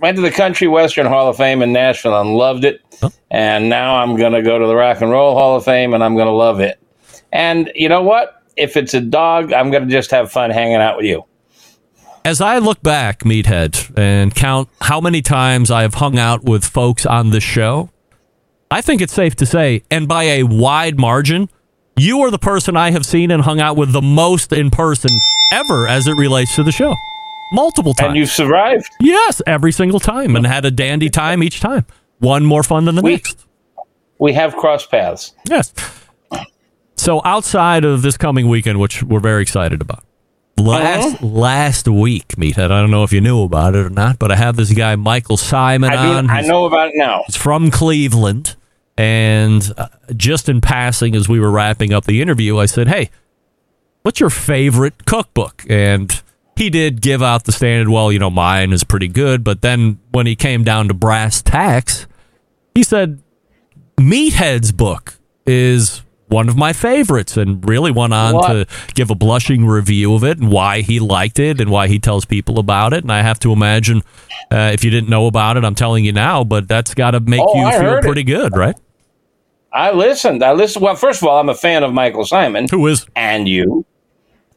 went 0.00 0.16
to 0.16 0.22
the 0.22 0.30
Country 0.32 0.66
Western 0.66 1.06
Hall 1.06 1.28
of 1.28 1.36
Fame 1.36 1.62
in 1.62 1.72
Nashville 1.72 2.18
and 2.20 2.34
loved 2.34 2.64
it. 2.64 2.80
And 3.30 3.68
now 3.68 3.96
I'm 3.96 4.16
going 4.16 4.32
to 4.32 4.42
go 4.42 4.58
to 4.58 4.66
the 4.66 4.74
Rock 4.74 5.00
and 5.00 5.10
Roll 5.12 5.36
Hall 5.38 5.54
of 5.56 5.64
Fame 5.64 5.94
and 5.94 6.02
I'm 6.02 6.14
going 6.16 6.26
to 6.26 6.32
love 6.32 6.58
it. 6.58 6.80
And 7.30 7.70
you 7.76 7.88
know 7.88 8.02
what? 8.02 8.42
If 8.56 8.76
it's 8.76 8.94
a 8.94 9.00
dog, 9.00 9.52
I'm 9.52 9.70
going 9.70 9.84
to 9.84 9.90
just 9.90 10.10
have 10.10 10.32
fun 10.32 10.50
hanging 10.50 10.76
out 10.76 10.96
with 10.96 11.06
you. 11.06 11.24
As 12.24 12.40
I 12.40 12.58
look 12.58 12.82
back, 12.82 13.20
Meathead, 13.20 13.96
and 13.96 14.34
count 14.34 14.68
how 14.80 15.00
many 15.00 15.22
times 15.22 15.70
I 15.70 15.82
have 15.82 15.94
hung 15.94 16.18
out 16.18 16.42
with 16.42 16.64
folks 16.64 17.06
on 17.06 17.30
this 17.30 17.44
show, 17.44 17.90
I 18.70 18.80
think 18.80 19.00
it's 19.00 19.12
safe 19.12 19.36
to 19.36 19.46
say, 19.46 19.82
and 19.90 20.08
by 20.08 20.24
a 20.24 20.42
wide 20.42 20.98
margin, 20.98 21.48
you 21.96 22.20
are 22.22 22.30
the 22.30 22.38
person 22.38 22.76
I 22.76 22.90
have 22.90 23.06
seen 23.06 23.30
and 23.30 23.42
hung 23.42 23.60
out 23.60 23.76
with 23.76 23.92
the 23.92 24.02
most 24.02 24.52
in 24.52 24.70
person 24.70 25.10
ever 25.52 25.86
as 25.86 26.06
it 26.08 26.14
relates 26.16 26.56
to 26.56 26.62
the 26.62 26.72
show. 26.72 26.94
Multiple 27.52 27.94
times. 27.94 28.08
And 28.08 28.16
you've 28.16 28.30
survived. 28.30 28.88
yes, 29.00 29.40
every 29.46 29.70
single 29.70 30.00
time, 30.00 30.34
and 30.34 30.46
had 30.46 30.64
a 30.64 30.70
dandy 30.70 31.08
time 31.08 31.42
each 31.42 31.60
time. 31.60 31.86
One 32.18 32.44
more 32.44 32.62
fun 32.62 32.84
than 32.84 32.94
the 32.96 33.02
We- 33.02 33.12
next. 33.12 33.46
We 34.18 34.32
have 34.32 34.56
crossed 34.56 34.90
paths. 34.90 35.34
Yes. 35.48 35.72
So 36.96 37.20
outside 37.24 37.84
of 37.84 38.02
this 38.02 38.16
coming 38.16 38.48
weekend, 38.48 38.78
which 38.80 39.02
we're 39.02 39.20
very 39.20 39.42
excited 39.42 39.82
about, 39.82 40.03
last 40.56 41.14
Uh-huh. 41.16 41.26
last 41.26 41.88
week, 41.88 42.28
Meathead. 42.36 42.64
I 42.70 42.80
don't 42.80 42.90
know 42.90 43.02
if 43.04 43.12
you 43.12 43.20
knew 43.20 43.42
about 43.42 43.74
it 43.74 43.84
or 43.86 43.90
not, 43.90 44.18
but 44.18 44.30
I 44.30 44.36
have 44.36 44.56
this 44.56 44.72
guy 44.72 44.96
Michael 44.96 45.36
Symon 45.36 45.90
I 45.90 45.96
on. 46.16 46.26
do. 46.26 46.32
I 46.32 46.40
know 46.42 46.64
about 46.66 46.88
it 46.88 46.94
now. 46.96 47.22
He's 47.26 47.36
from 47.36 47.70
Cleveland, 47.70 48.56
and 48.96 49.72
uh, 49.76 49.88
just 50.16 50.48
in 50.48 50.60
passing, 50.60 51.14
as 51.16 51.28
we 51.28 51.40
were 51.40 51.50
wrapping 51.50 51.92
up 51.92 52.04
the 52.04 52.20
interview, 52.22 52.58
I 52.58 52.66
said, 52.66 52.88
"Hey, 52.88 53.10
what's 54.02 54.20
your 54.20 54.30
favorite 54.30 55.04
cookbook?" 55.06 55.64
And 55.68 56.22
he 56.56 56.70
did 56.70 57.00
give 57.02 57.20
out 57.20 57.44
the 57.44 57.52
standard. 57.52 57.88
Well, 57.88 58.12
you 58.12 58.20
know, 58.20 58.30
mine 58.30 58.72
is 58.72 58.84
pretty 58.84 59.08
good, 59.08 59.42
but 59.42 59.60
then 59.60 59.98
when 60.12 60.26
he 60.26 60.36
came 60.36 60.62
down 60.62 60.86
to 60.86 60.94
brass 60.94 61.42
tacks, 61.42 62.06
he 62.76 62.84
said, 62.84 63.20
Meathead's 63.98 64.70
book 64.70 65.14
is 65.46 66.03
one 66.34 66.48
of 66.48 66.56
my 66.56 66.72
favorites 66.72 67.36
and 67.36 67.66
really 67.68 67.90
went 67.90 68.12
on 68.12 68.34
What? 68.34 68.48
to 68.48 68.66
give 68.94 69.10
a 69.10 69.14
blushing 69.14 69.66
review 69.66 70.14
of 70.14 70.24
it 70.24 70.38
and 70.38 70.50
why 70.50 70.80
he 70.82 71.00
liked 71.00 71.38
it 71.38 71.60
and 71.60 71.70
why 71.70 71.88
he 71.88 71.98
tells 71.98 72.24
people 72.24 72.58
about 72.58 72.92
it. 72.92 73.02
And 73.04 73.12
I 73.12 73.22
have 73.22 73.38
to 73.40 73.52
imagine 73.52 74.02
uh, 74.52 74.70
if 74.74 74.84
you 74.84 74.90
didn't 74.90 75.08
know 75.08 75.26
about 75.26 75.56
it, 75.56 75.64
I'm 75.64 75.74
telling 75.74 76.04
you 76.04 76.12
now, 76.12 76.44
but 76.44 76.68
that's 76.68 76.92
got 76.94 77.12
to 77.12 77.20
make 77.20 77.40
Oh, 77.42 77.54
you 77.54 77.64
I 77.66 77.72
feel 77.72 77.80
heard 77.82 77.98
it. 78.04 78.06
pretty 78.06 78.24
good, 78.24 78.56
right? 78.56 78.76
I 79.72 79.92
listened. 79.92 80.42
I 80.44 80.52
listened. 80.52 80.82
Well, 80.84 80.94
first 80.96 81.22
of 81.22 81.28
all, 81.28 81.40
I'm 81.40 81.48
a 81.48 81.54
fan 81.54 81.82
of 81.82 81.92
Michael 81.92 82.24
Symon 82.24 82.70
Who 82.70 82.86
is? 82.86 83.06
and 83.16 83.48
you. 83.48 83.84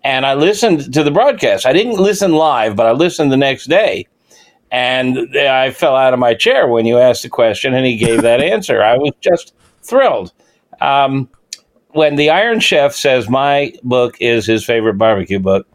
And 0.03 0.25
I 0.25 0.35
listened 0.35 0.93
to 0.93 1.03
the 1.03 1.11
broadcast. 1.11 1.65
I 1.65 1.73
didn't 1.73 1.97
listen 1.97 2.33
live, 2.33 2.75
but 2.75 2.85
I 2.85 2.91
listened 2.91 3.31
the 3.31 3.37
next 3.37 3.65
day. 3.67 4.07
And 4.71 5.35
I 5.37 5.71
fell 5.71 5.95
out 5.95 6.13
of 6.13 6.19
my 6.19 6.33
chair 6.33 6.67
when 6.67 6.85
you 6.85 6.97
asked 6.99 7.23
the 7.23 7.29
question 7.29 7.73
and 7.73 7.85
he 7.85 7.97
gave 7.97 8.21
that 8.21 8.41
answer. 8.53 8.83
I 8.83 8.97
was 8.97 9.11
just 9.21 9.53
thrilled. 9.81 10.33
Um, 10.81 11.29
when 11.97 12.15
the 12.15 12.29
Iron 12.29 12.60
Chef 12.60 12.93
says 12.93 13.27
my 13.27 13.73
book 13.83 14.17
is 14.21 14.45
his 14.45 14.63
favorite 14.63 14.99
barbecue 14.99 15.39
book, 15.39 15.67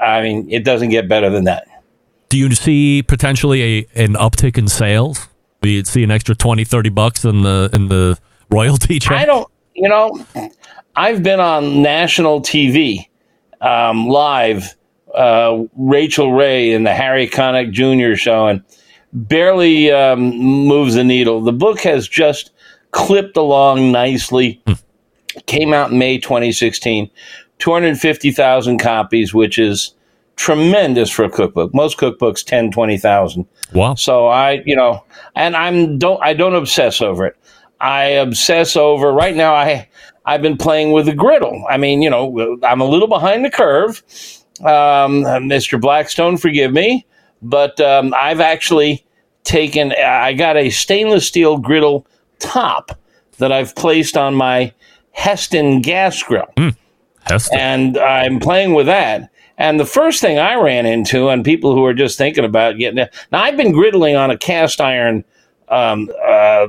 I 0.00 0.22
mean, 0.22 0.50
it 0.50 0.64
doesn't 0.64 0.88
get 0.88 1.08
better 1.08 1.28
than 1.28 1.44
that. 1.44 1.68
Do 2.30 2.38
you 2.38 2.50
see 2.54 3.02
potentially 3.02 3.62
a 3.62 3.86
an 3.94 4.14
uptick 4.14 4.56
in 4.56 4.68
sales? 4.68 5.28
Do 5.60 5.68
you 5.68 5.84
see 5.84 6.02
an 6.02 6.10
extra 6.10 6.34
20, 6.34 6.64
30 6.64 6.88
bucks 6.88 7.24
in 7.24 7.42
the 7.42 7.68
in 7.74 7.88
the 7.88 8.18
royalty 8.50 8.98
check? 9.00 9.18
I 9.18 9.26
don't, 9.26 9.48
you 9.74 9.88
know, 9.88 10.24
I've 10.96 11.22
been 11.22 11.40
on 11.40 11.82
national 11.82 12.40
TV 12.40 13.06
um, 13.60 14.08
live, 14.08 14.74
uh, 15.14 15.64
Rachael 15.76 16.32
Ray 16.32 16.72
in 16.72 16.84
the 16.84 16.94
Harry 16.94 17.28
Connick 17.28 17.72
Jr. 17.72 18.16
show, 18.16 18.46
and 18.46 18.64
barely 19.12 19.90
um, 19.90 20.30
moves 20.30 20.94
the 20.94 21.04
needle. 21.04 21.42
The 21.42 21.52
book 21.52 21.80
has 21.80 22.08
just 22.08 22.52
clipped 22.92 23.36
along 23.36 23.92
nicely. 23.92 24.62
Came 25.46 25.72
out 25.72 25.92
in 25.92 25.98
May 25.98 26.18
2016, 26.18 27.10
250,000 27.58 28.78
copies, 28.78 29.32
which 29.32 29.58
is 29.58 29.94
tremendous 30.36 31.10
for 31.10 31.24
a 31.24 31.30
cookbook. 31.30 31.74
Most 31.74 31.98
cookbooks 31.98 32.44
10, 32.44 32.70
20,000. 32.70 33.46
Wow. 33.74 33.94
So 33.94 34.26
I, 34.26 34.62
you 34.64 34.74
know, 34.74 35.04
and 35.36 35.54
I'm 35.54 35.98
don't 35.98 36.20
I 36.22 36.32
don't 36.32 36.54
obsess 36.54 37.00
over 37.00 37.26
it. 37.26 37.36
I 37.80 38.04
obsess 38.04 38.74
over 38.76 39.12
right 39.12 39.36
now. 39.36 39.54
I 39.54 39.88
I've 40.24 40.42
been 40.42 40.56
playing 40.56 40.92
with 40.92 41.06
the 41.06 41.14
griddle. 41.14 41.64
I 41.68 41.76
mean, 41.76 42.02
you 42.02 42.10
know, 42.10 42.58
I'm 42.62 42.80
a 42.80 42.84
little 42.84 43.08
behind 43.08 43.44
the 43.44 43.50
curve. 43.50 44.02
Um, 44.60 45.24
Mr. 45.24 45.80
Blackstone, 45.80 46.36
forgive 46.36 46.72
me, 46.72 47.06
but 47.40 47.80
um, 47.80 48.14
I've 48.16 48.40
actually 48.40 49.04
taken. 49.44 49.92
I 49.92 50.34
got 50.34 50.56
a 50.56 50.70
stainless 50.70 51.26
steel 51.26 51.58
griddle 51.58 52.06
top 52.38 52.98
that 53.38 53.52
I've 53.52 53.74
placed 53.74 54.16
on 54.16 54.34
my 54.34 54.72
Hestan 55.20 55.82
gas 55.82 56.22
grill 56.22 56.46
Hestan. 57.26 57.58
and 57.58 57.98
I'm 57.98 58.40
playing 58.40 58.74
with 58.74 58.86
that. 58.86 59.30
And 59.58 59.78
the 59.78 59.84
first 59.84 60.22
thing 60.22 60.38
I 60.38 60.54
ran 60.54 60.86
into, 60.86 61.28
and 61.28 61.44
people 61.44 61.74
who 61.74 61.84
are 61.84 61.92
just 61.92 62.16
thinking 62.16 62.46
about 62.46 62.78
getting 62.78 62.98
it. 62.98 63.14
Now, 63.30 63.42
I've 63.42 63.58
been 63.58 63.72
griddling 63.72 64.18
on 64.18 64.30
a 64.30 64.38
cast 64.38 64.80
iron, 64.80 65.22
um, 65.68 66.08
uh, 66.26 66.68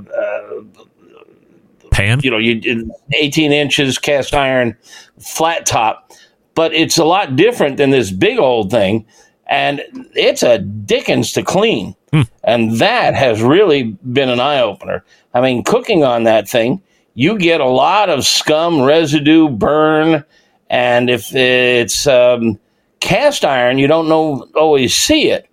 Pan. 1.92 2.20
you 2.22 2.30
know, 2.32 2.38
you 2.38 2.92
18 3.14 3.54
inches 3.54 3.98
cast 3.98 4.34
iron 4.34 4.76
flat 5.20 5.66
top, 5.66 6.12
but 6.54 6.74
it's 6.74 6.98
a 6.98 7.06
lot 7.06 7.38
different 7.38 7.78
than 7.78 7.92
this 7.92 8.12
big 8.12 8.38
old 8.40 8.72
thing. 8.72 9.06
And 9.48 9.82
it's 10.14 10.44
a 10.44 10.60
dickens 10.60 11.32
to 11.34 11.44
clean. 11.44 11.96
And 12.44 12.78
that 12.80 13.14
has 13.16 13.42
really 13.42 13.84
been 14.12 14.28
an 14.28 14.42
eye 14.42 14.60
opener. 14.60 15.06
I 15.34 15.40
mean, 15.40 15.64
cooking 15.64 16.04
on 16.04 16.24
that 16.24 16.50
thing, 16.50 16.82
you 17.14 17.38
get 17.38 17.62
a 17.62 17.66
lot 17.66 18.10
of 18.10 18.26
scum, 18.26 18.82
residue, 18.82 19.50
burn. 19.50 20.24
And 20.70 21.10
if 21.10 21.36
it's 21.36 22.08
um, 22.08 22.60
cast 23.00 23.44
iron, 23.44 23.78
you 23.78 23.88
don't 23.88 24.08
know 24.08 24.48
always 24.56 24.96
see 24.96 25.30
it. 25.30 25.48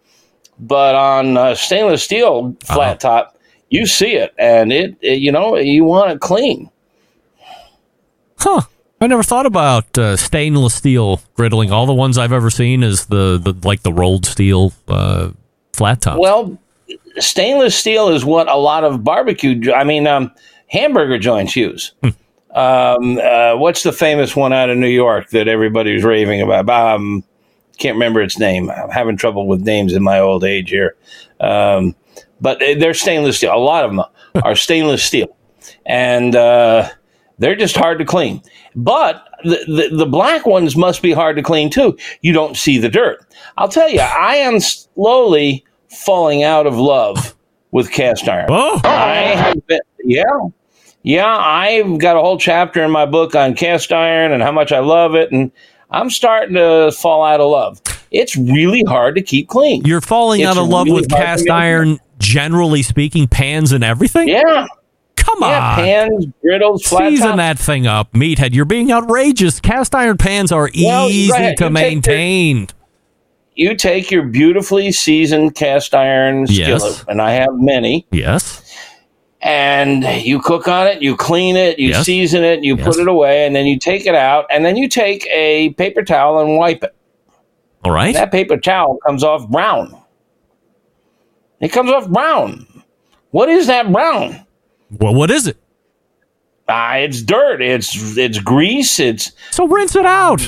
But 0.61 0.95
on 0.95 1.37
uh, 1.37 1.55
stainless 1.55 2.03
steel 2.03 2.57
flat 2.65 3.01
top, 3.01 3.37
you 3.71 3.87
see 3.87 4.15
it, 4.15 4.35
and 4.39 4.73
it, 4.73 4.97
it 5.01 5.21
you 5.21 5.31
know 5.31 5.57
you 5.57 5.85
want 5.85 6.11
it 6.11 6.21
clean. 6.21 6.71
Huh. 8.39 8.63
I 9.01 9.07
never 9.07 9.23
thought 9.23 9.47
about 9.47 9.97
uh, 9.97 10.17
stainless 10.17 10.75
steel 10.75 11.21
griddling. 11.37 11.71
All 11.71 11.87
the 11.87 11.95
ones 11.95 12.19
I've 12.19 12.33
ever 12.33 12.51
seen 12.51 12.83
is 12.83 13.07
the, 13.07 13.39
the 13.39 13.55
like 13.67 13.83
the 13.83 13.93
rolled 13.93 14.27
steel 14.27 14.73
uh, 14.89 15.31
flat 15.73 16.01
top. 16.01 16.19
Well, 16.19 16.59
stainless 17.19 17.77
steel 17.77 18.09
is 18.09 18.25
what 18.25 18.49
a 18.49 18.57
lot 18.57 18.83
of 18.83 19.05
barbecue, 19.05 19.73
I 19.73 19.85
mean, 19.85 20.09
um, 20.09 20.33
hamburger 20.69 21.19
joints 21.19 21.57
use. 21.57 21.93
um, 22.03 23.19
uh, 23.19 23.57
what's 23.57 23.83
the 23.83 23.93
famous 23.93 24.35
one 24.35 24.53
out 24.53 24.71
of 24.71 24.77
New 24.79 24.89
York 24.89 25.31
that 25.31 25.49
everybody's 25.49 26.05
raving 26.05 26.41
about? 26.41 26.69
Um, 26.71 27.25
can't 27.79 27.95
remember 27.95 28.21
its 28.23 28.39
name. 28.39 28.71
I'm 28.71 28.91
having 28.91 29.17
trouble 29.17 29.47
with 29.47 29.61
names 29.63 29.93
in 29.93 30.03
my 30.03 30.19
old 30.19 30.45
age 30.45 30.71
here. 30.71 30.97
Um, 31.41 31.95
but 32.41 32.59
they- 32.59 32.75
they're 32.75 32.95
stainless 32.95 33.37
steel. 33.37 33.55
A 33.55 33.57
lot 33.57 33.85
of 33.85 33.91
them 33.95 34.03
are 34.45 34.57
stainless 34.57 35.03
steel, 35.05 35.37
and 35.87 36.35
uh, 36.35 36.89
they're 37.39 37.55
just 37.57 37.77
hard 37.77 37.99
to 38.01 38.05
clean. 38.05 38.43
But 38.75 39.25
the, 39.45 39.89
the 39.91 39.97
the 39.99 40.07
black 40.07 40.47
ones 40.47 40.77
must 40.77 41.03
be 41.03 41.13
hard 41.13 41.37
to 41.37 41.43
clean 41.43 41.71
too. 41.71 41.97
You 42.23 42.33
don't 42.33 42.57
see 42.57 42.79
the 42.79 42.89
dirt. 42.89 43.25
I'll 43.57 43.69
tell 43.69 43.89
you, 43.89 44.01
I 44.01 44.37
am 44.37 44.59
slowly 44.61 45.65
falling 45.91 46.43
out 46.43 46.67
of 46.67 46.77
love 46.77 47.35
with 47.71 47.91
cast 47.93 48.29
iron. 48.29 48.49
oh, 48.51 48.81
I 48.85 49.35
have 49.37 49.67
been, 49.67 49.81
yeah, 50.05 50.25
yeah. 51.09 51.27
I've 51.37 51.99
got 51.99 52.17
a 52.17 52.21
whole 52.21 52.39
chapter 52.39 52.83
in 52.85 52.91
my 52.91 53.07
book 53.07 53.35
on 53.35 53.55
cast 53.55 53.93
iron 53.93 54.33
and 54.33 54.43
how 54.43 54.53
much 54.53 54.73
I 54.73 54.81
love 54.81 55.15
it, 55.15 55.33
and 55.33 55.51
I'm 55.91 56.11
starting 56.11 56.55
to 56.57 56.93
fall 56.93 57.25
out 57.25 57.41
of 57.41 57.51
love. 57.51 57.81
It's 58.11 58.37
really 58.37 58.83
hard 58.85 59.15
to 59.17 59.23
keep 59.23 59.49
clean. 59.49 59.83
you're 59.85 60.01
falling 60.01 60.41
It's 60.41 60.49
out 60.51 60.57
of 60.59 60.69
love 60.69 60.87
really 60.87 61.01
with 61.03 61.11
cast 61.11 61.49
iron, 61.51 61.99
generally 62.19 62.83
speaking, 62.83 63.27
pans 63.29 63.73
and 63.73 63.83
everything. 63.85 64.29
yeah, 64.29 64.67
Come 65.17 65.43
on. 65.43 65.51
yeah. 65.51 65.71
on. 65.71 65.77
Pans, 65.77 66.27
griddles, 66.43 66.83
flat 66.85 67.11
Season 67.11 67.37
that 67.37 67.59
thing 67.59 67.87
up, 67.87 68.13
meathead. 68.13 68.55
You're 68.55 68.65
being 68.65 68.91
outrageous. 68.91 69.61
Cast 69.61 69.95
iron 69.95 70.17
pans 70.17 70.53
are 70.53 70.71
Well, 70.75 71.09
easy 71.09 71.33
to 71.33 71.39
You 71.39 71.49
take 71.51 71.61
your- 71.61 71.71
maintain. 71.71 72.69
You 73.55 73.75
take 73.75 74.11
your 74.13 74.23
beautifully 74.23 74.93
seasoned 74.93 75.55
cast 75.57 75.93
iron 75.95 76.47
Yes. 76.49 76.81
skillet, 76.83 77.05
and 77.09 77.21
I 77.21 77.33
have 77.33 77.51
many, 77.55 78.07
Yes. 78.13 78.63
And 79.41 80.05
you 80.05 80.41
cook 80.41 80.67
on 80.69 80.87
it, 80.89 81.01
you 81.03 81.17
clean 81.17 81.57
it, 81.57 81.79
you 81.79 81.91
Yes. 81.91 82.05
season 82.05 82.43
it, 82.45 82.65
you 82.65 82.77
Yes. 82.77 82.85
put 82.87 82.97
it 82.99 83.07
away, 83.09 83.47
and 83.47 83.55
then 83.55 83.67
you 83.67 83.79
take 83.79 84.07
it 84.07 84.15
out, 84.15 84.47
and 84.51 84.65
then 84.65 84.77
you 84.77 84.89
take 84.89 85.27
a 85.29 85.71
paper 85.71 86.03
towel 86.03 86.41
and 86.41 86.57
wipe 86.57 86.83
it. 86.83 86.95
All 87.85 87.93
right. 87.93 88.13
that 88.15 88.33
paper 88.33 88.57
towel 88.57 88.99
comes 89.07 89.23
off 89.23 89.49
brown. 89.49 89.97
It 91.61 91.69
comes 91.69 91.91
off 91.91 92.09
brown. 92.09 92.67
What 93.31 93.49
is 93.49 93.67
that 93.69 93.91
brown? 93.93 94.45
well, 94.99 95.15
what 95.15 95.31
is 95.31 95.47
it? 95.47 95.57
Ah, 96.69 96.95
it's 96.97 97.23
dirt. 97.23 97.63
It's 97.63 98.17
it's 98.19 98.39
grease. 98.39 98.99
It's 99.01 99.33
So 99.51 99.67
rinse 99.67 99.95
it 99.97 100.05
out. 100.05 100.41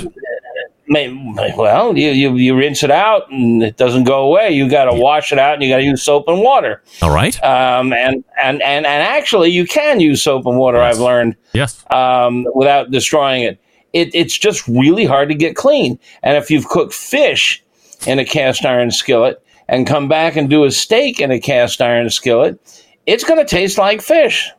Well, 0.90 1.96
you, 1.96 2.10
you 2.10 2.34
you 2.34 2.56
rinse 2.56 2.82
it 2.82 2.90
out 2.90 3.30
and 3.30 3.62
it 3.62 3.76
doesn't 3.76 4.04
go 4.04 4.26
away. 4.26 4.50
You 4.50 4.68
got 4.68 4.86
to 4.86 4.94
wash 4.94 5.32
it 5.32 5.38
out 5.38 5.54
and 5.54 5.62
you 5.62 5.68
got 5.68 5.76
to 5.76 5.84
use 5.84 6.02
soap 6.02 6.24
and 6.26 6.40
water. 6.40 6.82
All 7.00 7.14
right. 7.14 7.40
Um, 7.44 7.92
and 7.92 8.24
and 8.42 8.60
and 8.60 8.84
and 8.84 9.02
actually, 9.02 9.50
you 9.50 9.66
can 9.66 10.00
use 10.00 10.20
soap 10.22 10.46
and 10.46 10.58
water. 10.58 10.78
Yes. 10.78 10.96
I've 10.96 11.00
learned 11.00 11.36
yes. 11.52 11.84
um, 11.92 12.46
without 12.54 12.90
destroying 12.90 13.44
it. 13.44 13.60
it. 13.92 14.14
It's 14.14 14.36
just 14.36 14.66
really 14.66 15.04
hard 15.04 15.28
to 15.28 15.34
get 15.34 15.54
clean. 15.54 15.98
And 16.24 16.36
if 16.36 16.50
you've 16.50 16.68
cooked 16.68 16.92
fish 16.92 17.62
in 18.06 18.18
a 18.18 18.24
cast 18.24 18.64
iron 18.66 18.90
skillet 18.90 19.40
and 19.68 19.86
come 19.86 20.08
back 20.08 20.34
and 20.34 20.50
do 20.50 20.64
a 20.64 20.72
steak 20.72 21.20
in 21.20 21.30
a 21.30 21.38
cast 21.38 21.80
iron 21.80 22.10
skillet, 22.10 22.58
it's 23.06 23.22
going 23.22 23.38
to 23.38 23.46
taste 23.46 23.78
like 23.78 24.02
fish. 24.02 24.50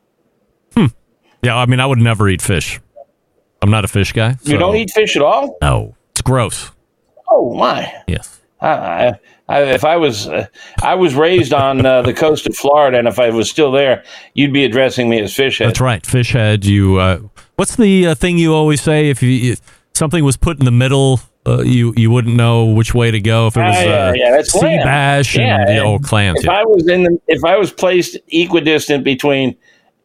Hmm. 0.76 0.88
Yeah, 1.44 1.58
I 1.58 1.66
mean, 1.66 1.82
I 1.82 1.86
would 1.86 2.00
never 2.00 2.30
eat 2.30 2.42
fish. 2.42 2.80
I'm 3.62 3.70
not 3.70 3.84
a 3.84 3.88
fish 3.88 4.14
guy. 4.14 4.38
You 4.44 4.58
don't 4.58 4.76
eat 4.76 4.92
fish 4.92 5.16
at 5.16 5.22
all? 5.22 5.58
No, 5.62 5.96
it's 6.12 6.22
gross. 6.22 6.72
Oh 7.30 7.54
my! 7.56 7.92
Yes. 8.08 8.40
I, 8.62 9.16
I, 9.50 9.64
if 9.64 9.84
I 9.84 9.98
was, 9.98 10.28
uh, 10.28 10.46
I 10.84 10.94
was 10.94 11.16
raised 11.16 11.52
on 11.52 11.84
uh, 11.86 12.04
the 12.04 12.14
coast 12.14 12.46
of 12.46 12.56
Florida, 12.56 13.00
and 13.00 13.08
if 13.08 13.18
I 13.18 13.32
was 13.32 13.50
still 13.50 13.72
there, 13.72 14.04
you'd 14.36 14.54
be 14.54 14.64
addressing 14.66 15.10
me 15.10 15.20
as 15.20 15.34
fish 15.34 15.58
head. 15.58 15.70
That's 15.70 15.82
right. 15.82 16.06
Fish 16.06 16.34
head. 16.34 16.64
You. 16.64 16.98
Uh, 16.98 17.20
what's 17.56 17.76
the 17.76 18.08
uh, 18.08 18.16
thing 18.16 18.38
you 18.38 18.54
always 18.54 18.82
say? 18.82 19.10
If 19.10 19.24
you 19.24 19.54
if 19.54 19.62
something 19.94 20.24
was 20.24 20.38
put 20.38 20.60
in 20.60 20.66
the 20.66 20.72
middle, 20.72 21.20
uh, 21.48 21.64
you 21.64 21.94
you 21.98 22.12
wouldn't 22.12 22.36
know 22.36 22.66
which 22.66 22.94
way 22.94 23.10
to 23.10 23.20
go. 23.20 23.48
If 23.48 23.58
it 23.58 23.62
was 23.62 23.76
Ah, 23.78 23.82
yeah, 23.82 23.90
uh, 24.10 24.14
yeah, 24.16 24.32
that's 24.32 24.52
sea 24.54 24.60
clam. 24.60 24.84
bash 24.86 25.38
and 25.40 25.68
the 25.68 25.80
old 25.84 26.04
clams. 26.04 26.40
If 26.42 26.46
Yeah. 26.46 26.52
I 26.52 26.64
was 26.64 26.88
in 26.88 27.04
the, 27.04 27.20
if 27.28 27.44
I 27.44 27.58
was 27.58 27.72
placed 27.72 28.18
equidistant 28.28 29.04
between 29.04 29.56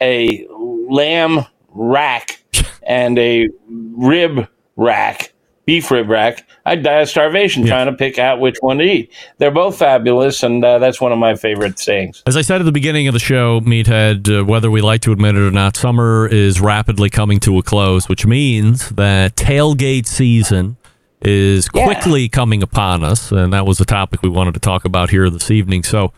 a 0.00 0.46
lamb 0.88 1.44
rack 1.70 2.42
and 2.84 3.18
a 3.18 3.50
rib 3.68 4.48
rack, 4.76 5.32
beef 5.66 5.90
rib 5.90 6.08
rack, 6.08 6.46
I'd 6.64 6.82
die 6.82 7.00
of 7.00 7.08
starvation 7.08 7.66
trying 7.66 7.86
to 7.86 7.92
pick 7.92 8.18
out 8.18 8.40
which 8.40 8.56
one 8.60 8.78
to 8.78 8.84
eat. 8.84 9.12
They're 9.38 9.50
both 9.50 9.76
fabulous, 9.78 10.42
and 10.42 10.64
uh, 10.64 10.78
that's 10.78 11.00
one 11.00 11.12
of 11.12 11.18
my 11.18 11.34
favorite 11.34 11.78
sayings. 11.78 12.22
As 12.26 12.36
I 12.36 12.42
said 12.42 12.60
at 12.60 12.64
the 12.64 12.72
beginning 12.72 13.08
of 13.08 13.12
the 13.14 13.18
show, 13.20 13.60
Meathead, 13.60 14.40
uh, 14.40 14.44
whether 14.44 14.70
we 14.70 14.80
like 14.80 15.00
to 15.02 15.12
admit 15.12 15.34
it 15.34 15.40
or 15.40 15.50
not, 15.50 15.76
summer 15.76 16.26
is 16.28 16.60
rapidly 16.60 17.10
coming 17.10 17.40
to 17.40 17.58
a 17.58 17.62
close, 17.62 18.08
which 18.08 18.24
means 18.24 18.90
that 18.90 19.34
tailgate 19.36 20.06
season 20.06 20.76
is 21.20 21.68
Yeah. 21.74 21.84
quickly 21.84 22.28
coming 22.28 22.62
upon 22.62 23.02
us. 23.02 23.32
And 23.32 23.52
that 23.52 23.66
was 23.66 23.80
a 23.80 23.84
topic 23.84 24.22
we 24.22 24.28
wanted 24.28 24.54
to 24.54 24.60
talk 24.60 24.84
about 24.84 25.10
here 25.10 25.28
this 25.30 25.50
evening. 25.50 25.82
So, 25.82 26.12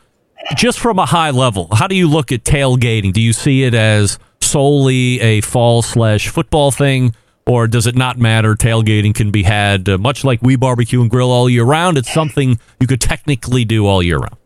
just 0.57 0.79
from 0.79 0.99
a 0.99 1.07
high 1.07 1.31
level, 1.31 1.69
how 1.75 1.87
do 1.87 1.95
you 1.95 2.09
look 2.09 2.33
at 2.33 2.45
tailgating? 2.45 3.13
Do 3.15 3.21
you 3.23 3.33
see 3.33 3.65
it 3.65 3.75
as 3.75 4.19
solely 4.41 5.21
a 5.21 5.41
fall 5.41 5.81
slash 5.83 6.29
football 6.29 6.71
thing? 6.71 7.15
Or 7.49 7.67
does 7.67 7.87
it 7.87 7.97
not 7.97 8.19
matter? 8.19 8.55
Tailgating 8.55 9.15
can 9.15 9.31
be 9.31 9.43
had 9.43 9.89
uh, 9.89 9.97
much 9.97 10.23
like 10.23 10.41
we 10.43 10.55
barbecue 10.55 11.01
and 11.01 11.11
grill 11.11 11.31
all 11.31 11.49
year 11.49 11.65
round. 11.65 11.97
It's 11.97 12.13
something 12.13 12.61
you 12.79 12.87
could 12.87 13.01
technically 13.01 13.65
do 13.65 13.87
all 13.87 14.03
year 14.03 14.19
round. 14.19 14.37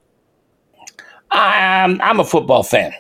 I'm, 1.33 2.01
I'm 2.01 2.21
a 2.21 2.25
football 2.25 2.63
fan. 2.63 2.95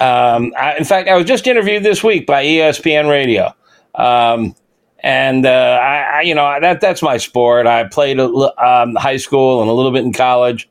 Um, 0.00 0.52
I, 0.56 0.76
in 0.78 0.84
fact, 0.84 1.08
I 1.08 1.16
was 1.16 1.26
just 1.26 1.46
interviewed 1.46 1.82
this 1.82 2.04
week 2.04 2.26
by 2.26 2.44
ESPN 2.44 3.10
Radio. 3.10 3.52
Um, 3.94 4.54
and 5.00 5.44
uh, 5.44 5.78
I, 5.82 6.18
I, 6.18 6.20
you 6.22 6.34
know, 6.34 6.58
that 6.60 6.80
that's 6.80 7.02
my 7.02 7.16
sport. 7.16 7.66
I 7.66 7.84
played 7.84 8.18
a, 8.18 8.24
um, 8.24 8.94
high 8.94 9.18
school 9.18 9.60
and 9.60 9.68
a 9.68 9.72
little 9.72 9.92
bit 9.92 10.04
in 10.04 10.12
college, 10.12 10.68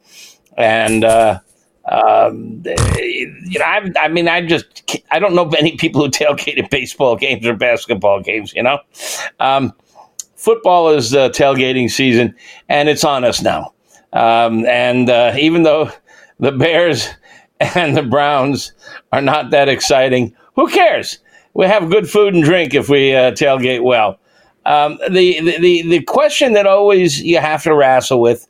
and 0.58 1.04
uh, 1.04 1.40
um, 1.86 2.64
you 2.66 3.60
know, 3.60 3.66
I, 3.66 3.92
I 4.00 4.08
mean, 4.08 4.28
I 4.28 4.46
just 4.46 5.04
I 5.12 5.20
don't 5.20 5.36
know 5.36 5.46
many 5.46 5.76
people 5.76 6.02
who 6.02 6.10
tailgate 6.10 6.62
at 6.62 6.70
baseball 6.70 7.16
games 7.16 7.46
or 7.46 7.56
basketball 7.56 8.22
games. 8.22 8.54
You 8.54 8.64
know, 8.64 8.80
um, 9.40 9.74
football 10.36 10.90
is 10.90 11.14
uh, 11.14 11.30
tailgating 11.30 11.90
season, 11.90 12.36
and 12.70 12.88
it's 12.88 13.04
on 13.04 13.24
us 13.26 13.42
now. 13.42 13.74
Um, 14.14 14.66
and 14.66 15.10
uh, 15.10 15.34
even 15.38 15.64
though 15.64 15.92
the 16.40 16.52
Bears 16.52 17.10
and 17.60 17.98
the 17.98 18.04
Browns 18.04 18.72
are 19.12 19.22
not 19.22 19.52
that 19.52 19.68
exciting, 19.68 20.36
who 20.56 20.70
cares? 20.70 21.20
We 21.54 21.66
have 21.66 21.90
good 21.92 22.10
food 22.10 22.34
and 22.34 22.44
drink 22.44 22.74
if 22.74 22.90
we 22.90 23.14
uh, 23.14 23.32
tailgate 23.32 23.84
well. 23.84 24.20
Um, 24.66 24.98
the, 25.10 25.42
the 25.60 25.82
the 25.82 26.02
question 26.04 26.54
that 26.54 26.66
always 26.66 27.22
you 27.22 27.40
have 27.40 27.64
to 27.64 27.76
wrestle 27.76 28.22
with 28.22 28.48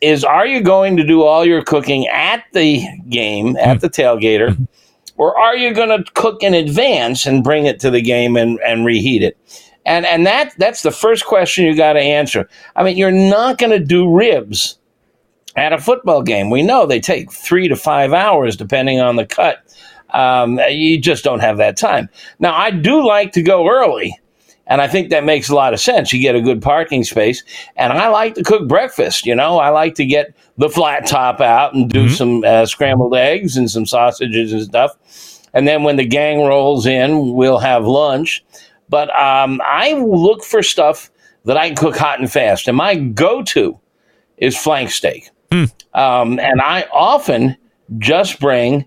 is: 0.00 0.24
Are 0.24 0.46
you 0.46 0.60
going 0.60 0.96
to 0.96 1.04
do 1.04 1.22
all 1.22 1.44
your 1.44 1.62
cooking 1.62 2.06
at 2.08 2.44
the 2.52 2.86
game 3.08 3.56
at 3.56 3.80
the 3.80 3.88
tailgater, 3.88 4.66
or 5.16 5.38
are 5.38 5.56
you 5.56 5.74
going 5.74 5.88
to 5.90 6.10
cook 6.12 6.42
in 6.42 6.54
advance 6.54 7.26
and 7.26 7.44
bring 7.44 7.66
it 7.66 7.80
to 7.80 7.90
the 7.90 8.02
game 8.02 8.36
and, 8.36 8.58
and 8.60 8.84
reheat 8.84 9.22
it? 9.22 9.36
And 9.86 10.04
and 10.04 10.26
that 10.26 10.54
that's 10.58 10.82
the 10.82 10.90
first 10.90 11.24
question 11.24 11.64
you 11.64 11.74
got 11.74 11.94
to 11.94 12.00
answer. 12.00 12.48
I 12.76 12.84
mean, 12.84 12.96
you're 12.96 13.10
not 13.10 13.58
going 13.58 13.72
to 13.72 13.84
do 13.84 14.14
ribs 14.14 14.78
at 15.56 15.72
a 15.72 15.78
football 15.78 16.22
game. 16.22 16.50
We 16.50 16.62
know 16.62 16.86
they 16.86 17.00
take 17.00 17.32
three 17.32 17.68
to 17.68 17.76
five 17.76 18.12
hours 18.12 18.56
depending 18.56 19.00
on 19.00 19.16
the 19.16 19.26
cut. 19.26 19.64
Um, 20.10 20.58
you 20.70 21.00
just 21.00 21.24
don't 21.24 21.40
have 21.40 21.58
that 21.58 21.76
time. 21.76 22.08
Now, 22.38 22.54
I 22.54 22.70
do 22.70 23.06
like 23.06 23.32
to 23.32 23.42
go 23.42 23.68
early. 23.68 24.18
And 24.68 24.82
I 24.82 24.86
think 24.86 25.08
that 25.10 25.24
makes 25.24 25.48
a 25.48 25.54
lot 25.54 25.72
of 25.72 25.80
sense. 25.80 26.12
You 26.12 26.20
get 26.20 26.36
a 26.36 26.42
good 26.42 26.60
parking 26.60 27.02
space. 27.02 27.42
And 27.76 27.92
I 27.92 28.08
like 28.08 28.34
to 28.34 28.42
cook 28.42 28.68
breakfast. 28.68 29.24
You 29.24 29.34
know, 29.34 29.58
I 29.58 29.70
like 29.70 29.94
to 29.94 30.04
get 30.04 30.34
the 30.58 30.68
flat 30.68 31.06
top 31.06 31.40
out 31.40 31.74
and 31.74 31.90
do 31.90 32.08
some 32.10 32.44
uh, 32.44 32.66
scrambled 32.66 33.16
eggs 33.16 33.56
and 33.56 33.70
some 33.70 33.86
sausages 33.86 34.52
and 34.52 34.62
stuff. 34.62 34.96
And 35.54 35.66
then 35.66 35.82
when 35.84 35.96
the 35.96 36.04
gang 36.04 36.40
rolls 36.40 36.86
in, 36.86 37.32
we'll 37.32 37.58
have 37.58 37.86
lunch. 37.86 38.44
But 38.90 39.08
um, 39.18 39.60
I 39.64 39.94
look 39.94 40.44
for 40.44 40.62
stuff 40.62 41.10
that 41.44 41.56
I 41.56 41.68
can 41.68 41.76
cook 41.76 41.96
hot 41.96 42.20
and 42.20 42.30
fast. 42.30 42.68
And 42.68 42.76
my 42.76 42.94
go 42.94 43.42
to 43.44 43.78
is 44.36 44.56
flank 44.56 44.90
steak. 44.90 45.30
Um, 45.94 46.38
and 46.38 46.60
I 46.60 46.86
often 46.92 47.56
just 47.96 48.38
bring 48.38 48.84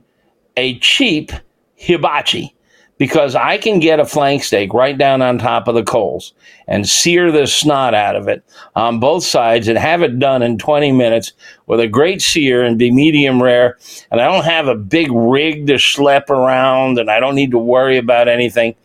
a 0.56 0.78
cheap 0.78 1.32
hibachi 1.76 2.56
because 3.02 3.34
I 3.34 3.58
can 3.58 3.80
get 3.80 4.00
a 4.00 4.06
flank 4.06 4.44
steak 4.44 4.76
right 4.76 4.96
down 4.96 5.24
on 5.24 5.40
top 5.40 5.68
of 5.68 5.74
the 5.74 5.82
coals 5.82 6.34
and 6.68 6.88
sear 6.88 7.32
the 7.32 7.48
snot 7.48 7.96
out 7.96 8.16
of 8.16 8.28
it 8.28 8.44
on 8.76 9.00
both 9.00 9.24
sides 9.24 9.68
and 9.68 9.76
have 9.76 10.04
it 10.04 10.20
done 10.20 10.44
in 10.44 10.60
20 10.60 10.92
minutes 10.92 11.34
with 11.66 11.80
a 11.80 11.88
great 11.88 12.22
sear 12.22 12.64
and 12.64 12.78
be 12.78 12.92
medium 12.92 13.42
rare. 13.42 13.80
And 14.12 14.22
I 14.22 14.28
don't 14.28 14.46
have 14.46 14.68
a 14.68 14.76
big 14.76 15.12
rig 15.12 15.66
to 15.66 15.78
schlep 15.78 16.30
around 16.30 17.00
and 17.00 17.10
I 17.10 17.20
don't 17.20 17.34
need 17.34 17.50
to 17.50 17.58
worry 17.58 17.98
about 17.98 18.28
anything. 18.28 18.76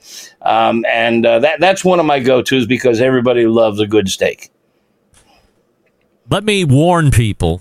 Um, 0.41 0.87
and 0.89 1.27
uh, 1.27 1.41
that, 1.41 1.61
that's 1.61 1.85
one 1.85 2.01
of 2.01 2.07
my 2.07 2.19
go 2.19 2.41
tos 2.41 2.65
because 2.65 3.03
everybody 3.03 3.47
loves 3.47 3.81
a 3.81 3.87
good 3.87 4.09
steak. 4.09 4.51
Let 6.31 6.43
me 6.43 6.65
warn 6.65 7.11
people, 7.11 7.61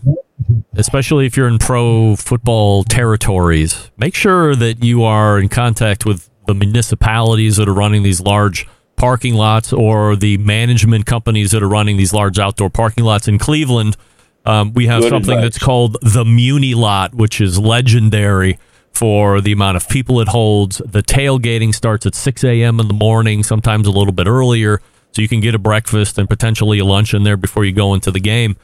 especially 0.77 1.25
if 1.25 1.35
you're 1.35 1.49
in 1.49 1.59
pro 1.59 2.15
football 2.15 2.85
territories, 2.85 3.91
make 3.97 4.15
sure 4.15 4.55
that 4.55 4.85
you 4.85 5.03
are 5.03 5.37
in 5.37 5.49
contact 5.49 6.05
with 6.05 6.29
the 6.47 6.53
municipalities 6.53 7.57
that 7.57 7.67
are 7.67 7.73
running 7.73 8.03
these 8.03 8.21
large 8.21 8.67
parking 8.95 9.33
lots 9.35 9.73
or 9.73 10.15
the 10.15 10.37
management 10.37 11.05
companies 11.05 11.51
that 11.51 11.61
are 11.61 11.67
running 11.67 11.97
these 11.97 12.13
large 12.13 12.39
outdoor 12.39 12.69
parking 12.69 13.03
lots 13.03 13.27
in 13.27 13.37
Cleveland. 13.37 13.97
Um, 14.45 14.73
we 14.73 14.87
have 14.87 15.01
Good 15.01 15.09
something 15.09 15.31
advice. 15.37 15.55
that's 15.55 15.63
called 15.63 15.97
the 16.01 16.23
Muni 16.23 16.75
Lot, 16.75 17.13
which 17.13 17.41
is 17.41 17.59
legendary 17.59 18.59
for 18.93 19.41
the 19.41 19.51
amount 19.51 19.75
of 19.75 19.89
people 19.89 20.21
it 20.21 20.27
holds. 20.29 20.77
The 20.85 21.01
tailgating 21.03 21.73
starts 21.73 22.05
at 22.05 22.15
6 22.15 22.43
a.m. 22.43 22.79
in 22.79 22.87
the 22.87 22.93
morning, 22.93 23.43
sometimes 23.43 23.87
a 23.87 23.91
little 23.91 24.13
bit 24.13 24.27
earlier, 24.27 24.81
so 25.11 25.21
you 25.21 25.27
can 25.27 25.41
get 25.41 25.55
a 25.55 25.59
breakfast 25.59 26.17
and 26.17 26.29
potentially 26.29 26.79
a 26.79 26.85
lunch 26.85 27.13
in 27.13 27.23
there 27.23 27.37
before 27.37 27.65
you 27.65 27.73
go 27.73 27.93
into 27.93 28.11
the 28.11 28.19
game. 28.19 28.55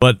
But 0.00 0.18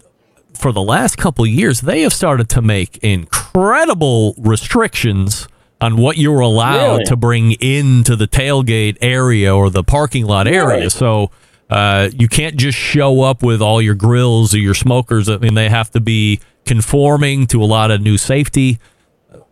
for 0.56 0.72
the 0.72 0.82
last 0.82 1.18
couple 1.18 1.44
of 1.44 1.50
years, 1.50 1.82
they 1.82 2.02
have 2.02 2.12
started 2.12 2.48
to 2.50 2.62
make 2.62 2.96
incredible 2.98 4.34
restrictions 4.38 5.48
on 5.84 5.96
what 5.96 6.16
you're 6.16 6.40
allowed 6.40 6.92
Really? 6.92 7.04
to 7.06 7.16
bring 7.16 7.52
into 7.52 8.16
the 8.16 8.26
tailgate 8.26 8.96
area 9.00 9.54
or 9.54 9.70
the 9.70 9.82
parking 9.84 10.24
lot 10.26 10.46
area. 10.48 10.90
So 10.90 11.30
uh, 11.70 12.08
you 12.12 12.28
can't 12.28 12.56
just 12.56 12.78
show 12.78 13.22
up 13.22 13.42
with 13.42 13.60
all 13.62 13.80
your 13.82 13.94
grills 13.94 14.54
or 14.54 14.58
your 14.58 14.74
smokers. 14.74 15.28
I 15.28 15.36
mean, 15.38 15.54
they 15.54 15.68
have 15.68 15.90
to 15.92 16.00
be 16.00 16.40
conforming 16.64 17.46
to 17.48 17.62
a 17.62 17.66
lot 17.66 17.90
of 17.90 18.00
new 18.00 18.16
safety 18.18 18.78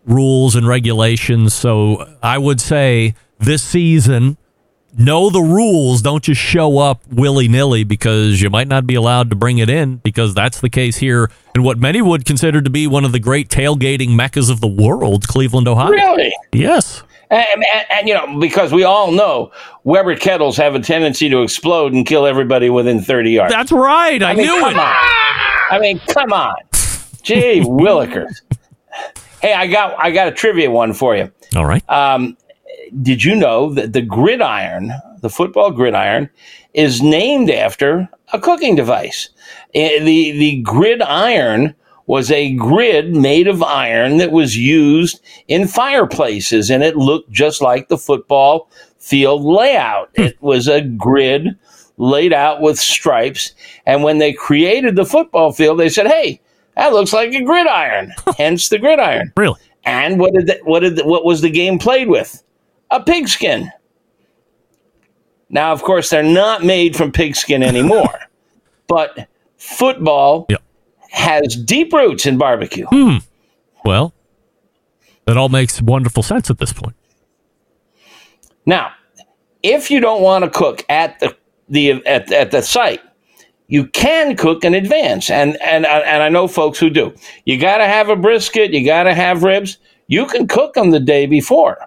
rules 0.05 0.57
and 0.57 0.67
regulations. 0.67 1.55
So 1.55 2.17
I 2.23 2.39
would 2.39 2.61
say 2.61 3.15
this 3.39 3.63
season, 3.63 4.37
know 4.99 5.31
the 5.31 5.41
rules. 5.41 6.03
Don't 6.03 6.23
just 6.23 6.41
show 6.41 6.79
up 6.79 7.01
willy 7.11 7.49
nilly 7.49 7.85
because 7.85 8.41
you 8.41 8.51
might 8.51 8.69
not 8.69 8.87
be 8.87 8.95
allowed 8.95 9.31
to 9.31 9.37
bring 9.37 9.59
it 9.59 9.71
in 9.71 9.97
because 9.97 10.35
that's 10.35 10.61
the 10.61 10.71
case 10.71 10.97
here 10.97 11.31
in 11.55 11.63
what 11.63 11.79
many 11.79 12.03
would 12.03 12.25
consider 12.25 12.61
to 12.61 12.71
be 12.71 12.87
one 12.87 13.05
of 13.05 13.13
the 13.13 13.19
great 13.21 13.49
tailgating 13.49 14.15
meccas 14.15 14.51
of 14.51 14.61
the 14.61 14.69
world, 14.69 15.27
Cleveland, 15.29 15.69
Ohio. 15.69 15.91
Really? 15.91 16.35
Yes. 16.53 17.03
And, 17.31 17.47
and, 17.75 17.87
and, 17.91 18.09
you 18.09 18.15
know, 18.15 18.39
because 18.39 18.73
we 18.73 18.85
all 18.85 19.11
know 19.11 19.53
Weber 19.85 20.17
kettles 20.17 20.57
have 20.59 20.75
a 20.75 20.81
tendency 20.81 21.31
to 21.31 21.43
explode 21.43 21.95
and 21.95 22.05
kill 22.05 22.27
everybody 22.27 22.69
within 22.69 23.01
30 23.01 23.31
yards. 23.31 23.53
That's 23.55 23.73
right. 23.73 24.23
I, 24.23 24.33
I 24.33 24.35
mean, 24.35 24.47
knew 24.47 24.61
come 24.61 24.75
it. 24.75 24.79
on. 24.79 24.95
I 25.71 25.79
mean, 25.81 25.99
come 26.09 26.33
on. 26.33 26.55
Gee, 27.23 27.61
Willikers. 27.65 28.43
Hey, 29.41 29.55
I 29.55 29.67
got 29.67 29.99
I 29.99 30.11
got 30.11 30.29
a 30.29 30.31
trivia 30.31 30.71
one 30.71 30.93
for 30.93 31.17
you. 31.17 31.33
All 31.57 31.65
right. 31.65 31.83
Um, 31.91 32.37
did 33.03 33.25
you 33.25 33.35
know 33.35 33.73
that 33.75 33.93
the 33.93 34.03
gridiron, 34.03 34.93
the 35.21 35.31
football 35.31 35.71
gridiron, 35.71 36.29
is 36.75 37.03
named 37.03 37.51
after 37.51 38.09
a 38.33 38.41
cooking 38.41 38.75
device? 38.77 39.29
Eh, 39.75 39.99
The 40.03 40.33
the 40.33 40.63
gridiron 40.63 41.75
was 42.07 42.31
a 42.31 42.53
grid 42.55 43.15
made 43.15 43.47
of 43.47 43.63
iron 43.63 44.17
that 44.19 44.33
was 44.33 44.57
used 44.57 45.21
in 45.49 45.69
fireplaces, 45.69 46.71
and 46.71 46.83
it 46.83 46.97
looked 46.97 47.31
just 47.31 47.63
like 47.63 47.89
the 47.89 47.99
football 47.99 48.69
field 48.99 49.43
layout. 49.45 50.11
it 50.15 50.37
was 50.43 50.69
a 50.69 50.81
grid 50.83 51.57
laid 51.99 52.33
out 52.33 52.61
with 52.61 52.79
stripes, 52.79 53.53
and 53.87 54.03
when 54.03 54.19
they 54.19 54.33
created 54.33 54.97
the 54.97 55.05
football 55.07 55.53
field, 55.53 55.79
they 55.79 55.89
said, 55.89 56.07
"Hey." 56.07 56.41
That 56.75 56.95
looks 56.95 57.13
like 57.13 57.35
a 57.35 57.43
gridiron, 57.43 58.15
hence 58.39 58.71
the 58.71 58.79
gridiron. 58.79 59.31
Really? 59.37 59.61
And 59.85 60.19
what 60.19 60.33
did 60.33 60.47
the, 60.47 60.59
what 60.65 60.81
did 60.81 60.97
the, 60.97 61.05
what 61.07 61.23
was 61.23 61.43
the 61.43 61.51
game 61.51 61.79
played 61.79 62.09
with? 62.09 62.42
A 62.93 63.03
pigskin. 63.03 63.73
Now, 65.49 65.73
of 65.73 65.83
course, 65.83 66.11
they're 66.11 66.23
not 66.23 66.63
made 66.65 66.95
from 66.97 67.11
pigskin 67.11 67.63
anymore, 67.63 68.21
but 68.87 69.29
football 69.57 70.47
Yep. 70.51 70.63
has 71.11 71.57
deep 71.57 71.93
roots 71.93 72.27
in 72.27 72.39
barbecue. 72.39 72.87
Hmm. 72.87 73.19
Well, 73.85 74.13
that 75.27 75.37
all 75.37 75.49
makes 75.49 75.81
wonderful 75.83 76.23
sense 76.23 76.51
at 76.51 76.59
this 76.59 76.73
point. 76.73 76.97
Now, 78.67 78.93
if 79.63 79.91
you 79.91 79.99
don't 80.01 80.23
want 80.23 80.45
to 80.45 80.51
cook 80.51 80.85
at 80.89 81.19
the 81.21 81.37
the 81.69 82.05
at, 82.07 82.31
at 82.31 82.51
the 82.51 82.61
site, 82.63 83.01
you 83.69 83.87
can 83.87 84.37
cook 84.37 84.65
in 84.65 84.75
advance, 84.75 85.31
and 85.31 85.61
and 85.63 85.87
and 85.87 86.23
I 86.23 86.29
know 86.29 86.47
folks 86.47 86.79
who 86.79 86.91
do. 86.91 87.15
You 87.47 87.59
got 87.59 87.79
to 87.79 87.87
have 87.87 88.09
a 88.09 88.17
brisket, 88.17 88.73
you 88.73 88.85
got 88.85 89.05
to 89.05 89.15
have 89.15 89.43
ribs. 89.43 89.79
You 90.09 90.27
can 90.27 90.47
cook 90.47 90.75
them 90.75 90.91
the 90.91 91.01
day 91.01 91.27
before, 91.27 91.79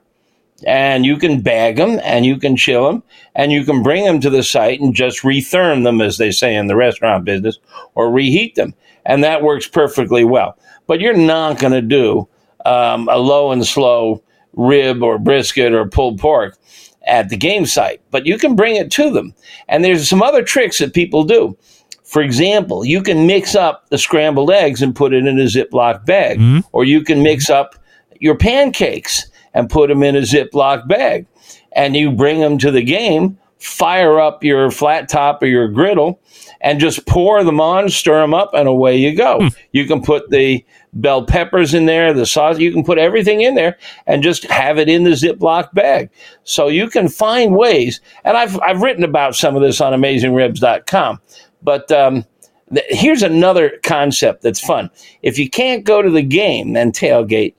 and 0.66 1.06
you 1.06 1.18
can 1.18 1.42
bag 1.42 1.78
them, 1.78 2.00
and 2.04 2.26
you 2.26 2.38
can 2.38 2.56
chill 2.56 2.88
them, 2.88 3.04
and 3.36 3.52
you 3.52 3.66
can 3.66 3.84
bring 3.84 4.06
them 4.06 4.22
to 4.22 4.30
the 4.30 4.44
site 4.44 4.80
and 4.80 4.96
just 4.96 5.22
retherm 5.22 5.84
them, 5.84 6.02
as 6.02 6.18
they 6.18 6.32
say 6.32 6.56
in 6.56 6.68
the 6.68 6.76
restaurant 6.76 7.26
business, 7.26 7.60
or 7.96 8.12
reheat 8.12 8.56
them, 8.56 8.74
and 9.06 9.24
that 9.24 9.44
works 9.44 9.68
perfectly 9.68 10.24
well. 10.24 10.58
But 10.88 11.02
you're 11.02 11.18
not 11.18 11.60
going 11.60 11.74
to 11.74 11.82
do 11.82 12.28
um, 12.66 13.10
a 13.10 13.18
low 13.18 13.52
and 13.52 13.66
slow 13.66 14.24
rib 14.54 15.04
or 15.04 15.20
brisket 15.20 15.74
or 15.74 15.86
pulled 15.88 16.20
pork 16.20 16.58
at 17.06 17.30
the 17.30 17.38
game 17.38 17.66
site, 17.66 18.02
but 18.12 18.26
you 18.26 18.38
can 18.38 18.56
bring 18.56 18.76
it 18.76 18.90
to 18.92 19.12
them. 19.12 19.34
And 19.68 19.84
there's 19.84 20.10
some 20.10 20.24
other 20.24 20.42
tricks 20.42 20.80
that 20.80 20.94
people 20.94 21.24
do. 21.24 21.58
For 22.04 22.22
example, 22.22 22.86
you 22.86 23.02
can 23.02 23.28
mix 23.28 23.56
up 23.56 23.90
the 23.90 23.98
scrambled 23.98 24.52
eggs 24.52 24.82
and 24.82 24.96
put 24.96 25.14
it 25.14 25.26
in 25.26 25.40
a 25.40 25.44
Ziploc 25.44 26.06
bag, 26.06 26.40
or 26.72 26.86
you 26.86 27.04
can 27.04 27.22
mix 27.22 27.50
up 27.50 27.76
your 28.20 28.38
pancakes 28.38 29.28
and 29.56 29.70
put 29.70 29.88
them 29.88 30.04
in 30.04 30.16
a 30.16 30.22
Ziploc 30.22 30.88
bag, 30.88 31.26
and 31.72 31.96
you 31.96 32.12
bring 32.12 32.40
them 32.40 32.60
to 32.60 32.70
the 32.70 32.84
game 32.84 33.40
fire 33.66 34.20
up 34.20 34.44
your 34.44 34.70
flat 34.70 35.10
top 35.10 35.42
or 35.42 35.48
your 35.48 35.68
griddle 35.68 36.20
and 36.62 36.80
just 36.80 37.06
pour 37.08 37.44
them 37.44 37.60
on, 37.60 37.90
stir 37.90 38.22
them 38.22 38.34
up, 38.34 38.54
and 38.54 38.68
away 38.68 38.96
you 38.96 39.16
go. 39.16 39.50
You 39.72 39.86
can 39.86 40.02
put 40.02 40.30
the 40.30 40.64
bell 40.94 41.26
peppers 41.26 41.74
in 41.74 41.86
there, 41.86 42.14
the 42.14 42.26
sauce, 42.26 42.60
you 42.60 42.72
can 42.72 42.84
put 42.84 42.98
everything 42.98 43.42
in 43.42 43.56
there 43.56 43.78
and 44.08 44.24
just 44.24 44.44
have 44.46 44.78
it 44.78 44.88
in 44.88 45.04
the 45.04 45.12
Ziploc 45.12 45.74
bag. 45.74 46.10
So 46.44 46.68
you 46.68 46.90
can 46.90 47.10
find 47.10 47.56
ways, 47.56 48.02
and 48.24 48.38
I've, 48.38 48.60
I've 48.62 48.82
written 48.82 49.04
about 49.04 49.36
some 49.36 49.56
of 49.56 49.62
this 49.62 49.82
on 49.82 49.94
AmazingRibs.com, 49.94 51.22
but 51.62 51.92
um, 51.92 52.26
th- 52.74 52.86
here's 52.90 53.24
another 53.24 53.74
concept 53.84 54.44
that's 54.44 54.60
fun. 54.60 54.90
If 55.22 55.40
you 55.40 55.50
can't 55.50 55.84
go 55.84 56.02
to 56.02 56.10
the 56.10 56.24
game 56.24 56.76
and 56.78 56.94
tailgate, 56.94 57.56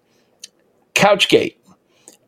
Couchgate. 0.95 1.57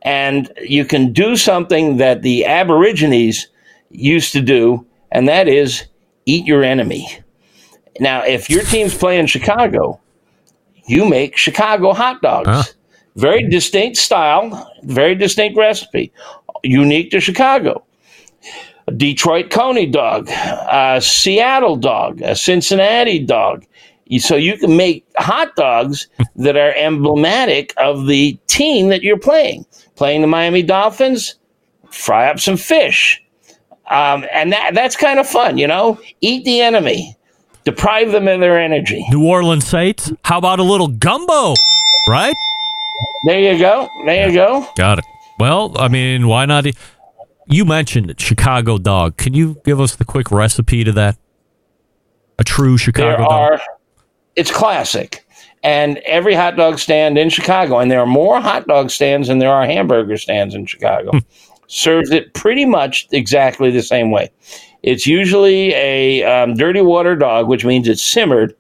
And 0.03 0.53
you 0.63 0.85
can 0.85 1.13
do 1.13 1.37
something 1.37 1.97
that 1.97 2.23
the 2.23 2.45
Aborigines 2.45 3.49
used 3.91 4.33
to 4.33 4.41
do, 4.41 4.87
and 5.11 5.29
that 5.29 5.49
is 5.49 5.85
eat 6.27 6.47
your 6.47 6.63
enemy. 6.63 7.09
Now, 8.01 8.23
if 8.23 8.49
your 8.49 8.63
team's 8.63 8.97
playing 8.97 9.27
Chicago, 9.27 10.01
you 10.87 11.09
make 11.09 11.37
Chicago 11.37 11.93
hot 11.93 12.23
dogs. 12.23 12.49
Huh. 12.49 12.63
Very 13.17 13.49
distinct 13.49 13.97
style, 13.97 14.73
very 14.85 15.15
distinct 15.15 15.59
recipe, 15.59 16.13
unique 16.63 17.11
to 17.11 17.21
Chicago. 17.21 17.85
A 18.87 18.93
Detroit 18.93 19.51
Coney 19.51 19.87
dog, 19.87 20.29
a 20.31 21.01
Seattle 21.03 21.77
dog, 21.77 22.23
a 22.23 22.37
Cincinnati 22.37 23.19
dog. 23.19 23.67
So 24.19 24.37
you 24.37 24.57
can 24.57 24.77
make 24.77 25.05
hot 25.17 25.55
dogs 25.57 26.07
that 26.37 26.57
are 26.57 26.73
emblematic 26.75 27.75
of 27.77 28.07
the 28.07 28.39
team 28.47 28.89
that 28.89 29.03
you're 29.03 29.19
playing. 29.19 29.67
Playing 29.99 30.21
the 30.21 30.29
Miami 30.29 30.63
Dolphins, 30.63 31.35
fry 31.91 32.31
up 32.31 32.39
some 32.39 32.57
fish. 32.57 33.21
Um, 33.91 34.25
and 34.33 34.53
that, 34.53 34.71
that's 34.75 34.95
kind 34.97 35.19
of 35.19 35.27
fun, 35.29 35.59
you 35.59 35.67
know? 35.67 35.99
Eat 36.21 36.45
the 36.45 36.61
enemy, 36.61 37.17
deprive 37.65 38.13
them 38.13 38.29
of 38.29 38.39
their 38.39 38.61
energy. 38.61 39.05
New 39.11 39.27
Orleans 39.27 39.67
Saints. 39.67 40.13
How 40.25 40.39
about 40.39 40.61
a 40.61 40.63
little 40.63 40.87
gumbo? 40.87 41.55
Right? 42.09 42.35
There 43.25 43.41
you 43.41 43.59
go. 43.59 43.89
There 44.07 44.29
you 44.29 44.35
go. 44.35 44.69
Got 44.77 45.01
it. 45.01 45.05
Well, 45.41 45.75
I 45.77 45.89
mean, 45.89 46.29
why 46.29 46.47
not? 46.47 46.65
e- 46.67 46.75
You 47.49 47.65
mentioned 47.65 48.15
Chicago 48.21 48.79
dog. 48.79 49.17
Can 49.17 49.35
you 49.35 49.61
give 49.65 49.81
us 49.81 49.97
the 49.97 50.05
quick 50.05 50.31
recipe 50.31 50.85
to 50.85 50.93
that? 50.93 51.17
A 52.39 52.45
true 52.45 52.79
Chicago 52.79 53.17
there 53.29 53.57
dog. 53.57 53.61
it's 54.37 54.53
classic 54.53 55.27
and 55.63 55.99
every 55.99 56.35
hot 56.35 56.57
dog 56.57 56.79
stand 56.79 57.19
in 57.19 57.29
chicago 57.29 57.79
and 57.79 57.91
there 57.91 58.01
are 58.01 58.07
more 58.07 58.41
hot 58.41 58.67
dog 58.67 58.91
stands 58.91 59.29
than 59.29 59.39
there 59.39 59.53
are 59.53 59.65
hamburger 59.67 60.17
stands 60.17 60.55
in 60.55 60.67
chicago 60.67 61.11
serves 61.69 62.11
it 62.11 62.35
pretty 62.35 62.65
much 62.65 63.07
exactly 63.13 63.71
the 63.71 63.83
same 63.83 64.11
way. 64.11 64.31
It's 64.83 65.07
usually 65.07 65.73
a 65.75 66.25
um, 66.25 66.55
dirty 66.55 66.81
water 66.81 67.15
dog 67.15 67.47
which 67.47 67.65
means 67.65 67.87
it's 67.87 68.03
simmered 68.03 68.55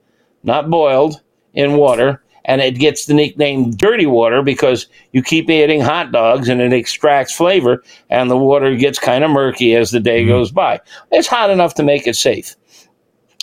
not 0.44 0.70
boiled 0.70 1.20
in 1.54 1.76
water 1.76 2.22
and 2.44 2.61
it 2.61 2.78
gets 2.78 3.06
the 3.06 3.14
nickname 3.14 3.72
dirty 3.72 4.06
water 4.06 4.42
because 4.42 4.87
you 5.12 5.22
keep 5.22 5.50
eating 5.50 5.80
hot 5.80 6.12
dogs 6.12 6.48
and 6.48 6.61
it 6.61 6.72
extracts 6.72 7.34
flavor 7.34 7.82
and 8.08 8.30
the 8.30 8.37
water 8.37 8.74
gets 8.76 8.98
kind 8.98 9.24
of 9.24 9.30
murky 9.30 9.74
as 9.74 9.90
the 9.90 10.00
day 10.00 10.24
goes 10.24 10.50
by. 10.50 10.80
It's 11.11 11.28
hot 11.28 11.50
enough 11.50 11.74
to 11.74 11.82
make 11.82 12.06
it 12.06 12.16
safe 12.16 12.56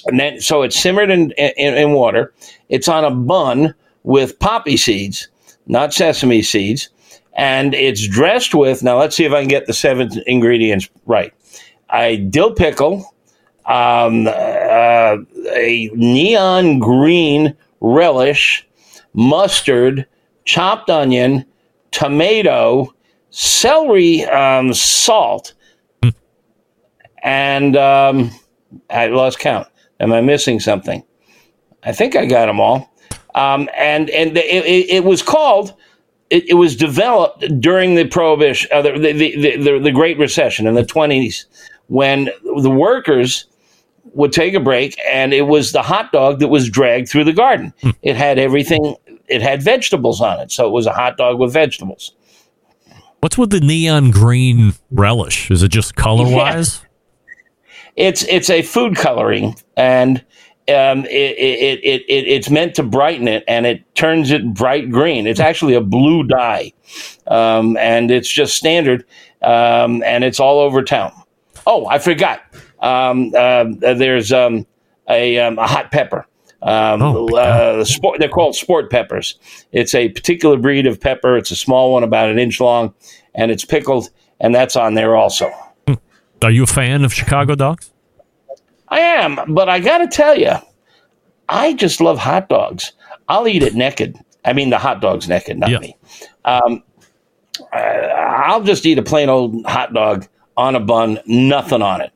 and 0.05 0.19
then 0.19 0.39
so 0.39 0.61
it's 0.61 0.79
simmered 0.79 1.09
in, 1.09 1.31
in, 1.31 1.73
in 1.75 1.93
water. 1.93 2.33
It's 2.69 2.87
on 2.87 3.03
a 3.03 3.11
bun 3.11 3.73
with 4.03 4.37
poppy 4.39 4.77
seeds, 4.77 5.27
not 5.67 5.93
sesame 5.93 6.41
seeds, 6.41 6.89
and 7.33 7.73
it's 7.73 8.07
dressed 8.07 8.53
with. 8.55 8.83
Now 8.83 8.99
let's 8.99 9.15
see 9.15 9.25
if 9.25 9.31
I 9.31 9.41
can 9.41 9.47
get 9.47 9.65
the 9.67 9.73
seven 9.73 10.09
ingredients 10.27 10.89
right. 11.05 11.33
A 11.93 12.17
dill 12.17 12.53
pickle, 12.53 13.13
um, 13.65 14.27
uh, 14.27 15.17
a 15.53 15.89
neon 15.93 16.79
green 16.79 17.55
relish, 17.81 18.67
mustard, 19.13 20.05
chopped 20.45 20.89
onion, 20.89 21.45
tomato, 21.91 22.93
celery, 23.29 24.23
um, 24.25 24.73
salt, 24.73 25.53
and 27.23 27.75
um, 27.75 28.31
I 28.89 29.07
lost 29.07 29.39
count. 29.39 29.67
Am 29.99 30.11
I 30.11 30.21
missing 30.21 30.59
something? 30.59 31.03
I 31.83 31.91
think 31.91 32.15
I 32.15 32.25
got 32.25 32.47
them 32.47 32.59
all. 32.59 32.93
Um, 33.35 33.69
and 33.75 34.09
and 34.09 34.35
the, 34.35 34.43
it, 34.43 34.89
it 34.89 35.03
was 35.03 35.21
called. 35.21 35.73
It, 36.29 36.49
it 36.49 36.55
was 36.55 36.75
developed 36.75 37.45
during 37.59 37.93
the 37.95 38.05
prohibition, 38.05 38.69
uh, 38.73 38.81
the, 38.81 38.93
the, 38.93 39.11
the, 39.13 39.57
the 39.57 39.79
the 39.79 39.91
Great 39.91 40.17
Recession 40.17 40.65
in 40.65 40.73
the 40.73 40.85
twenties, 40.85 41.45
when 41.87 42.29
the 42.43 42.69
workers 42.69 43.45
would 44.13 44.31
take 44.31 44.53
a 44.53 44.59
break, 44.59 44.99
and 45.05 45.33
it 45.33 45.43
was 45.43 45.71
the 45.71 45.81
hot 45.81 46.11
dog 46.11 46.39
that 46.39 46.47
was 46.47 46.69
dragged 46.69 47.09
through 47.09 47.25
the 47.25 47.33
garden. 47.33 47.73
It 48.01 48.15
had 48.15 48.39
everything. 48.39 48.95
It 49.27 49.41
had 49.41 49.61
vegetables 49.61 50.21
on 50.21 50.39
it, 50.39 50.51
so 50.51 50.67
it 50.67 50.71
was 50.71 50.85
a 50.85 50.93
hot 50.93 51.17
dog 51.17 51.39
with 51.39 51.51
vegetables. 51.51 52.13
What's 53.19 53.37
with 53.37 53.49
the 53.49 53.59
neon 53.59 54.11
green 54.11 54.73
relish? 54.91 55.49
Is 55.49 55.63
it 55.63 55.69
just 55.69 55.95
color 55.95 56.25
wise? 56.33 56.84
It's 57.95 58.23
it's 58.23 58.49
a 58.49 58.61
food 58.61 58.95
coloring 58.95 59.55
and 59.77 60.23
um, 60.67 61.05
it, 61.05 61.37
it, 61.37 61.79
it, 61.83 62.01
it, 62.07 62.27
it's 62.27 62.49
meant 62.49 62.75
to 62.75 62.83
brighten 62.83 63.27
it 63.27 63.43
and 63.47 63.65
it 63.65 63.95
turns 63.95 64.31
it 64.31 64.53
bright 64.53 64.89
green. 64.89 65.27
It's 65.27 65.39
actually 65.39 65.75
a 65.75 65.81
blue 65.81 66.23
dye. 66.23 66.73
Um, 67.27 67.77
and 67.77 68.09
it's 68.09 68.31
just 68.31 68.55
standard. 68.55 69.05
Um, 69.43 70.01
and 70.03 70.23
it's 70.23 70.39
all 70.39 70.59
over 70.59 70.81
town. 70.81 71.11
Oh, 71.67 71.85
I 71.85 71.99
forgot. 71.99 72.41
Um, 72.79 73.31
uh, 73.37 73.65
there's 73.79 74.31
um, 74.31 74.65
a, 75.07 75.37
um, 75.39 75.59
a 75.59 75.67
hot 75.67 75.91
pepper. 75.91 76.25
Um, 76.63 77.01
Oh, 77.03 77.27
uh, 77.37 77.83
sport, 77.85 78.19
they're 78.19 78.27
called 78.27 78.55
sport 78.55 78.89
peppers. 78.89 79.37
It's 79.71 79.93
a 79.93 80.09
particular 80.09 80.57
breed 80.57 80.87
of 80.87 80.99
pepper. 80.99 81.37
It's 81.37 81.51
a 81.51 81.55
small 81.55 81.93
one, 81.93 82.03
about 82.03 82.29
an 82.29 82.39
inch 82.39 82.59
long, 82.59 82.95
and 83.35 83.51
it's 83.51 83.65
pickled, 83.65 84.09
and 84.39 84.55
that's 84.55 84.75
on 84.75 84.95
there 84.95 85.15
also. 85.15 85.51
Are 86.43 86.51
you 86.51 86.63
a 86.63 86.67
fan 86.67 87.03
of 87.03 87.13
Chicago 87.13 87.55
dogs? 87.55 87.91
I 88.89 88.99
am, 88.99 89.39
but 89.53 89.67
I 89.67 89.79
got 89.79 89.99
to 89.99 90.07
tell 90.07 90.37
you, 90.37 90.53
I 91.49 91.73
just 91.73 92.01
love 92.01 92.19
hot 92.19 92.49
dogs. 92.49 92.91
I'll 93.27 93.47
eat 93.47 93.63
it 93.63 93.73
naked. 93.73 94.17
I 94.43 94.53
mean, 94.53 94.69
the 94.69 94.77
hot 94.77 95.01
dog's 95.01 95.27
naked, 95.27 95.57
not 95.57 95.69
Yeah. 95.69 95.79
me. 95.79 95.97
Um, 96.45 96.83
I'll 97.73 98.61
just 98.63 98.85
eat 98.85 98.97
a 98.99 99.03
plain 99.03 99.29
old 99.29 99.65
hot 99.65 99.93
dog 99.93 100.27
on 100.57 100.75
a 100.75 100.79
bun, 100.79 101.19
nothing 101.25 101.81
on 101.81 102.01
it. 102.01 102.11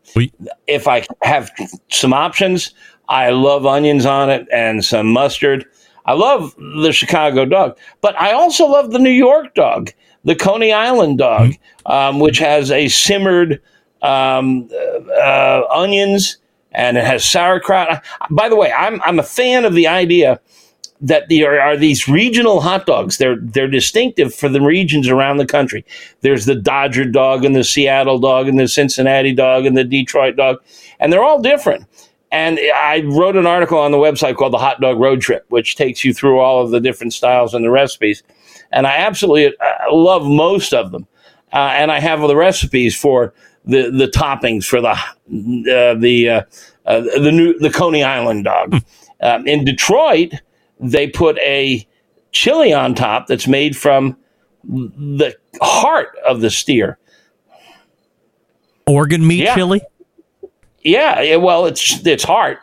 If 0.68 0.88
I 0.88 1.06
have 1.24 1.50
some 1.90 2.14
options, 2.14 2.74
I 3.08 3.32
love 3.32 3.66
onions 3.66 4.06
on 4.06 4.30
it 4.30 4.48
and 4.54 4.84
some 4.86 5.12
mustard. 5.12 5.66
I 6.06 6.14
love 6.14 6.56
the 6.58 6.92
Chicago 6.92 7.46
dog, 7.46 7.78
but 8.02 8.20
I 8.20 8.32
also 8.34 8.66
love 8.68 8.92
the 8.92 9.00
New 9.00 9.10
York 9.10 9.56
dog, 9.56 9.92
the 10.24 10.36
Coney 10.36 10.72
Island 10.72 11.18
dog, 11.18 11.54
um, 11.86 12.20
which 12.20 12.38
has 12.40 12.72
a 12.72 12.88
simmered 12.88 13.62
um, 14.02 14.70
uh, 14.72 15.64
onions 15.70 16.38
and 16.72 16.98
it 16.98 17.06
has 17.06 17.26
sauerkraut. 17.26 18.04
By 18.30 18.50
the 18.50 18.56
way, 18.56 18.72
I'm 18.72 19.02
I'm 19.02 19.20
a 19.20 19.24
fan 19.24 19.66
of 19.66 19.74
the 19.74 19.88
idea 19.88 20.40
that 21.02 21.30
there 21.30 21.62
are 21.62 21.78
these 21.78 22.08
regional 22.08 22.62
hot 22.62 22.86
dogs. 22.86 23.18
They're 23.18 23.38
they're 23.38 23.68
distinctive 23.68 24.34
for 24.34 24.50
the 24.50 24.62
regions 24.62 25.08
around 25.08 25.38
the 25.38 25.46
country. 25.46 25.86
There's 26.22 26.46
the 26.46 26.56
Dodger 26.56 27.06
dog 27.06 27.46
and 27.46 27.56
the 27.56 27.64
Seattle 27.64 28.20
dog 28.20 28.48
and 28.48 28.60
the 28.60 28.68
Cincinnati 28.68 29.34
dog 29.34 29.66
and 29.66 29.78
the 29.78 29.84
Detroit 29.84 30.36
dog, 30.36 30.58
and 31.00 31.12
they're 31.12 31.24
all 31.24 31.42
different. 31.42 31.86
And 32.32 32.60
I 32.76 33.02
wrote 33.06 33.36
an 33.36 33.48
article 33.48 33.80
on 33.80 33.92
the 33.92 33.98
website 33.98 34.36
called 34.36 34.54
the 34.54 34.60
Hot 34.60 34.80
Dog 34.80 35.00
Road 35.00 35.20
Trip, 35.20 35.46
which 35.50 35.76
takes 35.76 36.06
you 36.06 36.14
through 36.14 36.40
all 36.40 36.62
of 36.62 36.70
the 36.70 36.80
different 36.80 37.14
styles 37.14 37.56
and 37.56 37.66
the 37.66 37.72
recipes. 37.72 38.22
And 38.72 38.86
I 38.86 38.98
absolutely 38.98 39.48
uh, 39.48 39.92
love 39.92 40.28
most 40.28 40.72
of 40.72 40.92
them. 40.92 41.08
Uh, 41.52 41.74
and 41.74 41.92
I 41.92 42.00
have 42.00 42.22
the 42.22 42.36
recipes 42.36 42.96
for 42.96 43.34
the 43.66 43.90
the 43.92 44.08
toppings 44.08 44.66
for 44.66 44.82
the 44.82 44.90
uh, 44.92 45.94
the 45.96 46.30
uh, 46.30 46.42
uh, 46.86 47.02
the 47.02 47.32
new 47.32 47.58
the 47.60 47.70
Coney 47.70 48.04
Island 48.04 48.46
dog. 48.46 48.82
um, 49.22 49.48
in 49.48 49.66
Detroit, 49.66 50.34
they 50.80 51.08
put 51.08 51.38
a 51.40 51.88
chili 52.32 52.74
on 52.74 52.96
top 52.96 53.28
that's 53.28 53.48
made 53.48 53.76
from 53.76 54.16
the 54.64 55.36
heart 55.62 56.10
of 56.28 56.42
the 56.42 56.50
steer. 56.50 56.98
organ 58.88 59.26
meat 59.26 59.44
Yeah. 59.44 59.56
chili? 59.56 59.82
Yeah, 60.84 61.22
yeah, 61.22 61.36
well, 61.36 61.66
it's 61.66 62.06
it's 62.06 62.24
heart. 62.24 62.60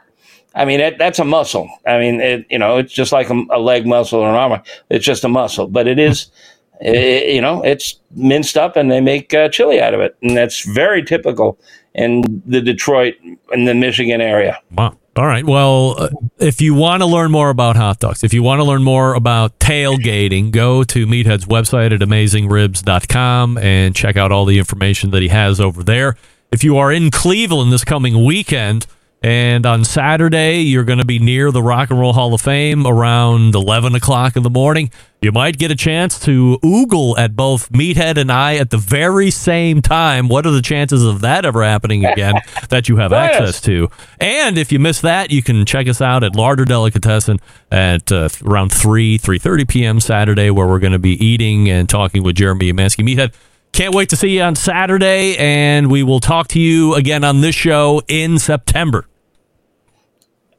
I 0.55 0.65
mean, 0.65 0.81
it, 0.81 0.97
that's 0.97 1.19
a 1.19 1.25
muscle. 1.25 1.69
I 1.87 1.99
mean, 1.99 2.19
it, 2.21 2.47
you 2.49 2.59
know, 2.59 2.79
it's 2.79 2.93
just 2.93 3.13
like 3.13 3.29
a, 3.29 3.45
a 3.51 3.59
leg 3.61 3.87
muscle 3.87 4.21
or 4.21 4.29
an 4.31 4.35
arm. 4.35 4.63
It's 4.89 5.05
just 5.05 5.23
a 5.25 5.29
muscle, 5.29 5.67
but 5.67 5.87
it 5.87 5.99
is, 5.99 6.31
eh, 6.81 7.33
you 7.33 7.41
know, 7.41 7.63
it's 7.63 8.01
minced 8.13 8.57
up 8.57 8.77
and 8.77 8.91
they 8.91 9.01
make 9.01 9.33
uh, 9.35 9.49
chili 9.49 9.81
out 9.81 9.95
of 9.95 10.01
it, 10.01 10.17
and 10.23 10.37
that's 10.37 10.65
very 10.65 11.03
typical 11.03 11.59
in 11.95 12.43
the 12.47 12.61
Detroit 12.61 13.15
and 13.51 13.67
the 13.67 13.75
Michigan 13.75 14.21
area. 14.21 14.61
Wow. 14.73 14.97
All 15.17 15.27
right. 15.27 15.47
Well, 15.47 15.95
uh, 15.99 16.09
if 16.39 16.61
you 16.61 16.75
want 16.75 17.01
to 17.01 17.07
learn 17.07 17.31
more 17.31 17.49
about 17.49 17.77
hot 17.77 18.01
dogs, 18.01 18.23
if 18.23 18.35
you 18.35 18.43
want 18.43 18.61
to 18.61 18.65
learn 18.65 18.83
more 18.85 19.15
about 19.15 19.59
tailgating, 19.59 20.51
go 20.51 20.85
to 20.85 21.07
Meathead's 21.07 21.47
website 21.47 21.95
at 21.95 22.01
amazingribs.com 22.01 23.57
and 23.57 23.97
check 23.97 24.19
out 24.19 24.31
all 24.31 24.45
the 24.45 24.59
information 24.59 25.13
that 25.13 25.23
he 25.23 25.29
has 25.29 25.59
over 25.59 25.83
there. 25.83 26.17
if 26.53 26.63
you 26.63 26.77
are 26.77 26.93
in 26.93 27.11
Cleveland 27.11 27.73
this 27.73 27.83
coming 27.83 28.25
weekend, 28.27 28.87
and 29.27 29.67
on 29.67 29.85
Saturday 29.85 30.61
you're 30.61 30.85
going 30.85 31.01
to 31.01 31.05
be 31.05 31.19
near 31.19 31.51
the 31.51 31.61
Rock 31.63 31.91
and 31.91 31.99
Roll 31.99 32.13
Hall 32.13 32.33
of 32.33 32.41
Fame 32.41 32.87
around 32.87 33.57
11 33.57 33.97
o'clock 33.97 34.37
in 34.37 34.45
the 34.45 34.51
morning, 34.51 34.91
you 35.21 35.33
might 35.33 35.59
get 35.59 35.73
a 35.73 35.75
chance 35.75 36.21
to 36.21 36.59
oogle 36.63 37.19
at 37.19 37.35
both 37.35 37.71
Meathead 37.73 38.19
and 38.19 38.31
I 38.31 38.57
at 38.57 38.71
the 38.71 38.77
very 38.79 39.33
same 39.33 39.83
time. 39.83 40.29
What 40.29 40.47
are 40.47 40.53
the 40.53 40.63
chances 40.63 41.05
of 41.05 41.23
that 41.23 41.45
ever 41.45 41.65
happening 41.65 42.05
again 42.05 42.35
that 42.69 42.89
you 42.89 42.99
have 42.99 43.11
Yes. 43.11 43.35
access 43.35 43.61
to? 43.63 43.91
And 44.21 44.57
if 44.59 44.71
you 44.71 44.79
miss 44.79 45.01
that, 45.01 45.33
you 45.33 45.43
can 45.43 45.67
check 45.67 45.89
us 45.89 46.01
out 46.01 46.23
at 46.23 46.37
Larder 46.37 46.65
Delicatessen 46.65 47.41
at 47.73 48.13
uh, 48.13 48.29
around 48.45 48.71
3, 48.73 49.19
3.30 49.19 49.69
p.m. 49.69 49.99
Saturday, 50.01 50.51
where 50.51 50.69
we're 50.69 50.79
going 50.79 50.93
to 50.93 51.01
be 51.01 51.13
eating 51.25 51.69
and 51.69 51.89
talking 51.89 52.23
with 52.23 52.37
Jeremy 52.37 52.73
Umansky. 52.73 53.05
Meathead, 53.05 53.33
can't 53.73 53.93
wait 53.93 54.11
to 54.11 54.17
see 54.17 54.37
you 54.37 54.43
on 54.43 54.55
Saturday, 54.55 55.37
and 55.37 55.91
we 55.91 56.05
will 56.05 56.21
talk 56.21 56.47
to 56.49 56.61
you 56.61 56.95
again 56.95 57.25
on 57.25 57.41
this 57.41 57.57
show 57.57 58.01
in 58.07 58.39
September. 58.39 59.05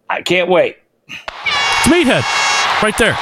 I 0.09 0.21
can't 0.21 0.49
wait. 0.49 0.77
It's 1.07 1.87
Meathead, 1.87 2.23
right 2.81 2.97
there. 2.97 3.17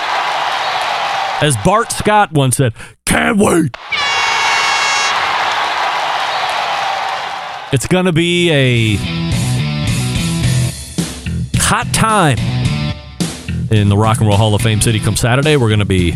As 1.42 1.58
Bart 1.64 1.92
Scott 1.92 2.32
once 2.32 2.58
said, 2.58 2.74
can't 3.06 3.38
wait. 3.38 3.76
It's 7.74 7.88
going 7.88 8.06
to 8.06 8.14
be 8.14 8.52
a 8.52 8.96
hot 11.60 11.88
time 11.94 12.38
in 13.72 13.90
the 13.90 13.98
Rock 13.98 14.20
and 14.20 14.28
Roll 14.28 14.38
Hall 14.38 14.54
of 14.54 14.62
Fame 14.62 14.80
city 14.80 15.00
come 15.00 15.16
Saturday. 15.16 15.58
We're 15.58 15.70
going 15.70 15.80
to 15.80 15.86
be 15.86 16.16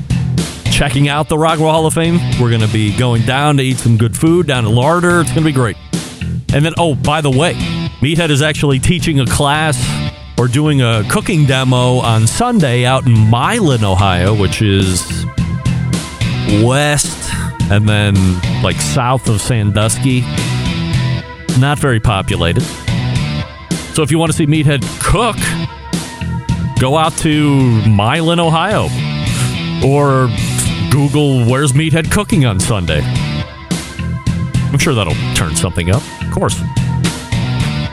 checking 0.71 1.09
out 1.09 1.27
the 1.27 1.37
Rock 1.37 1.53
and 1.53 1.63
Roll 1.63 1.71
Hall 1.71 1.85
of 1.87 1.93
Fame. 1.93 2.19
We're 2.39 2.49
going 2.49 2.61
to 2.61 2.71
be 2.71 2.95
going 2.95 3.23
down 3.23 3.57
to 3.57 3.63
eat 3.63 3.77
some 3.77 3.97
good 3.97 4.15
food 4.15 4.47
down 4.47 4.65
at 4.65 4.71
Larder. 4.71 5.21
It's 5.21 5.31
going 5.31 5.43
to 5.43 5.49
be 5.49 5.51
great. 5.51 5.75
And 6.53 6.63
then, 6.63 6.73
oh, 6.77 6.95
by 6.95 7.21
the 7.21 7.29
way, 7.31 7.53
Meathead 8.01 8.29
is 8.29 8.41
actually 8.41 8.79
teaching 8.79 9.19
a 9.19 9.25
class 9.25 9.77
or 10.39 10.47
doing 10.47 10.81
a 10.81 11.03
cooking 11.09 11.45
demo 11.45 11.97
on 11.97 12.25
Sunday 12.25 12.85
out 12.85 13.05
in 13.05 13.29
Milan, 13.29 13.83
Ohio, 13.83 14.33
which 14.33 14.61
is 14.61 15.25
west 16.63 17.29
and 17.69 17.89
then 17.89 18.15
like 18.63 18.77
south 18.77 19.27
of 19.27 19.41
Sandusky. 19.41 20.21
Not 21.59 21.77
very 21.77 21.99
populated. 21.99 22.61
So 23.93 24.01
if 24.01 24.11
you 24.11 24.17
want 24.17 24.31
to 24.31 24.37
see 24.37 24.45
Meathead 24.45 24.81
cook, 25.01 25.35
go 26.79 26.97
out 26.97 27.11
to 27.17 27.85
Milan, 27.89 28.39
Ohio. 28.39 28.87
Or 29.85 30.29
Google 30.89 31.45
where's 31.45 31.73
Meathead 31.73 32.11
cooking 32.11 32.45
on 32.45 32.61
Sunday. 32.61 33.01
I'm 33.03 34.77
sure 34.77 34.93
that'll 34.93 35.13
turn 35.35 35.57
something 35.57 35.89
up. 35.89 36.01
Of 36.21 36.31
course. 36.31 36.61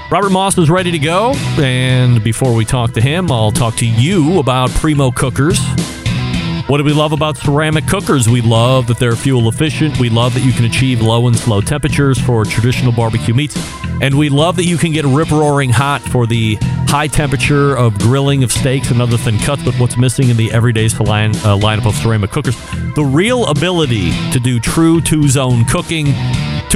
Robert 0.09 0.31
Moss 0.31 0.57
is 0.57 0.71
ready 0.71 0.93
to 0.93 1.01
go. 1.01 1.33
And 1.59 2.23
before 2.23 2.55
we 2.55 2.65
talk 2.65 2.93
to 2.93 3.01
him, 3.01 3.31
I'll 3.33 3.51
talk 3.51 3.75
to 3.77 3.87
you 3.87 4.39
about 4.39 4.71
Primo 4.71 5.11
Cookers. 5.11 5.59
What 6.69 6.79
do 6.79 6.85
we 6.85 6.93
love 6.93 7.13
about 7.13 7.37
ceramic 7.37 7.87
cookers? 7.87 8.29
We 8.29 8.41
love 8.41 8.87
that 8.87 8.99
they're 8.99 9.17
fuel 9.17 9.49
efficient. 9.49 9.99
We 9.99 10.09
love 10.09 10.35
that 10.35 10.45
you 10.45 10.53
can 10.53 10.65
achieve 10.65 11.01
low 11.01 11.27
and 11.27 11.37
slow 11.37 11.61
temperatures 11.61 12.21
for 12.21 12.45
traditional 12.45 12.93
barbecue 12.93 13.35
meats. 13.35 13.57
And 14.01 14.17
we 14.17 14.29
love 14.29 14.57
that 14.57 14.65
you 14.65 14.77
can 14.77 14.93
get 14.93 15.05
rip 15.05 15.31
roaring 15.31 15.71
hot 15.71 16.03
for 16.03 16.27
the 16.27 16.57
high 16.89 17.09
temperature 17.09 17.77
of 17.77 17.99
grilling 17.99 18.45
of 18.45 18.53
steaks 18.53 18.91
and 18.93 19.03
other 19.03 19.17
thin 19.17 19.39
cuts. 19.39 19.65
But 19.65 19.75
what's 19.75 19.97
missing 19.97 20.29
in 20.29 20.37
the 20.37 20.53
everyday 20.53 20.89
line, 21.01 21.31
uh, 21.37 21.57
lineup 21.57 21.87
of 21.87 21.97
ceramic 21.97 22.31
cookers? 22.31 22.57
The 22.95 23.05
real 23.05 23.47
ability 23.47 24.13
to 24.31 24.39
do 24.39 24.61
true 24.61 25.01
two 25.01 25.29
zone 25.29 25.65
cooking. 25.65 26.15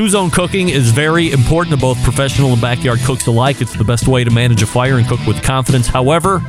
Two 0.01 0.09
zone 0.09 0.31
cooking 0.31 0.71
is 0.71 0.93
very 0.93 1.31
important 1.31 1.75
to 1.75 1.79
both 1.79 2.03
professional 2.03 2.55
and 2.55 2.61
backyard 2.63 3.01
cooks 3.01 3.27
alike. 3.27 3.61
It's 3.61 3.75
the 3.75 3.85
best 3.85 4.09
way 4.09 4.25
to 4.25 4.31
manage 4.31 4.63
a 4.63 4.67
fire 4.67 4.97
and 4.97 5.07
cook 5.07 5.21
with 5.27 5.43
confidence. 5.43 5.87
However, 5.89 6.41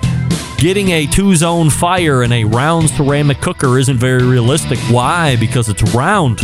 Getting 0.57 0.91
a 0.91 1.05
two 1.05 1.35
zone 1.35 1.69
fire 1.69 2.23
in 2.23 2.31
a 2.31 2.45
round 2.45 2.89
ceramic 2.91 3.41
cooker 3.41 3.77
isn't 3.77 3.97
very 3.97 4.23
realistic. 4.23 4.79
Why? 4.89 5.35
Because 5.35 5.67
it's 5.67 5.83
round. 5.93 6.39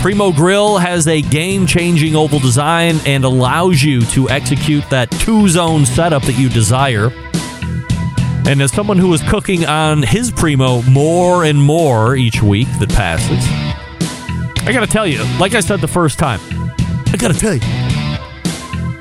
Primo 0.00 0.32
Grill 0.32 0.78
has 0.78 1.06
a 1.06 1.22
game 1.22 1.64
changing 1.64 2.16
oval 2.16 2.40
design 2.40 2.96
and 3.06 3.22
allows 3.24 3.80
you 3.80 4.00
to 4.06 4.28
execute 4.30 4.90
that 4.90 5.12
two 5.12 5.48
zone 5.48 5.86
setup 5.86 6.24
that 6.24 6.36
you 6.36 6.48
desire. 6.48 7.12
And 8.48 8.60
as 8.60 8.72
someone 8.72 8.98
who 8.98 9.14
is 9.14 9.22
cooking 9.28 9.64
on 9.64 10.02
his 10.02 10.32
Primo 10.32 10.82
more 10.82 11.44
and 11.44 11.62
more 11.62 12.16
each 12.16 12.42
week 12.42 12.66
that 12.80 12.88
passes, 12.88 13.59
I 14.66 14.72
gotta 14.72 14.86
tell 14.86 15.06
you, 15.06 15.22
like 15.38 15.54
I 15.54 15.60
said 15.60 15.80
the 15.80 15.88
first 15.88 16.18
time, 16.18 16.40
I 17.12 17.16
gotta 17.18 17.34
tell 17.34 17.54
you, 17.54 17.60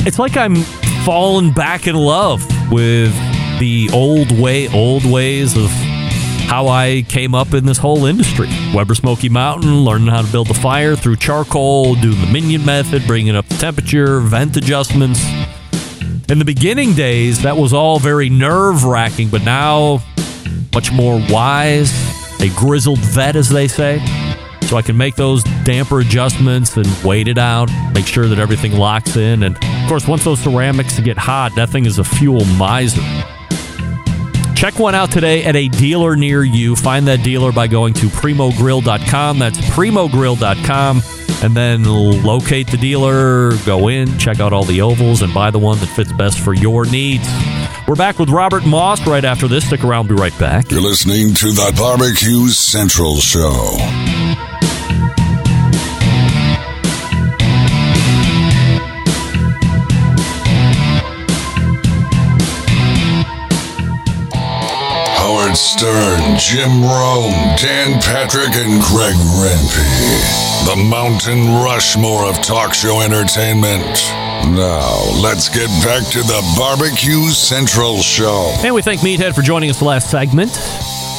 it's 0.06 0.18
like 0.18 0.38
I'm 0.38 0.56
falling 1.04 1.52
back 1.52 1.86
in 1.86 1.96
love 1.96 2.44
with 2.72 3.14
the 3.60 3.90
old 3.94 4.32
way, 4.40 4.68
old 4.70 5.06
ways 5.06 5.58
of 5.58 5.70
how 6.50 6.68
I 6.68 7.04
came 7.08 7.36
up 7.36 7.54
in 7.54 7.66
this 7.66 7.78
whole 7.78 8.06
industry. 8.06 8.48
Weber 8.74 8.96
Smoky 8.96 9.30
Mountain, 9.30 9.84
learning 9.84 10.08
how 10.08 10.22
to 10.22 10.32
build 10.32 10.48
the 10.48 10.56
fire 10.56 10.96
through 10.96 11.18
charcoal, 11.18 11.94
doing 11.96 12.20
the 12.20 12.30
minion 12.32 12.66
method, 12.66 13.06
bringing 13.06 13.36
up 13.36 13.46
the 13.48 13.56
temperature, 13.56 14.20
vent 14.22 14.58
adjustments. 14.58 15.24
In 16.30 16.40
the 16.40 16.46
beginning 16.46 16.94
days, 16.94 17.44
that 17.44 17.58
was 17.58 17.74
all 17.74 18.00
very 18.00 18.30
nerve 18.30 18.86
wracking, 18.86 19.30
but 19.30 19.44
now 19.44 20.02
much 20.74 20.92
more 20.92 21.22
wise, 21.30 21.92
a 22.42 22.50
grizzled 22.56 23.00
vet, 23.00 23.36
as 23.36 23.50
they 23.50 23.68
say. 23.68 24.00
So 24.70 24.78
I 24.78 24.84
can 24.84 24.98
make 24.98 25.16
those 25.16 25.44
damper 25.64 26.00
adjustments 26.00 26.78
and 26.78 26.86
wait 27.04 27.28
it 27.28 27.40
out, 27.40 27.72
make 27.96 28.06
sure 28.06 28.28
that 28.28 28.38
everything 28.38 28.74
locks 28.74 29.16
in. 29.16 29.42
And 29.42 29.56
of 29.56 29.90
course, 29.90 30.08
once 30.08 30.24
those 30.24 30.40
ceramics 30.40 31.00
get 31.00 31.18
hot, 31.18 31.56
that 31.56 31.70
thing 31.70 31.88
is 31.88 31.98
a 31.98 32.04
fuel 32.04 32.46
miser. 32.46 33.02
Check 34.56 34.78
one 34.78 34.94
out 34.94 35.12
today 35.12 35.44
at 35.44 35.56
a 35.56 35.70
dealer 35.70 36.16
near 36.16 36.44
you. 36.44 36.76
Find 36.76 37.08
that 37.08 37.24
dealer 37.24 37.52
by 37.52 37.66
going 37.66 37.96
to 37.96 38.06
primogrill.com. 38.10 39.40
That's 39.40 39.58
primogrill.com. 39.58 41.02
And 41.42 41.56
then 41.56 41.86
locate 41.86 42.68
the 42.68 42.78
dealer, 42.78 43.58
go 43.66 43.88
in, 43.88 44.20
check 44.20 44.40
out 44.40 44.54
all 44.54 44.66
the 44.66 44.82
ovals, 44.82 45.24
and 45.24 45.34
buy 45.34 45.50
the 45.50 45.58
one 45.58 45.80
that 45.80 45.88
fits 45.88 46.12
best 46.12 46.40
for 46.42 46.54
your 46.54 46.86
needs. 46.86 47.28
We're 47.88 47.96
back 47.96 48.20
with 48.20 48.30
Robert 48.30 48.68
Moss 48.68 49.08
right 49.08 49.26
after 49.26 49.48
this. 49.48 49.66
Stick 49.66 49.84
around, 49.84 50.10
we'll 50.10 50.18
be 50.18 50.22
right 50.22 50.38
back. 50.38 50.70
You're 50.70 50.82
listening 50.82 51.34
to 51.34 51.54
the 51.54 51.74
Barbecue 51.76 52.50
Central 52.50 53.16
Show. 53.16 54.09
Howard 65.50 65.58
Stern, 65.58 66.38
Jim 66.38 66.84
Rome, 66.84 67.32
Dan 67.58 68.00
Patrick, 68.02 68.56
and 68.56 68.80
Greg 68.84 69.16
Rempe. 69.16 70.66
The 70.66 70.76
Mountain 70.76 71.64
Rushmore 71.64 72.26
of 72.26 72.40
talk 72.44 72.72
show 72.76 73.02
entertainment. 73.02 73.82
Now, 74.54 75.10
let's 75.24 75.50
get 75.50 75.68
back 75.84 76.06
to 76.12 76.20
the 76.20 76.54
Barbecue 76.56 77.30
Central 77.30 77.98
Show. 77.98 78.54
And 78.64 78.76
we 78.76 78.84
thank 78.84 79.02
Meathead 79.02 79.34
for 79.34 79.42
joining 79.42 79.72
us 79.72 79.80
the 79.80 79.86
last 79.86 80.12
segment. 80.12 80.52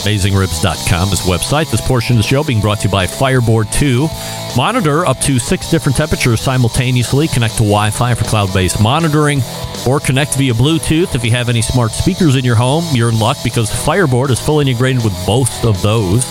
AmazingRibs.com 0.00 1.12
is 1.12 1.20
website. 1.20 1.70
This 1.70 1.86
portion 1.86 2.16
of 2.16 2.22
the 2.22 2.28
show 2.28 2.42
being 2.42 2.60
brought 2.60 2.80
to 2.80 2.88
you 2.88 2.92
by 2.92 3.06
Fireboard 3.06 3.70
2. 3.70 4.08
Monitor 4.56 5.04
up 5.04 5.20
to 5.20 5.38
six 5.38 5.70
different 5.70 5.96
temperatures 5.96 6.40
simultaneously. 6.40 7.28
Connect 7.28 7.54
to 7.54 7.62
Wi 7.62 7.90
Fi 7.90 8.14
for 8.14 8.24
cloud 8.24 8.52
based 8.54 8.82
monitoring 8.82 9.42
or 9.86 10.00
connect 10.00 10.36
via 10.36 10.54
Bluetooth. 10.54 11.14
If 11.14 11.24
you 11.24 11.30
have 11.32 11.48
any 11.48 11.62
smart 11.62 11.92
speakers 11.92 12.36
in 12.36 12.44
your 12.44 12.56
home, 12.56 12.84
you're 12.92 13.10
in 13.10 13.18
luck 13.18 13.36
because 13.44 13.70
Fireboard 13.84 14.30
is 14.30 14.40
fully 14.40 14.68
integrated 14.68 15.04
with 15.04 15.14
both 15.26 15.64
of 15.64 15.80
those. 15.82 16.24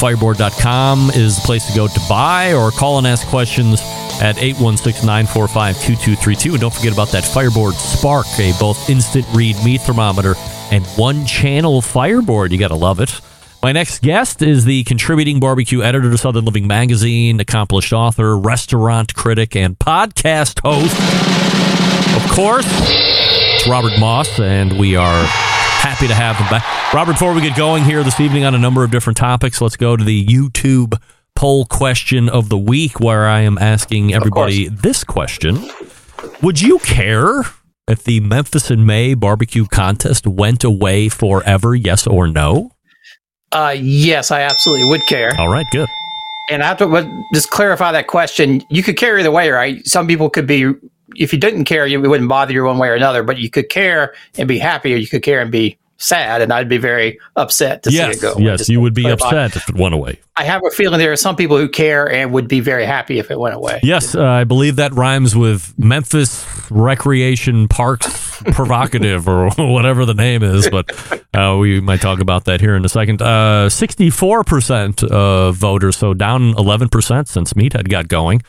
Fireboard.com 0.00 1.10
is 1.10 1.36
the 1.36 1.42
place 1.42 1.66
to 1.66 1.76
go 1.76 1.86
to 1.86 2.00
buy 2.08 2.54
or 2.54 2.70
call 2.70 2.96
and 2.96 3.06
ask 3.06 3.26
questions 3.28 3.80
at 4.22 4.38
816 4.38 5.04
945 5.04 5.76
2232. 5.76 6.52
And 6.52 6.60
don't 6.60 6.72
forget 6.72 6.94
about 6.94 7.08
that 7.08 7.22
Fireboard 7.22 7.74
Spark, 7.74 8.24
a 8.38 8.52
both 8.58 8.88
instant 8.88 9.26
read 9.34 9.56
meat 9.62 9.82
thermometer 9.82 10.36
and 10.70 10.86
one 10.96 11.26
channel 11.26 11.82
Fireboard. 11.82 12.50
You 12.50 12.58
got 12.58 12.68
to 12.68 12.76
love 12.76 12.98
it. 13.00 13.20
My 13.62 13.72
next 13.72 14.00
guest 14.00 14.40
is 14.40 14.64
the 14.64 14.84
contributing 14.84 15.38
barbecue 15.38 15.82
editor 15.82 16.10
to 16.10 16.16
Southern 16.16 16.46
Living 16.46 16.66
Magazine, 16.66 17.38
accomplished 17.38 17.92
author, 17.92 18.38
restaurant 18.38 19.14
critic, 19.14 19.54
and 19.54 19.78
podcast 19.78 20.60
host. 20.64 20.96
Of 22.16 22.30
course, 22.30 22.66
it's 22.70 23.68
Robert 23.68 24.00
Moss, 24.00 24.40
and 24.40 24.78
we 24.78 24.96
are 24.96 25.49
happy 25.80 26.06
to 26.06 26.14
have 26.14 26.36
him 26.36 26.46
back. 26.48 26.92
Robert, 26.92 27.12
before 27.12 27.32
we 27.32 27.40
get 27.40 27.56
going 27.56 27.84
here 27.84 28.02
this 28.02 28.20
evening 28.20 28.44
on 28.44 28.54
a 28.54 28.58
number 28.58 28.84
of 28.84 28.90
different 28.90 29.16
topics, 29.16 29.60
let's 29.60 29.76
go 29.76 29.96
to 29.96 30.04
the 30.04 30.24
YouTube 30.26 31.00
poll 31.34 31.64
question 31.64 32.28
of 32.28 32.50
the 32.50 32.58
week 32.58 33.00
where 33.00 33.26
I 33.26 33.40
am 33.40 33.56
asking 33.56 34.12
everybody 34.12 34.68
this 34.68 35.04
question 35.04 35.70
Would 36.42 36.60
you 36.60 36.78
care 36.80 37.44
if 37.88 38.04
the 38.04 38.20
Memphis 38.20 38.70
in 38.70 38.84
May 38.84 39.14
barbecue 39.14 39.66
contest 39.66 40.26
went 40.26 40.64
away 40.64 41.08
forever, 41.08 41.74
yes 41.74 42.06
or 42.06 42.28
no? 42.28 42.70
Uh, 43.52 43.74
yes, 43.76 44.30
I 44.30 44.42
absolutely 44.42 44.86
would 44.86 45.04
care. 45.06 45.30
All 45.38 45.48
right, 45.48 45.66
good. 45.72 45.88
And 46.50 46.62
I 46.62 46.66
have 46.66 46.78
to 46.78 47.24
just 47.32 47.50
clarify 47.50 47.92
that 47.92 48.06
question. 48.06 48.62
You 48.70 48.82
could 48.82 48.96
care 48.96 49.18
either 49.18 49.30
way, 49.30 49.50
right? 49.50 49.86
Some 49.86 50.06
people 50.06 50.28
could 50.28 50.46
be, 50.46 50.72
if 51.16 51.32
you 51.32 51.38
didn't 51.38 51.64
care, 51.64 51.86
you, 51.86 52.02
it 52.02 52.08
wouldn't 52.08 52.28
bother 52.28 52.52
you 52.52 52.64
one 52.64 52.78
way 52.78 52.88
or 52.88 52.94
another, 52.94 53.22
but 53.22 53.38
you 53.38 53.50
could 53.50 53.68
care 53.68 54.14
and 54.38 54.48
be 54.48 54.58
happy, 54.58 54.94
or 54.94 54.96
you 54.96 55.06
could 55.06 55.22
care 55.22 55.40
and 55.40 55.50
be 55.50 55.78
sad, 56.00 56.40
and 56.40 56.52
I'd 56.52 56.68
be 56.68 56.78
very 56.78 57.20
upset 57.36 57.82
to 57.84 57.92
yes, 57.92 58.18
see 58.18 58.18
it 58.18 58.20
go. 58.22 58.40
yes, 58.40 58.68
you 58.68 58.80
would 58.80 58.94
be 58.94 59.08
upset 59.08 59.54
if 59.54 59.68
it 59.68 59.76
went 59.76 59.94
away. 59.94 60.18
I 60.34 60.44
have 60.44 60.62
a 60.66 60.70
feeling 60.70 60.98
there 60.98 61.12
are 61.12 61.16
some 61.16 61.36
people 61.36 61.58
who 61.58 61.68
care 61.68 62.10
and 62.10 62.32
would 62.32 62.48
be 62.48 62.60
very 62.60 62.86
happy 62.86 63.18
if 63.18 63.30
it 63.30 63.38
went 63.38 63.54
away. 63.54 63.80
Yes, 63.82 64.14
uh, 64.14 64.24
I 64.24 64.44
believe 64.44 64.76
that 64.76 64.94
rhymes 64.94 65.36
with 65.36 65.78
Memphis 65.78 66.46
Recreation 66.70 67.68
Parks 67.68 68.42
Provocative 68.52 69.28
or 69.28 69.50
whatever 69.58 70.06
the 70.06 70.14
name 70.14 70.42
is, 70.42 70.68
but 70.70 70.90
uh, 71.34 71.56
we 71.60 71.80
might 71.80 72.00
talk 72.00 72.20
about 72.20 72.46
that 72.46 72.60
here 72.60 72.74
in 72.74 72.84
a 72.84 72.88
second. 72.88 73.20
Uh, 73.20 73.68
64% 73.68 75.04
of 75.04 75.56
voters, 75.56 75.96
so 75.96 76.14
down 76.14 76.54
11% 76.54 77.28
since 77.28 77.52
Meathead 77.52 77.88
got 77.88 78.08
going, 78.08 78.40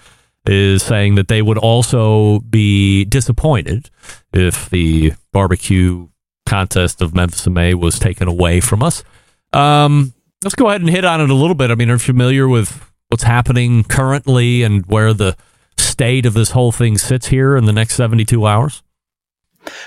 is 0.45 0.81
saying 0.81 1.15
that 1.15 1.27
they 1.27 1.41
would 1.41 1.57
also 1.57 2.39
be 2.39 3.05
disappointed 3.05 3.89
if 4.33 4.69
the 4.69 5.13
barbecue 5.31 6.07
contest 6.45 7.01
of 7.01 7.13
Memphis 7.13 7.45
in 7.47 7.53
May 7.53 7.73
was 7.73 7.99
taken 7.99 8.27
away 8.27 8.59
from 8.59 8.81
us. 8.81 9.03
Um, 9.53 10.13
let's 10.43 10.55
go 10.55 10.69
ahead 10.69 10.81
and 10.81 10.89
hit 10.89 11.05
on 11.05 11.21
it 11.21 11.29
a 11.29 11.35
little 11.35 11.55
bit. 11.55 11.71
I 11.71 11.75
mean, 11.75 11.89
are 11.89 11.93
you 11.93 11.99
familiar 11.99 12.47
with 12.47 12.91
what's 13.09 13.23
happening 13.23 13.83
currently 13.83 14.63
and 14.63 14.85
where 14.87 15.13
the 15.13 15.35
state 15.77 16.25
of 16.25 16.33
this 16.33 16.51
whole 16.51 16.71
thing 16.71 16.97
sits 16.97 17.27
here 17.27 17.55
in 17.55 17.65
the 17.65 17.73
next 17.73 17.95
72 17.95 18.45
hours? 18.45 18.83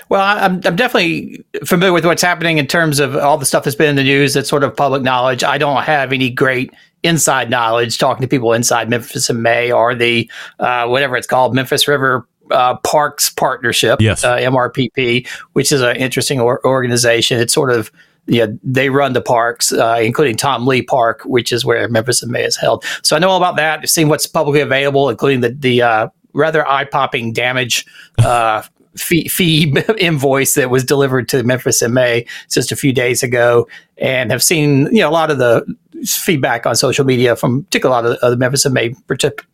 Well, 0.07 0.21
I'm, 0.21 0.61
I'm 0.65 0.75
definitely 0.75 1.43
familiar 1.65 1.91
with 1.91 2.05
what's 2.05 2.21
happening 2.21 2.59
in 2.59 2.67
terms 2.67 2.99
of 2.99 3.15
all 3.15 3.37
the 3.37 3.45
stuff 3.45 3.65
that's 3.65 3.75
been 3.75 3.89
in 3.89 3.95
the 3.95 4.03
news 4.03 4.33
that's 4.33 4.47
sort 4.47 4.63
of 4.63 4.75
public 4.75 5.01
knowledge. 5.01 5.43
I 5.43 5.57
don't 5.57 5.83
have 5.83 6.13
any 6.13 6.29
great 6.29 6.73
inside 7.05 7.49
knowledge 7.49 7.97
talking 7.97 8.21
to 8.21 8.27
people 8.27 8.53
inside 8.53 8.89
Memphis 8.89 9.29
in 9.29 9.41
May 9.41 9.71
or 9.71 9.95
the 9.95 10.29
uh, 10.59 10.87
whatever 10.87 11.15
it's 11.15 11.27
called, 11.27 11.53
Memphis 11.55 11.87
River 11.87 12.27
uh, 12.51 12.75
Parks 12.77 13.29
Partnership, 13.29 14.01
Yes. 14.01 14.23
uh, 14.23 14.37
MRPP, 14.37 15.27
which 15.53 15.71
is 15.71 15.81
an 15.81 15.95
interesting 15.95 16.39
or- 16.39 16.65
organization. 16.65 17.39
It's 17.39 17.53
sort 17.53 17.71
of 17.71 17.91
yeah, 18.27 18.47
they 18.63 18.89
run 18.89 19.13
the 19.13 19.21
parks, 19.21 19.71
uh, 19.71 19.99
including 20.03 20.35
Tom 20.35 20.65
Lee 20.65 20.81
Park, 20.81 21.21
which 21.25 21.51
is 21.51 21.63
where 21.63 21.87
Memphis 21.87 22.23
in 22.23 22.31
May 22.31 22.43
is 22.43 22.57
held. 22.57 22.83
So 23.03 23.15
I 23.15 23.19
know 23.19 23.29
all 23.29 23.37
about 23.37 23.55
that. 23.57 23.81
I've 23.83 23.89
seen 23.89 24.09
what's 24.09 24.25
publicly 24.25 24.61
available, 24.61 25.09
including 25.09 25.41
the 25.41 25.49
the 25.49 25.81
uh, 25.83 26.07
rather 26.33 26.67
eye 26.67 26.85
popping 26.85 27.33
damage 27.33 27.85
uh, 28.17 28.63
fee, 28.97 29.27
fee 29.27 29.75
invoice 29.99 30.55
that 30.55 30.69
was 30.71 30.83
delivered 30.83 31.29
to 31.29 31.43
Memphis 31.43 31.81
in 31.83 31.93
May 31.93 32.25
just 32.51 32.71
a 32.71 32.75
few 32.75 32.91
days 32.93 33.21
ago, 33.21 33.67
and 33.97 34.31
have 34.31 34.43
seen 34.43 34.87
you 34.87 35.01
know 35.01 35.09
a 35.09 35.11
lot 35.11 35.31
of 35.31 35.37
the 35.37 35.65
feedback 36.03 36.65
on 36.65 36.75
social 36.75 37.05
media 37.05 37.35
from 37.35 37.63
particularly 37.63 37.99
a 37.99 38.01
lot 38.01 38.11
of 38.11 38.19
the, 38.19 38.27
of 38.27 38.39
Memphis 38.39 38.65
in 38.65 38.73
May 38.73 38.93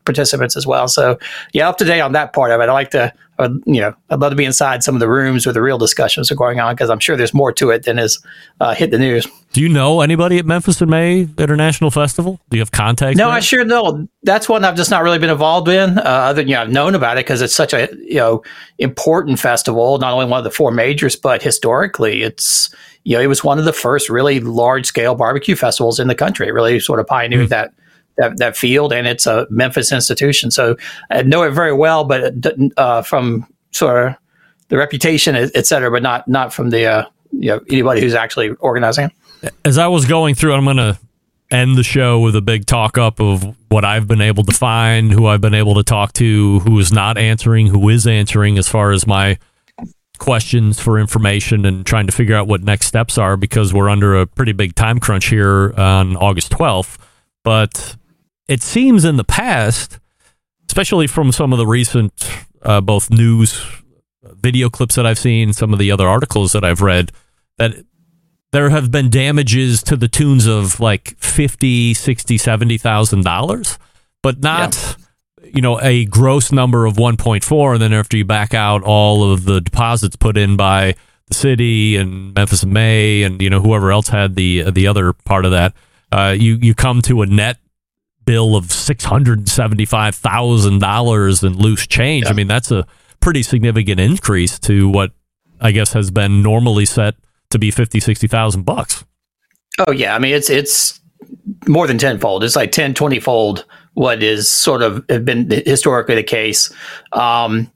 participants 0.04 0.58
as 0.58 0.66
well. 0.66 0.88
So 0.88 1.20
yeah, 1.54 1.70
up 1.70 1.78
to 1.78 1.86
date 1.86 2.02
on 2.02 2.14
that 2.14 2.34
part 2.34 2.52
of 2.52 2.60
it. 2.62 2.70
I 2.70 2.74
like 2.74 2.92
to, 2.92 3.14
you 3.66 3.82
know, 3.82 3.94
I'd 4.10 4.20
love 4.20 4.32
to 4.32 4.36
be 4.36 4.46
inside 4.46 4.84
some 4.84 4.96
of 4.96 5.00
the 5.00 5.10
rooms 5.10 5.46
where 5.46 5.54
the 5.54 5.62
real 5.62 5.78
discussions 5.78 6.32
are 6.32 6.36
going 6.36 6.60
on 6.60 6.76
because 6.76 6.90
I'm 6.90 7.00
sure 7.00 7.16
there's 7.16 7.34
more 7.34 7.52
to 7.54 7.70
it 7.70 7.84
than 7.84 8.00
is 8.00 8.20
uh, 8.60 8.74
hit 8.74 8.92
the 8.92 9.00
news. 9.00 9.28
Do 9.54 9.62
you 9.62 9.70
know 9.70 10.02
anybody 10.02 10.38
at 10.38 10.46
Memphis 10.46 10.82
in 10.82 10.90
May 10.90 11.28
International 11.38 11.92
Festival? 11.92 12.40
Do 12.50 12.58
you 12.58 12.62
have 12.62 12.72
contacts? 12.72 13.18
No, 13.18 13.26
there? 13.26 13.36
I 13.36 13.40
sure 13.42 13.66
know. 13.66 14.08
That's 14.24 14.48
one 14.48 14.64
I've 14.64 14.78
just 14.78 14.90
not 14.92 15.04
really 15.04 15.20
been 15.20 15.30
involved 15.30 15.68
in. 15.68 15.98
Uh, 15.98 16.02
other 16.02 16.42
than 16.42 16.48
you 16.48 16.56
know, 16.56 16.62
I've 16.62 16.72
known 16.72 16.96
about 16.96 17.18
it 17.18 17.26
because 17.26 17.42
it's 17.42 17.56
such 17.56 17.74
a 17.74 17.90
you 18.02 18.16
know 18.16 18.44
important 18.78 19.40
festival. 19.40 19.98
Not 19.98 20.14
only 20.14 20.26
one 20.26 20.38
of 20.38 20.44
the 20.44 20.52
four 20.52 20.72
majors, 20.72 21.16
but 21.16 21.42
historically, 21.44 22.24
it's 22.24 22.74
you 23.04 23.18
know 23.18 23.22
it 23.22 23.28
was 23.28 23.44
one 23.44 23.60
of 23.60 23.66
the 23.66 23.74
first 23.74 24.10
really 24.10 24.40
large 24.40 24.86
scale 24.86 25.16
barbecue 25.16 25.56
festivals 25.56 26.00
in 26.00 26.08
the 26.08 26.16
country. 26.16 26.48
It 26.48 26.52
really 26.52 26.80
sort 26.80 27.00
of 27.00 27.08
pioneered 27.08 27.50
that. 27.50 27.74
That, 28.18 28.38
that 28.38 28.58
field 28.58 28.92
and 28.92 29.08
it's 29.08 29.26
a 29.26 29.48
Memphis 29.50 29.92
institution, 29.92 30.52
so 30.52 30.76
I 31.10 31.24
know 31.24 31.44
it 31.44 31.52
very 31.52 31.74
well, 31.74 32.04
but 32.04 32.34
uh, 32.78 33.02
from 33.04 33.48
sort 33.72 34.06
of 34.06 34.16
the 34.68 34.78
reputation, 34.78 35.36
et 35.36 35.50
et 35.56 35.66
cetera, 35.66 35.90
but 35.90 36.04
not 36.04 36.28
not 36.28 36.54
from 36.54 36.72
the 36.72 36.86
uh, 36.86 37.06
you 37.32 37.50
know 37.50 37.62
anybody 37.70 38.02
who's 38.02 38.14
actually 38.14 38.50
organizing 38.60 39.12
it. 39.42 39.54
as 39.66 39.78
I 39.78 39.88
was 39.88 40.06
going 40.06 40.36
through, 40.36 40.54
I'm 40.54 40.66
going 40.66 40.78
to 40.78 41.00
end 41.52 41.78
the 41.78 41.84
show 41.84 42.20
with 42.20 42.36
a 42.36 42.42
big 42.42 42.66
talk 42.66 42.98
up 42.98 43.20
of 43.20 43.56
what 43.70 43.84
I've 43.84 44.08
been 44.08 44.22
able 44.22 44.44
to 44.44 44.54
find, 44.54 45.12
who 45.12 45.28
I've 45.28 45.42
been 45.42 45.54
able 45.54 45.76
to 45.76 45.84
talk 45.84 46.14
to, 46.14 46.60
who 46.60 46.80
is 46.80 46.92
not 46.92 47.18
answering, 47.18 47.68
who 47.68 47.90
is 47.90 48.08
answering, 48.08 48.58
as 48.58 48.68
far 48.68 48.92
as 48.92 49.06
my 49.06 49.38
questions 50.22 50.80
for 50.80 51.00
information 51.00 51.66
and 51.66 51.84
trying 51.84 52.06
to 52.06 52.12
figure 52.12 52.36
out 52.36 52.48
what 52.48 52.62
next 52.62 52.86
steps 52.86 53.18
are 53.18 53.36
because 53.36 53.74
we're 53.74 53.90
under 53.90 54.16
a 54.16 54.28
pretty 54.28 54.52
big 54.52 54.76
time 54.76 55.00
crunch 55.00 55.26
here 55.26 55.74
on 55.78 56.16
August 56.16 56.52
12th. 56.52 56.98
But 57.44 57.98
it 58.48 58.62
seems 58.62 59.04
in 59.04 59.18
the 59.18 59.24
past, 59.24 59.98
especially 60.70 61.08
from 61.08 61.32
some 61.32 61.52
of 61.52 61.58
the 61.58 61.66
recent 61.66 62.14
uh, 62.62 62.82
both 62.82 63.10
news 63.10 63.66
video 64.24 64.70
clips 64.70 64.94
that 64.94 65.08
I've 65.08 65.18
seen, 65.18 65.54
some 65.54 65.74
of 65.74 65.80
the 65.80 65.92
other 65.92 66.08
articles 66.08 66.52
that 66.52 66.64
I've 66.64 66.82
read, 66.82 67.12
that 67.58 67.84
there 68.52 68.70
have 68.70 68.92
been 68.92 69.10
damages 69.10 69.82
to 69.84 69.98
the 69.98 70.08
tunes 70.08 70.46
of 70.46 70.80
like 70.80 71.18
50 71.18 71.96
60 71.96 72.38
70000 72.38 73.24
dollars 73.24 73.80
but 74.22 74.40
not 74.40 74.98
you 75.44 75.62
know 75.62 75.80
a 75.82 76.06
gross 76.06 76.52
number 76.52 76.86
of 76.86 76.96
1.4 76.96 77.74
and 77.74 77.82
then 77.82 77.94
after 77.94 78.18
you 78.18 78.26
back 78.26 78.54
out 78.54 78.84
all 78.84 79.32
of 79.32 79.46
the 79.46 79.60
deposits 79.62 80.16
put 80.16 80.38
in 80.38 80.56
by 80.56 80.96
the 81.28 81.34
city 81.34 81.96
and 81.96 82.34
Memphis 82.34 82.64
and 82.64 82.74
May 82.74 83.24
and 83.24 83.42
you 83.42 83.50
know 83.50 83.62
whoever 83.62 83.92
else 83.92 84.10
had 84.10 84.36
the 84.36 84.70
the 84.72 84.88
other 84.88 85.14
part 85.14 85.46
of 85.46 85.52
that 85.52 85.74
uh, 86.12 86.36
you 86.38 86.56
you 86.56 86.76
come 86.76 87.02
to 87.04 87.22
a 87.22 87.26
net 87.26 87.58
bill 88.26 88.56
of 88.56 88.72
six 88.72 89.06
hundred 89.06 89.48
seventy 89.48 89.86
five 89.86 90.16
thousand 90.16 90.80
dollars 90.80 91.44
in 91.44 91.58
loose 91.58 91.88
change. 91.88 92.28
I 92.28 92.34
mean, 92.34 92.48
that's 92.48 92.72
a 92.72 92.86
pretty 93.20 93.44
significant 93.44 94.00
increase 94.00 94.60
to 94.60 94.90
what 94.90 95.12
I 95.60 95.72
guess 95.72 95.94
has 95.94 96.12
been 96.12 96.42
normally 96.42 96.86
set 96.86 97.16
to 97.50 97.60
be 97.60 97.72
fifty, 97.72 98.00
sixty 98.00 98.28
thousand 98.28 98.64
bucks. 98.64 99.06
Oh 99.88 99.92
yeah, 99.92 100.16
I 100.16 100.20
mean 100.20 100.36
it's 100.36 100.50
it's 100.50 101.00
more 101.68 101.88
than 101.88 101.98
tenfold. 101.98 102.44
It's 102.44 102.56
like 102.56 102.72
10, 102.72 102.96
20 102.96 103.20
fold 103.20 103.66
what 103.94 104.24
is 104.24 104.50
sort 104.50 104.82
of 104.82 105.06
been 105.08 105.50
historically 105.50 106.16
the 106.16 106.24
case. 106.24 106.72
Um, 107.12 107.72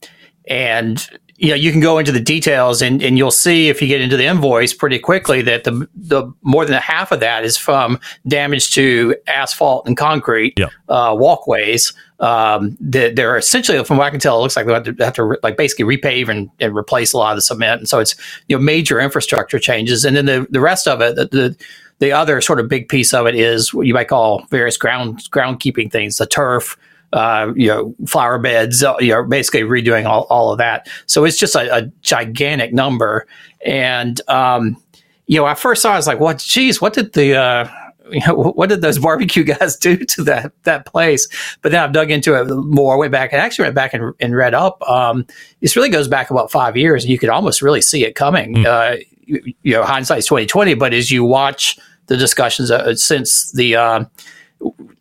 and 0.48 1.10
you 1.38 1.50
know, 1.50 1.56
you 1.56 1.72
can 1.72 1.82
go 1.82 2.00
into 2.00 2.12
the 2.14 2.20
details 2.22 2.82
and, 2.82 3.04
and 3.04 3.18
you'll 3.18 3.32
see 3.32 3.70
if 3.70 3.82
you 3.82 3.88
get 3.90 4.02
into 4.02 4.18
the 4.18 4.26
invoice 4.26 4.74
pretty 4.74 5.00
quickly 5.00 5.42
that 5.44 5.66
the 5.66 5.88
the 5.96 6.32
more 6.44 6.66
than 6.66 6.82
half 6.82 7.12
of 7.12 7.20
that 7.22 7.44
is 7.46 7.58
from 7.58 8.00
damage 8.28 8.72
to 8.76 9.16
asphalt 9.28 9.88
and 9.88 9.98
concrete 9.98 10.56
Yeah. 10.58 10.68
uh, 10.90 11.16
walkways. 11.18 11.94
Um, 12.22 12.78
that 12.80 13.16
they're 13.18 13.38
essentially, 13.38 13.84
from 13.84 13.98
what 13.98 14.08
I 14.08 14.10
can 14.12 14.22
tell, 14.22 14.40
it 14.40 14.42
looks 14.44 14.56
like 14.56 14.68
they 14.68 14.74
have 14.74 14.84
to, 14.86 14.96
have 15.04 15.14
to 15.16 15.38
like 15.44 15.58
basically 15.58 15.86
repave 15.86 16.30
and, 16.30 16.50
and 16.62 16.76
replace 16.76 17.14
a 17.14 17.18
lot 17.18 17.32
of 17.34 17.38
the 17.38 17.42
cement, 17.42 17.80
and 17.82 17.90
so 17.90 18.00
it's 18.00 18.16
you 18.48 18.58
know 18.58 18.64
major 18.64 19.02
infrastructure 19.02 19.60
changes, 19.60 20.06
and 20.06 20.16
then 20.16 20.26
the 20.26 20.48
the 20.50 20.62
rest 20.62 20.88
of 20.88 21.02
it, 21.02 21.16
the, 21.18 21.26
the 21.28 21.58
the 22.00 22.12
other 22.14 22.42
sort 22.42 22.60
of 22.60 22.70
big 22.70 22.90
piece 22.90 23.14
of 23.14 23.28
it 23.28 23.36
is 23.36 23.74
what 23.74 23.86
you 23.88 23.94
might 23.94 24.08
call 24.08 24.46
various 24.50 24.78
ground 24.78 25.20
groundkeeping 25.32 25.92
things, 25.92 26.18
the 26.18 26.26
turf, 26.26 26.78
uh, 27.16 27.54
you 27.56 27.68
know, 27.68 27.96
flower 28.06 28.38
beds, 28.38 28.84
uh, 28.84 28.96
you 29.00 29.10
know, 29.10 29.24
basically 29.24 29.62
redoing 29.62 30.06
all, 30.06 30.28
all 30.30 30.52
of 30.52 30.58
that. 30.58 30.90
So 31.06 31.24
it's 31.24 31.38
just 31.38 31.56
a, 31.56 31.74
a 31.74 31.82
gigantic 32.02 32.74
number. 32.74 33.26
And, 33.66 34.20
um, 34.28 34.76
you 35.26 35.40
know, 35.40 35.46
I 35.46 35.56
first 35.56 35.82
saw, 35.82 35.92
it, 35.92 35.94
I 35.94 35.96
was 35.96 36.08
like, 36.08 36.20
what, 36.20 36.40
geez, 36.40 36.82
what 36.82 36.94
did 36.94 37.14
the, 37.14 37.38
uh, 37.38 37.70
you 38.12 38.20
know, 38.28 38.36
what 38.56 38.68
did 38.68 38.82
those 38.82 39.00
barbecue 39.00 39.44
guys 39.56 39.78
do 39.78 39.96
to 39.96 40.24
that 40.26 40.52
that 40.64 40.86
place? 40.86 41.28
But 41.62 41.72
then 41.72 41.82
I've 41.82 41.94
dug 41.94 42.12
into 42.12 42.36
it 42.40 42.54
more. 42.54 42.98
Went 42.98 43.14
back 43.14 43.32
and 43.32 43.42
actually 43.42 43.64
went 43.64 43.76
back 43.76 43.94
and, 43.94 44.14
and 44.20 44.36
read 44.36 44.54
up. 44.54 44.82
Um, 44.84 45.26
this 45.62 45.78
really 45.78 45.90
goes 45.90 46.10
back 46.10 46.30
about 46.30 46.52
five 46.52 46.76
years, 46.76 47.06
and 47.06 47.12
you 47.12 47.18
could 47.18 47.30
almost 47.30 47.62
really 47.62 47.82
see 47.82 48.04
it 48.04 48.16
coming. 48.16 48.66
Uh, 48.68 48.98
you, 49.22 49.54
you 49.64 49.72
know, 49.72 49.84
hindsight's 49.84 50.28
twenty 50.28 50.46
twenty. 50.46 50.74
But 50.74 50.94
as 50.94 51.12
you 51.12 51.24
watch 51.24 51.80
the 52.08 52.18
discussions 52.18 52.70
uh, 52.70 52.94
since 52.96 53.52
the 53.54 53.76
uh, 53.76 54.06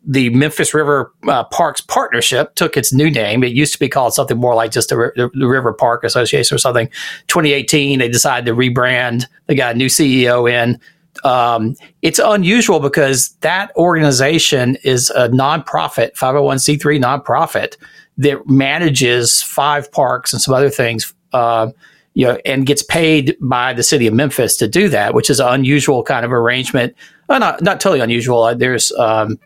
the 0.05 0.29
Memphis 0.29 0.73
River 0.73 1.11
uh, 1.27 1.43
Parks 1.45 1.81
Partnership 1.81 2.53
took 2.55 2.77
its 2.77 2.93
new 2.93 3.09
name. 3.09 3.43
It 3.43 3.53
used 3.53 3.73
to 3.73 3.79
be 3.79 3.89
called 3.89 4.13
something 4.13 4.37
more 4.37 4.53
like 4.53 4.71
just 4.71 4.89
the, 4.89 5.31
the 5.33 5.47
River 5.47 5.73
Park 5.73 6.03
Association 6.03 6.55
or 6.55 6.59
something. 6.59 6.87
2018, 7.27 7.99
they 7.99 8.07
decided 8.07 8.45
to 8.45 8.55
rebrand. 8.55 9.25
They 9.47 9.55
got 9.55 9.75
a 9.75 9.77
new 9.77 9.87
CEO 9.87 10.49
in. 10.49 10.79
Um, 11.23 11.75
it's 12.01 12.19
unusual 12.19 12.79
because 12.79 13.29
that 13.41 13.71
organization 13.75 14.77
is 14.83 15.09
a 15.11 15.29
nonprofit, 15.29 16.13
501c3 16.13 17.01
nonprofit 17.01 17.77
that 18.17 18.47
manages 18.47 19.41
five 19.41 19.91
parks 19.91 20.33
and 20.33 20.41
some 20.41 20.53
other 20.53 20.69
things. 20.69 21.13
Uh, 21.33 21.71
you 22.17 22.25
know, 22.25 22.39
and 22.45 22.65
gets 22.65 22.81
paid 22.81 23.35
by 23.41 23.73
the 23.73 23.83
city 23.83 24.07
of 24.07 24.13
Memphis 24.13 24.55
to 24.55 24.69
do 24.69 24.87
that, 24.87 25.13
which 25.13 25.29
is 25.29 25.41
an 25.41 25.53
unusual 25.53 26.01
kind 26.01 26.25
of 26.25 26.31
arrangement. 26.31 26.95
Uh, 27.27 27.39
not 27.39 27.61
not 27.61 27.81
totally 27.81 27.99
unusual. 27.99 28.43
Uh, 28.43 28.53
there's 28.53 28.93
um, 28.93 29.37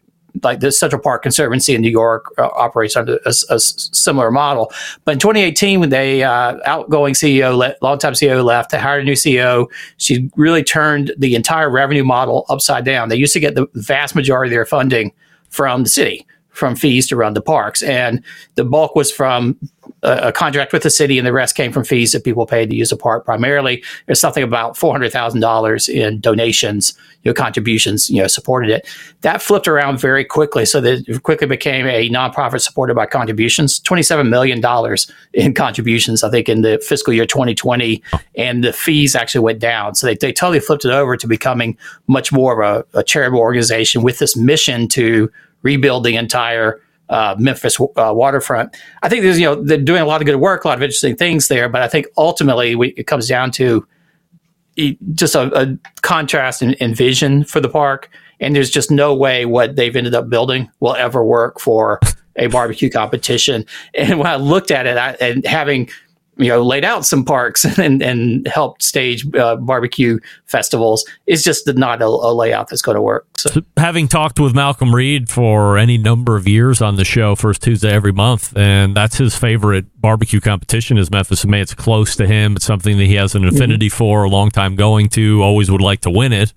like 0.44 0.60
the 0.60 0.72
Central 0.72 1.02
Park 1.02 1.24
Conservancy 1.24 1.76
in 1.76 1.82
New 1.82 1.90
York 1.90 2.34
uh, 2.38 2.50
operates 2.56 2.96
under 2.96 3.20
a 3.26 3.34
similar 3.34 4.32
model. 4.32 4.72
But 5.06 5.14
in 5.14 5.20
2018, 5.20 5.80
when 5.80 5.90
they 5.90 6.24
uh, 6.24 6.58
outgoing 6.66 7.14
CEO, 7.14 7.58
le- 7.58 7.76
longtime 7.82 8.14
CEO 8.14 8.44
left, 8.44 8.72
they 8.72 8.80
hired 8.80 9.04
a 9.04 9.06
new 9.06 9.14
CEO. 9.14 9.68
She 9.98 10.30
really 10.36 10.64
turned 10.64 11.14
the 11.18 11.36
entire 11.36 11.70
revenue 11.70 12.04
model 12.04 12.46
upside 12.50 12.86
down. 12.86 13.10
They 13.10 13.16
used 13.16 13.34
to 13.34 13.40
get 13.40 13.56
the 13.56 13.68
vast 13.74 14.16
majority 14.16 14.52
of 14.52 14.56
their 14.56 14.66
funding 14.66 15.12
from 15.50 15.84
the 15.84 15.90
city 15.90 16.26
from 16.60 16.76
fees 16.76 17.07
to 17.07 17.16
run 17.16 17.34
the 17.34 17.41
parks. 17.41 17.82
And 17.82 18.24
the 18.55 18.64
bulk 18.64 18.95
was 18.95 19.12
from 19.12 19.57
a, 20.03 20.28
a, 20.28 20.32
contract 20.32 20.74
with 20.74 20.84
the 20.84 20.89
city, 20.89 21.18
and 21.18 21.26
the 21.26 21.34
rest 21.34 21.55
came 21.55 21.72
from 21.72 21.84
fees 21.84 22.12
that 22.12 22.24
people 22.24 22.45
paid 22.45 22.70
to 22.70 22.76
use 22.76 22.89
the 22.89 22.97
park. 22.97 23.26
Primarily, 23.26 23.84
there's 24.05 24.20
something 24.20 24.43
about 24.43 24.78
four 24.78 24.91
hundred 24.91 25.12
thousand 25.12 25.41
dollars 25.41 25.89
in 25.89 26.20
donations, 26.20 26.97
you 27.24 27.30
know, 27.30 27.34
contributions, 27.34 28.10
you 28.10 28.22
know, 28.22 28.28
supported 28.28 28.70
it. 28.70 28.88
That 29.22 29.41
flipped 29.41 29.68
around 29.68 29.99
very 29.99 30.24
quickly, 30.24 30.66
so 30.66 30.80
that 30.82 31.07
it 31.07 31.24
quickly 31.24 31.47
became 31.47 31.88
a 31.88 32.10
nonprofit 32.10 32.62
supported 32.62 32.95
by 32.95 33.05
contributions. 33.05 33.80
Twenty-seven 33.80 34.30
million 34.30 34.62
dollars 34.62 35.12
in 35.34 35.53
contributions, 35.53 36.24
I 36.24 36.30
think, 36.30 36.49
in 36.49 36.62
the 36.62 36.80
fiscal 36.80 37.14
year 37.14 37.26
2020, 37.26 38.01
and 38.36 38.64
the 38.64 38.74
fees 38.74 39.16
actually 39.16 39.41
went 39.41 39.60
down. 39.60 39.95
So 39.95 40.07
they, 40.07 40.16
they 40.16 40.34
totally 40.34 40.60
flipped 40.60 40.86
it 40.86 40.91
over 40.91 41.18
to 41.18 41.28
becoming 41.28 41.78
much 42.07 42.32
more 42.32 42.62
of 42.62 42.86
a, 42.93 42.99
a 42.99 43.03
charitable 43.03 43.39
organization 43.39 44.03
with 44.03 44.20
this 44.20 44.36
mission 44.36 44.88
to 44.89 45.32
rebuild 45.62 46.03
the 46.03 46.16
entire 46.16 46.82
uh, 47.10 47.36
Memphis 47.39 47.80
uh, 47.80 48.14
waterfront. 48.14 48.76
I 49.01 49.10
think 49.10 49.24
there's, 49.24 49.39
you 49.39 49.45
know, 49.45 49.64
they're 49.64 49.78
doing 49.78 50.01
a 50.01 50.05
lot 50.05 50.22
of 50.22 50.26
good 50.26 50.36
work, 50.36 50.64
a 50.64 50.68
lot 50.68 50.78
of 50.78 50.84
interesting 50.84 51.16
things 51.16 51.47
there, 51.47 51.68
but 51.68 51.82
I 51.82 51.88
think 51.88 52.07
ultimately 52.18 52.76
we, 52.76 52.89
it 52.89 53.07
comes 53.07 53.28
down 53.28 53.51
to 53.51 53.86
just 55.14 55.36
a, 55.36 55.51
a 55.60 55.78
contrast 56.01 56.62
in, 56.62 56.95
vision 56.95 57.43
for 57.43 57.60
the 57.60 57.70
park. 57.70 58.10
And 58.39 58.55
there's 58.55 58.70
just 58.70 58.89
no 58.89 59.14
way 59.14 59.45
what 59.45 59.76
they've 59.76 59.95
ended 59.95 60.16
up 60.16 60.30
building 60.30 60.70
will 60.80 60.95
ever 60.95 61.26
work 61.26 61.60
for 61.60 61.99
a 62.38 62.47
barbecue 62.47 62.89
competition. 62.89 63.66
And 63.93 64.18
when 64.18 64.28
I 64.28 64.38
looked 64.38 64.72
at 64.72 64.88
it, 64.88 64.97
I, 64.97 65.12
and 65.20 65.45
having 65.45 65.89
you 66.40 66.48
know 66.48 66.64
laid 66.64 66.86
out 66.86 67.06
some 67.06 67.24
parks 67.24 67.66
and 67.78 68.02
and 68.02 68.48
helped 68.48 68.82
stage 68.82 69.26
uh, 69.36 69.56
barbecue 69.58 70.20
festivals 70.46 71.06
is 71.28 71.44
just 71.44 71.68
not 71.76 72.02
a, 72.02 72.06
a 72.06 72.34
layout 72.34 72.70
that's 72.70 72.82
going 72.82 72.96
to 72.96 73.02
work. 73.02 73.28
So. 73.38 73.50
so. 73.50 73.62
having 73.78 74.08
talked 74.08 74.40
with 74.40 74.56
Malcolm 74.56 74.96
Reed 74.96 75.30
for 75.30 75.78
any 75.78 75.98
number 75.98 76.36
of 76.36 76.48
years 76.48 76.82
on 76.82 76.96
the 76.96 77.06
show, 77.06 77.36
first 77.36 77.62
Tuesday 77.62 77.92
every 77.92 78.12
month, 78.12 78.56
and 78.58 78.96
that's 78.96 79.18
his 79.18 79.36
favorite 79.36 79.86
barbecue 80.02 80.40
competition 80.40 80.98
is 80.98 81.12
Memphis 81.12 81.46
May. 81.46 81.62
It's 81.62 81.74
close 81.74 82.16
to 82.16 82.26
him. 82.26 82.56
It's 82.56 82.66
something 82.66 82.98
that 82.98 83.06
he 83.06 83.16
has 83.16 83.36
an 83.36 83.46
affinity 83.46 83.88
mm-hmm. 83.88 83.98
for, 83.98 84.24
a 84.24 84.30
long 84.30 84.50
time 84.50 84.76
going 84.76 85.10
to. 85.10 85.44
Always 85.44 85.70
would 85.70 85.82
like 85.82 86.02
to 86.02 86.10
win 86.10 86.34
it. 86.34 86.54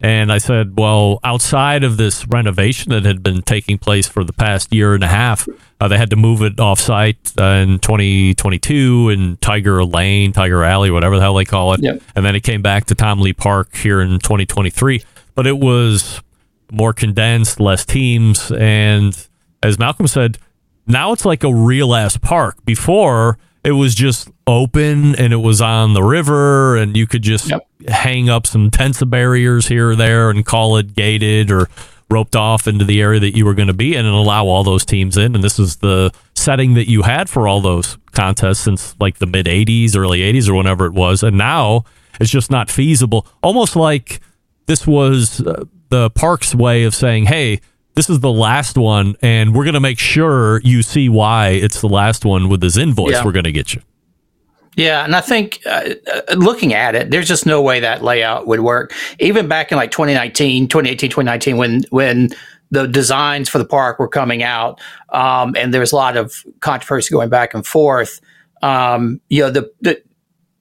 And 0.00 0.32
I 0.32 0.38
said, 0.38 0.78
well, 0.78 1.20
outside 1.22 1.84
of 1.84 1.98
this 1.98 2.26
renovation 2.26 2.90
that 2.90 3.04
had 3.04 3.22
been 3.22 3.42
taking 3.42 3.76
place 3.76 4.08
for 4.08 4.24
the 4.24 4.32
past 4.32 4.72
year 4.72 4.94
and 4.94 5.04
a 5.04 5.08
half, 5.08 5.46
uh, 5.78 5.88
they 5.88 5.98
had 5.98 6.10
to 6.10 6.16
move 6.16 6.42
it 6.42 6.58
off 6.58 6.80
site 6.80 7.32
uh, 7.38 7.44
in 7.44 7.78
2022 7.80 9.10
in 9.10 9.36
Tiger 9.38 9.84
Lane, 9.84 10.32
Tiger 10.32 10.64
Alley, 10.64 10.90
whatever 10.90 11.16
the 11.16 11.22
hell 11.22 11.34
they 11.34 11.44
call 11.44 11.74
it. 11.74 11.82
Yep. 11.82 12.02
And 12.16 12.24
then 12.24 12.34
it 12.34 12.40
came 12.42 12.62
back 12.62 12.86
to 12.86 12.94
Tom 12.94 13.20
Lee 13.20 13.34
Park 13.34 13.76
here 13.76 14.00
in 14.00 14.18
2023. 14.18 15.02
But 15.34 15.46
it 15.46 15.58
was 15.58 16.22
more 16.72 16.94
condensed, 16.94 17.60
less 17.60 17.84
teams. 17.84 18.50
And 18.52 19.16
as 19.62 19.78
Malcolm 19.78 20.06
said, 20.06 20.38
now 20.86 21.12
it's 21.12 21.26
like 21.26 21.44
a 21.44 21.54
real 21.54 21.94
ass 21.94 22.16
park. 22.16 22.64
Before, 22.64 23.38
it 23.64 23.72
was 23.72 23.94
just 23.94 24.30
open 24.46 25.14
and 25.16 25.32
it 25.32 25.36
was 25.36 25.60
on 25.60 25.94
the 25.94 26.02
river 26.02 26.76
and 26.76 26.96
you 26.96 27.06
could 27.06 27.22
just 27.22 27.50
yep. 27.50 27.66
hang 27.88 28.28
up 28.28 28.46
some 28.46 28.70
tents 28.70 29.02
barriers 29.04 29.68
here 29.68 29.90
or 29.90 29.96
there 29.96 30.30
and 30.30 30.46
call 30.46 30.76
it 30.76 30.94
gated 30.94 31.50
or 31.50 31.68
roped 32.10 32.34
off 32.34 32.66
into 32.66 32.84
the 32.84 33.00
area 33.00 33.20
that 33.20 33.36
you 33.36 33.44
were 33.44 33.54
going 33.54 33.68
to 33.68 33.74
be 33.74 33.94
in 33.94 34.04
and 34.04 34.14
allow 34.14 34.46
all 34.46 34.64
those 34.64 34.84
teams 34.84 35.16
in. 35.16 35.34
And 35.34 35.44
this 35.44 35.58
is 35.58 35.76
the 35.76 36.12
setting 36.34 36.74
that 36.74 36.88
you 36.88 37.02
had 37.02 37.30
for 37.30 37.46
all 37.46 37.60
those 37.60 37.98
contests 38.12 38.60
since 38.60 38.96
like 38.98 39.18
the 39.18 39.26
mid 39.26 39.46
80s 39.46 39.96
early 39.96 40.20
80s 40.20 40.48
or 40.48 40.54
whenever 40.54 40.86
it 40.86 40.92
was. 40.92 41.22
And 41.22 41.38
now 41.38 41.84
it's 42.20 42.30
just 42.30 42.50
not 42.50 42.70
feasible. 42.70 43.26
Almost 43.42 43.76
like 43.76 44.20
this 44.66 44.86
was 44.86 45.40
uh, 45.40 45.64
the 45.90 46.10
park's 46.10 46.54
way 46.54 46.84
of 46.84 46.94
saying 46.94 47.26
hey 47.26 47.60
this 47.94 48.08
is 48.08 48.20
the 48.20 48.32
last 48.32 48.78
one, 48.78 49.16
and 49.22 49.54
we're 49.54 49.64
going 49.64 49.74
to 49.74 49.80
make 49.80 49.98
sure 49.98 50.60
you 50.62 50.82
see 50.82 51.08
why 51.08 51.48
it's 51.48 51.80
the 51.80 51.88
last 51.88 52.24
one 52.24 52.48
with 52.48 52.60
this 52.60 52.76
invoice 52.76 53.12
yeah. 53.12 53.24
we're 53.24 53.32
going 53.32 53.44
to 53.44 53.52
get 53.52 53.74
you. 53.74 53.82
Yeah, 54.76 55.04
and 55.04 55.16
I 55.16 55.20
think 55.20 55.60
uh, 55.66 55.90
uh, 56.10 56.34
looking 56.34 56.72
at 56.72 56.94
it, 56.94 57.10
there's 57.10 57.26
just 57.26 57.44
no 57.44 57.60
way 57.60 57.80
that 57.80 58.02
layout 58.02 58.46
would 58.46 58.60
work. 58.60 58.94
Even 59.18 59.48
back 59.48 59.72
in 59.72 59.76
like 59.76 59.90
2019, 59.90 60.68
2018, 60.68 61.10
2019, 61.10 61.56
when 61.56 61.82
when 61.90 62.30
the 62.70 62.86
designs 62.86 63.48
for 63.48 63.58
the 63.58 63.64
park 63.64 63.98
were 63.98 64.08
coming 64.08 64.42
out, 64.42 64.80
um, 65.10 65.56
and 65.56 65.74
there 65.74 65.80
was 65.80 65.92
a 65.92 65.96
lot 65.96 66.16
of 66.16 66.44
controversy 66.60 67.12
going 67.12 67.28
back 67.28 67.52
and 67.52 67.66
forth. 67.66 68.20
Um, 68.62 69.20
you 69.28 69.42
know, 69.42 69.50
the, 69.50 69.72
the 69.80 70.02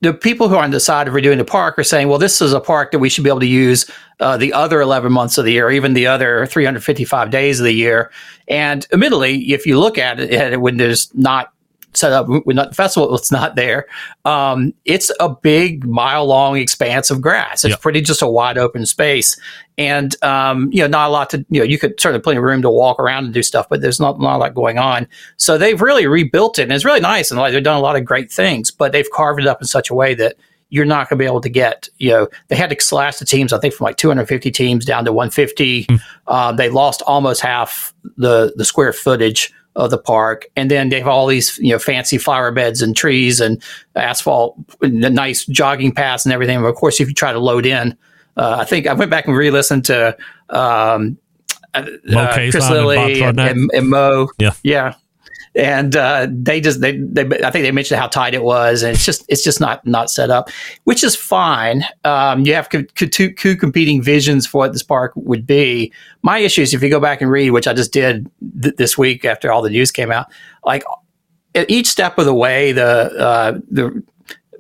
the 0.02 0.14
people 0.14 0.48
who 0.48 0.56
are 0.56 0.64
on 0.64 0.72
the 0.72 0.80
side 0.80 1.08
of 1.08 1.14
redoing 1.14 1.38
the 1.38 1.46
park 1.46 1.78
are 1.78 1.84
saying, 1.84 2.08
well, 2.08 2.18
this 2.18 2.42
is 2.42 2.54
a 2.54 2.60
park 2.60 2.92
that 2.92 3.00
we 3.00 3.10
should 3.10 3.24
be 3.24 3.30
able 3.30 3.42
to 3.42 3.46
use 3.46 3.90
uh, 4.20 4.38
the 4.38 4.54
other 4.54 4.80
11 4.82 5.12
months 5.12 5.38
of 5.38 5.46
the 5.46 5.52
year, 5.52 5.70
even 5.70 5.94
the 5.94 6.08
other 6.08 6.46
355 6.46 7.30
days 7.30 7.60
of 7.60 7.66
the 7.66 7.74
year. 7.74 8.12
And 8.48 8.88
admittedly, 8.94 9.52
if 9.52 9.66
you 9.66 9.80
look 9.80 9.98
at 9.98 10.20
it 10.20 10.62
when 10.62 10.78
there's 10.78 11.14
not 11.16 11.54
set 11.94 12.12
up 12.12 12.28
when 12.44 12.56
the 12.56 12.70
festival 12.74 13.14
it's 13.16 13.32
not 13.32 13.56
there 13.56 13.86
um, 14.26 14.74
it's 14.86 15.12
a 15.20 15.30
big 15.30 15.86
mile 15.86 16.26
long 16.26 16.58
expanse 16.58 17.10
of 17.10 17.22
grass 17.22 17.64
it's 17.64 17.72
yep. 17.72 17.82
pretty 17.82 18.02
just 18.02 18.22
a 18.22 18.28
wide 18.28 18.58
open 18.58 18.86
space 18.86 19.40
and 19.78 20.22
um, 20.24 20.70
you 20.72 20.82
know 20.82 20.88
not 20.88 21.10
a 21.10 21.12
lot 21.12 21.30
to 21.30 21.46
you 21.50 21.60
know 21.60 21.66
you 21.66 21.80
could 21.80 22.00
certainly 22.00 22.22
plenty 22.22 22.38
of 22.38 22.44
room 22.44 22.62
to 22.62 22.70
walk 22.70 23.00
around 23.00 23.26
and 23.26 23.34
do 23.34 23.42
stuff 23.42 23.68
but 23.70 23.82
there's 23.82 24.00
not, 24.00 24.20
not 24.20 24.36
a 24.36 24.38
lot 24.38 24.54
going 24.54 24.78
on 24.78 25.08
so 25.38 25.58
they've 25.58 25.82
really 25.82 26.06
rebuilt 26.06 26.60
it 26.60 26.64
and 26.64 26.72
it's 26.72 26.86
really 26.86 27.00
nice 27.00 27.32
and 27.32 27.40
like 27.40 27.54
they've 27.54 27.64
done 27.64 27.78
a 27.78 27.82
lot 27.82 27.96
of 27.96 28.06
great 28.06 28.32
things 28.32 28.70
but 28.70 28.92
they've 28.92 29.10
carved 29.12 29.40
it 29.40 29.48
up 29.48 29.62
in 29.62 29.68
such 29.68 29.90
a 29.90 29.96
way 29.96 30.14
that 30.14 30.36
you're 30.70 30.86
not 30.86 31.10
going 31.10 31.18
to 31.18 31.24
be 31.24 31.26
able 31.26 31.42
to 31.42 31.50
get, 31.50 31.90
you 31.98 32.12
know, 32.12 32.28
they 32.48 32.56
had 32.56 32.70
to 32.70 32.80
slash 32.80 33.18
the 33.18 33.26
teams, 33.26 33.52
I 33.52 33.60
think, 33.60 33.74
from 33.74 33.86
like 33.86 33.98
250 33.98 34.52
teams 34.52 34.86
down 34.86 35.06
to 35.06 35.12
150. 35.12 35.86
Mm. 35.86 36.02
Uh, 36.28 36.52
they 36.52 36.70
lost 36.70 37.02
almost 37.08 37.42
half 37.42 37.94
the, 38.18 38.54
the 38.56 38.66
square 38.66 38.94
footage 38.94 39.52
of 39.76 39.92
the 39.92 39.98
park. 39.98 40.46
And 40.56 40.70
then 40.70 40.90
they 40.90 41.00
have 41.00 41.08
all 41.08 41.28
these, 41.28 41.58
you 41.60 41.72
know, 41.72 41.80
fancy 41.80 42.18
flower 42.18 42.52
beds 42.52 42.82
and 42.82 42.96
trees 42.96 43.40
and 43.40 43.62
asphalt, 43.96 44.58
nice 44.82 45.46
jogging 45.46 45.92
paths 45.92 46.26
and 46.26 46.34
everything. 46.34 46.62
But 46.62 46.68
of 46.68 46.76
course, 46.76 47.00
if 47.00 47.08
you 47.08 47.14
try 47.14 47.32
to 47.32 47.40
load 47.40 47.66
in, 47.66 47.98
uh, 48.38 48.58
I 48.60 48.66
think 48.66 48.88
I 48.88 48.94
went 48.94 49.12
back 49.12 49.28
and 49.28 49.36
re-listened 49.36 49.86
to 49.86 50.18
um, 50.50 51.18
uh, 51.74 51.86
Chris 52.52 52.70
Lilly 52.70 53.22
and, 53.22 53.40
and, 53.40 53.70
and, 53.74 53.90
Mo. 53.90 54.30
Yeah, 54.38 54.54
yeah 54.64 54.94
and 55.56 55.96
uh, 55.96 56.28
they 56.30 56.62
just 56.62 56.82
they, 56.82 56.98
they 56.98 57.24
I 57.44 57.52
think 57.52 57.64
they 57.64 57.72
mentioned 57.72 58.00
how 58.00 58.08
tight 58.08 58.34
it 58.34 58.44
was, 58.44 58.84
and 58.84 58.94
it's 58.94 59.06
just 59.06 59.26
it's 59.28 59.44
just 59.44 59.60
not 59.60 59.86
not 59.86 60.10
set 60.10 60.30
up, 60.30 60.50
which 60.84 61.04
is 61.04 61.16
fine. 61.16 61.84
Um, 62.04 62.46
you 62.46 62.54
have 62.54 62.70
co- 62.70 62.84
co- 62.96 63.08
two, 63.08 63.56
competing 63.56 64.02
visions 64.02 64.46
for 64.46 64.60
what 64.60 64.74
this 64.74 64.84
park 64.84 65.12
would 65.16 65.48
be. 65.48 65.92
My 66.22 66.40
issue 66.40 66.62
is 66.62 66.74
if 66.74 66.84
you 66.84 66.90
go 66.90 67.00
back 67.00 67.22
and 67.22 67.32
read, 67.32 67.52
which 67.52 67.68
I 67.68 67.74
just 67.74 67.92
did 67.92 68.30
th- 68.62 68.76
this 68.76 68.98
week 68.98 69.26
after 69.26 69.52
all 69.52 69.62
the 69.62 69.70
news 69.70 69.92
came 69.92 70.12
out, 70.12 70.28
like 70.66 70.84
at 71.56 71.70
each 71.70 71.88
step 71.88 72.18
of 72.18 72.26
the 72.26 72.34
way, 72.34 72.72
the 72.72 72.86
uh, 72.86 73.60
the 73.70 74.04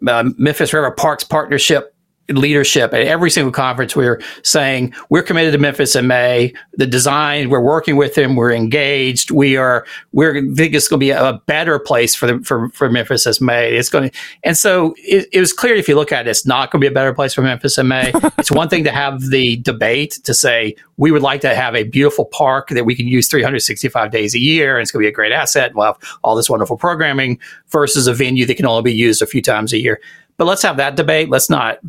uh, 0.07 0.29
Memphis 0.37 0.73
River 0.73 0.91
Parks 0.91 1.23
Partnership 1.23 1.93
leadership 2.29 2.93
at 2.93 3.01
every 3.01 3.29
single 3.29 3.51
conference. 3.51 3.95
We're 3.95 4.21
saying 4.43 4.93
we're 5.09 5.23
committed 5.23 5.53
to 5.53 5.57
Memphis 5.57 5.95
in 5.95 6.07
May. 6.07 6.53
The 6.73 6.87
design, 6.87 7.49
we're 7.49 7.61
working 7.61 7.95
with 7.95 8.15
them. 8.15 8.35
We're 8.35 8.51
engaged. 8.51 9.31
We 9.31 9.57
are. 9.57 9.85
We're 10.11 10.33
think 10.55 10.73
it's 10.73 10.87
going 10.87 10.99
to 10.99 11.05
be 11.05 11.11
a 11.11 11.41
better 11.45 11.79
place 11.79 12.15
for 12.15 12.27
the 12.27 12.43
for, 12.43 12.69
for 12.69 12.89
Memphis 12.89 13.25
as 13.27 13.41
May. 13.41 13.75
It's 13.75 13.89
going 13.89 14.09
to, 14.09 14.17
and 14.43 14.57
so 14.57 14.95
it, 14.97 15.27
it 15.31 15.39
was 15.39 15.53
clear 15.53 15.75
if 15.75 15.87
you 15.87 15.95
look 15.95 16.11
at 16.11 16.27
it, 16.27 16.29
it's 16.29 16.45
not 16.45 16.71
going 16.71 16.81
to 16.81 16.85
be 16.85 16.91
a 16.91 16.93
better 16.93 17.13
place 17.13 17.33
for 17.33 17.41
Memphis 17.41 17.77
in 17.77 17.87
May. 17.87 18.11
it's 18.37 18.51
one 18.51 18.69
thing 18.69 18.83
to 18.83 18.91
have 18.91 19.29
the 19.29 19.57
debate 19.57 20.19
to 20.23 20.33
say 20.33 20.75
we 20.97 21.11
would 21.11 21.21
like 21.21 21.41
to 21.41 21.55
have 21.55 21.75
a 21.75 21.83
beautiful 21.83 22.25
park 22.25 22.69
that 22.69 22.85
we 22.85 22.95
can 22.95 23.07
use 23.07 23.27
365 23.27 24.11
days 24.11 24.35
a 24.35 24.39
year, 24.39 24.77
and 24.77 24.81
it's 24.81 24.91
going 24.91 25.01
to 25.01 25.05
be 25.05 25.09
a 25.09 25.15
great 25.15 25.31
asset. 25.31 25.73
We'll 25.73 25.85
have 25.85 25.97
all 26.23 26.35
this 26.35 26.49
wonderful 26.49 26.77
programming 26.77 27.39
versus 27.69 28.07
a 28.07 28.13
venue 28.13 28.45
that 28.45 28.55
can 28.55 28.65
only 28.65 28.83
be 28.83 28.93
used 28.93 29.21
a 29.21 29.25
few 29.27 29.41
times 29.41 29.73
a 29.73 29.79
year. 29.79 29.99
But 30.37 30.45
let's 30.45 30.61
have 30.63 30.77
that 30.77 30.95
debate. 30.95 31.29
Let's 31.29 31.49
not 31.49 31.79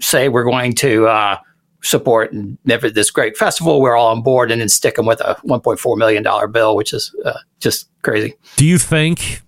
say 0.00 0.28
we're 0.28 0.44
going 0.44 0.72
to 0.74 1.06
uh, 1.06 1.38
support 1.82 2.34
never 2.64 2.90
this 2.90 3.10
great 3.10 3.36
festival. 3.36 3.80
We're 3.80 3.96
all 3.96 4.08
on 4.08 4.22
board, 4.22 4.50
and 4.50 4.60
then 4.60 4.68
stick 4.68 4.96
them 4.96 5.06
with 5.06 5.20
a 5.20 5.36
1.4 5.44 5.98
million 5.98 6.22
dollar 6.22 6.48
bill, 6.48 6.76
which 6.76 6.92
is 6.92 7.14
uh, 7.24 7.38
just 7.60 7.88
crazy. 8.02 8.34
Do 8.56 8.64
you 8.64 8.78
think 8.78 9.42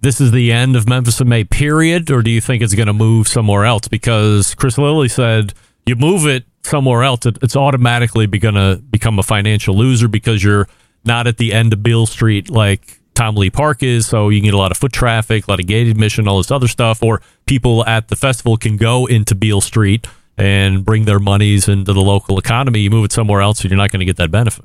this 0.00 0.20
is 0.20 0.30
the 0.30 0.52
end 0.52 0.76
of 0.76 0.88
Memphis 0.88 1.20
in 1.20 1.28
May? 1.28 1.44
Period, 1.44 2.10
or 2.10 2.22
do 2.22 2.30
you 2.30 2.40
think 2.40 2.62
it's 2.62 2.74
going 2.74 2.86
to 2.86 2.92
move 2.92 3.28
somewhere 3.28 3.64
else? 3.64 3.88
Because 3.88 4.54
Chris 4.54 4.78
Lilly 4.78 5.08
said 5.08 5.54
you 5.86 5.96
move 5.96 6.26
it 6.26 6.44
somewhere 6.62 7.02
else, 7.02 7.26
it, 7.26 7.38
it's 7.42 7.56
automatically 7.56 8.26
going 8.26 8.54
to 8.54 8.82
become 8.90 9.18
a 9.18 9.22
financial 9.22 9.76
loser 9.76 10.08
because 10.08 10.42
you're 10.42 10.68
not 11.04 11.26
at 11.26 11.36
the 11.36 11.52
end 11.52 11.72
of 11.72 11.82
Beale 11.82 12.06
Street 12.06 12.50
like 12.50 13.00
Tom 13.14 13.36
Lee 13.36 13.50
Park 13.50 13.82
is, 13.82 14.06
so 14.06 14.28
you 14.28 14.40
can 14.40 14.46
get 14.46 14.54
a 14.54 14.58
lot 14.58 14.70
of 14.70 14.76
foot 14.76 14.92
traffic, 14.92 15.46
a 15.46 15.50
lot 15.50 15.60
of 15.60 15.66
gate 15.66 15.86
admission, 15.86 16.26
all 16.26 16.38
this 16.38 16.50
other 16.50 16.68
stuff, 16.68 17.02
or 17.02 17.20
people 17.46 17.84
at 17.86 18.08
the 18.08 18.16
festival 18.16 18.56
can 18.56 18.76
go 18.76 19.06
into 19.06 19.34
Beale 19.34 19.60
Street 19.60 20.06
and 20.36 20.84
bring 20.84 21.04
their 21.04 21.18
monies 21.18 21.68
into 21.68 21.92
the 21.92 22.00
local 22.00 22.38
economy. 22.38 22.80
You 22.80 22.90
move 22.90 23.04
it 23.04 23.12
somewhere 23.12 23.40
else, 23.40 23.62
and 23.62 23.70
you're 23.70 23.78
not 23.78 23.90
going 23.92 24.00
to 24.00 24.06
get 24.06 24.16
that 24.16 24.30
benefit. 24.30 24.64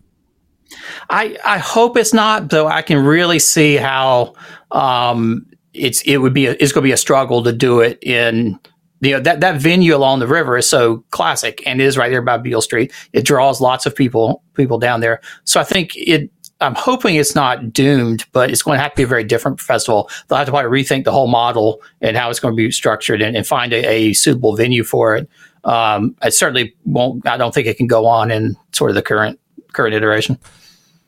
I 1.09 1.37
I 1.43 1.57
hope 1.57 1.97
it's 1.97 2.13
not, 2.13 2.49
though. 2.49 2.67
I 2.67 2.81
can 2.81 3.03
really 3.03 3.39
see 3.39 3.75
how 3.75 4.33
um, 4.71 5.45
it's 5.73 6.01
it 6.01 6.17
would 6.17 6.33
be 6.33 6.47
a, 6.47 6.51
it's 6.59 6.71
going 6.71 6.83
to 6.83 6.87
be 6.87 6.91
a 6.91 6.97
struggle 6.97 7.43
to 7.43 7.53
do 7.53 7.79
it 7.79 7.99
in 8.03 8.59
you 9.01 9.11
know 9.11 9.19
that 9.21 9.39
that 9.39 9.61
venue 9.61 9.95
along 9.95 10.19
the 10.19 10.27
river 10.27 10.57
is 10.57 10.67
so 10.67 11.03
classic 11.11 11.63
and 11.65 11.81
is 11.81 11.97
right 11.97 12.09
there 12.09 12.21
by 12.21 12.37
Beale 12.37 12.61
Street. 12.61 12.91
It 13.13 13.25
draws 13.25 13.61
lots 13.61 13.85
of 13.85 13.95
people 13.95 14.43
people 14.55 14.77
down 14.77 15.01
there. 15.01 15.21
So 15.43 15.59
I 15.59 15.63
think 15.63 15.95
it. 15.95 16.31
I'm 16.61 16.75
hoping 16.75 17.15
it's 17.15 17.35
not 17.35 17.71
doomed, 17.71 18.25
but 18.33 18.51
it's 18.51 18.61
going 18.61 18.77
to 18.77 18.81
have 18.81 18.91
to 18.91 18.97
be 18.97 19.03
a 19.03 19.07
very 19.07 19.23
different 19.23 19.61
festival. 19.61 20.09
They'll 20.27 20.37
have 20.37 20.47
to 20.47 20.51
probably 20.51 20.83
rethink 20.83 21.05
the 21.05 21.11
whole 21.11 21.27
model 21.27 21.81
and 22.01 22.17
how 22.17 22.29
it's 22.29 22.39
going 22.39 22.53
to 22.53 22.55
be 22.55 22.69
structured 22.71 23.21
and, 23.21 23.35
and 23.37 23.47
find 23.47 23.71
a, 23.71 23.85
a, 23.85 24.13
suitable 24.13 24.55
venue 24.55 24.83
for 24.83 25.15
it. 25.15 25.29
Um, 25.63 26.15
I 26.21 26.29
certainly 26.29 26.75
won't. 26.85 27.25
I 27.27 27.37
don't 27.37 27.53
think 27.53 27.67
it 27.67 27.77
can 27.77 27.87
go 27.87 28.05
on 28.05 28.31
in 28.31 28.57
sort 28.73 28.91
of 28.91 28.95
the 28.95 29.01
current 29.01 29.39
current 29.71 29.93
iteration. 29.93 30.37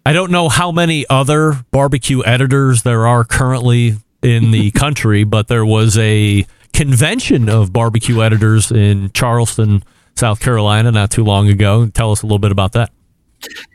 I 0.05 0.13
don't 0.13 0.31
know 0.31 0.49
how 0.49 0.71
many 0.71 1.05
other 1.09 1.63
barbecue 1.71 2.23
editors 2.25 2.83
there 2.83 3.05
are 3.05 3.23
currently 3.23 3.95
in 4.21 4.51
the 4.51 4.71
country, 4.75 5.23
but 5.23 5.47
there 5.47 5.65
was 5.65 5.97
a 5.97 6.45
convention 6.73 7.49
of 7.49 7.71
barbecue 7.71 8.21
editors 8.21 8.71
in 8.71 9.11
Charleston, 9.11 9.83
South 10.15 10.39
Carolina, 10.39 10.91
not 10.91 11.11
too 11.11 11.23
long 11.23 11.49
ago. 11.49 11.87
Tell 11.87 12.11
us 12.11 12.21
a 12.21 12.25
little 12.25 12.39
bit 12.39 12.51
about 12.51 12.73
that. 12.73 12.91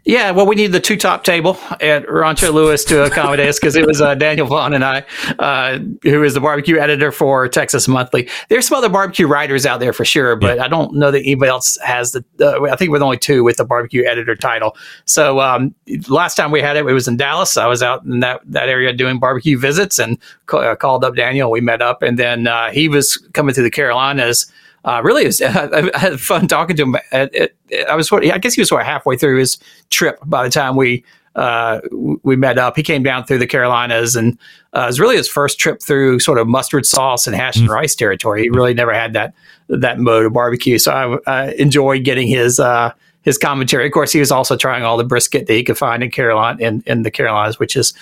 Yeah, 0.04 0.30
well, 0.30 0.46
we 0.46 0.54
need 0.54 0.68
the 0.68 0.80
two 0.80 0.96
top 0.96 1.24
table 1.24 1.58
at 1.80 2.08
Rancho 2.08 2.52
Lewis 2.52 2.84
to 2.84 3.04
accommodate 3.04 3.48
us 3.48 3.58
because 3.58 3.74
it 3.74 3.84
was 3.84 4.00
uh, 4.00 4.14
Daniel 4.14 4.46
Vaughn 4.46 4.72
and 4.72 4.84
I, 4.84 5.04
uh, 5.40 5.78
who 6.04 6.22
is 6.22 6.34
the 6.34 6.40
barbecue 6.40 6.78
editor 6.78 7.10
for 7.10 7.48
Texas 7.48 7.88
Monthly. 7.88 8.28
There's 8.48 8.68
some 8.68 8.78
other 8.78 8.88
barbecue 8.88 9.26
writers 9.26 9.66
out 9.66 9.80
there 9.80 9.92
for 9.92 10.04
sure, 10.04 10.36
but 10.36 10.58
yeah. 10.58 10.64
I 10.64 10.68
don't 10.68 10.94
know 10.94 11.10
that 11.10 11.20
anybody 11.20 11.50
else 11.50 11.76
has 11.82 12.12
the. 12.12 12.24
Uh, 12.40 12.70
I 12.70 12.76
think 12.76 12.92
we're 12.92 13.00
the 13.00 13.04
only 13.04 13.18
two 13.18 13.42
with 13.42 13.56
the 13.56 13.64
barbecue 13.64 14.04
editor 14.04 14.36
title. 14.36 14.76
So 15.06 15.40
um, 15.40 15.74
last 16.08 16.36
time 16.36 16.52
we 16.52 16.60
had 16.60 16.76
it, 16.76 16.86
it 16.86 16.92
was 16.92 17.08
in 17.08 17.16
Dallas. 17.16 17.56
I 17.56 17.66
was 17.66 17.82
out 17.82 18.04
in 18.04 18.20
that 18.20 18.42
that 18.44 18.68
area 18.68 18.92
doing 18.92 19.18
barbecue 19.18 19.58
visits 19.58 19.98
and 19.98 20.18
ca- 20.46 20.76
called 20.76 21.04
up 21.04 21.16
Daniel. 21.16 21.50
We 21.50 21.60
met 21.60 21.82
up, 21.82 22.02
and 22.02 22.16
then 22.16 22.46
uh, 22.46 22.70
he 22.70 22.88
was 22.88 23.16
coming 23.32 23.54
to 23.56 23.62
the 23.62 23.70
Carolinas 23.70 24.46
uh, 24.86 25.02
really, 25.04 25.26
was, 25.26 25.42
I, 25.42 25.90
I, 25.94 25.98
had 25.98 26.20
fun 26.20 26.48
talking 26.48 26.76
to 26.76 26.82
him. 26.84 26.96
I 27.12 27.94
was, 27.94 28.10
I 28.12 28.38
guess 28.38 28.54
he 28.54 28.60
was 28.60 28.68
sort 28.68 28.80
of 28.80 28.86
halfway 28.86 29.16
through 29.16 29.38
his 29.38 29.58
trip 29.90 30.18
by 30.24 30.44
the 30.44 30.50
time 30.50 30.76
we 30.76 31.04
uh, 31.34 31.80
we 32.22 32.34
met 32.34 32.56
up. 32.56 32.76
He 32.76 32.82
came 32.82 33.02
down 33.02 33.24
through 33.24 33.38
the 33.38 33.46
Carolinas, 33.46 34.16
and 34.16 34.38
uh, 34.74 34.82
it 34.82 34.86
was 34.86 35.00
really 35.00 35.16
his 35.16 35.28
first 35.28 35.60
trip 35.60 35.82
through 35.82 36.18
sort 36.20 36.38
of 36.38 36.48
mustard 36.48 36.86
sauce 36.86 37.26
and 37.26 37.36
hash 37.36 37.56
and 37.56 37.68
mm. 37.68 37.72
rice 37.72 37.94
territory. 37.94 38.44
He 38.44 38.48
really 38.48 38.72
never 38.72 38.94
had 38.94 39.12
that 39.12 39.34
that 39.68 39.98
mode 39.98 40.24
of 40.24 40.32
barbecue, 40.32 40.78
so 40.78 41.20
I, 41.26 41.30
I 41.30 41.52
enjoyed 41.52 42.04
getting 42.04 42.26
his 42.26 42.58
uh, 42.58 42.92
his 43.26 43.36
commentary. 43.36 43.86
Of 43.86 43.92
course, 43.92 44.12
he 44.12 44.20
was 44.20 44.30
also 44.30 44.56
trying 44.56 44.84
all 44.84 44.96
the 44.96 45.04
brisket 45.04 45.46
that 45.48 45.52
he 45.52 45.64
could 45.64 45.76
find 45.76 46.02
in 46.02 46.10
Carolina 46.10 46.62
in, 46.62 46.82
in 46.86 47.02
the 47.02 47.10
Carolinas, 47.10 47.58
which 47.58 47.76
is 47.76 47.92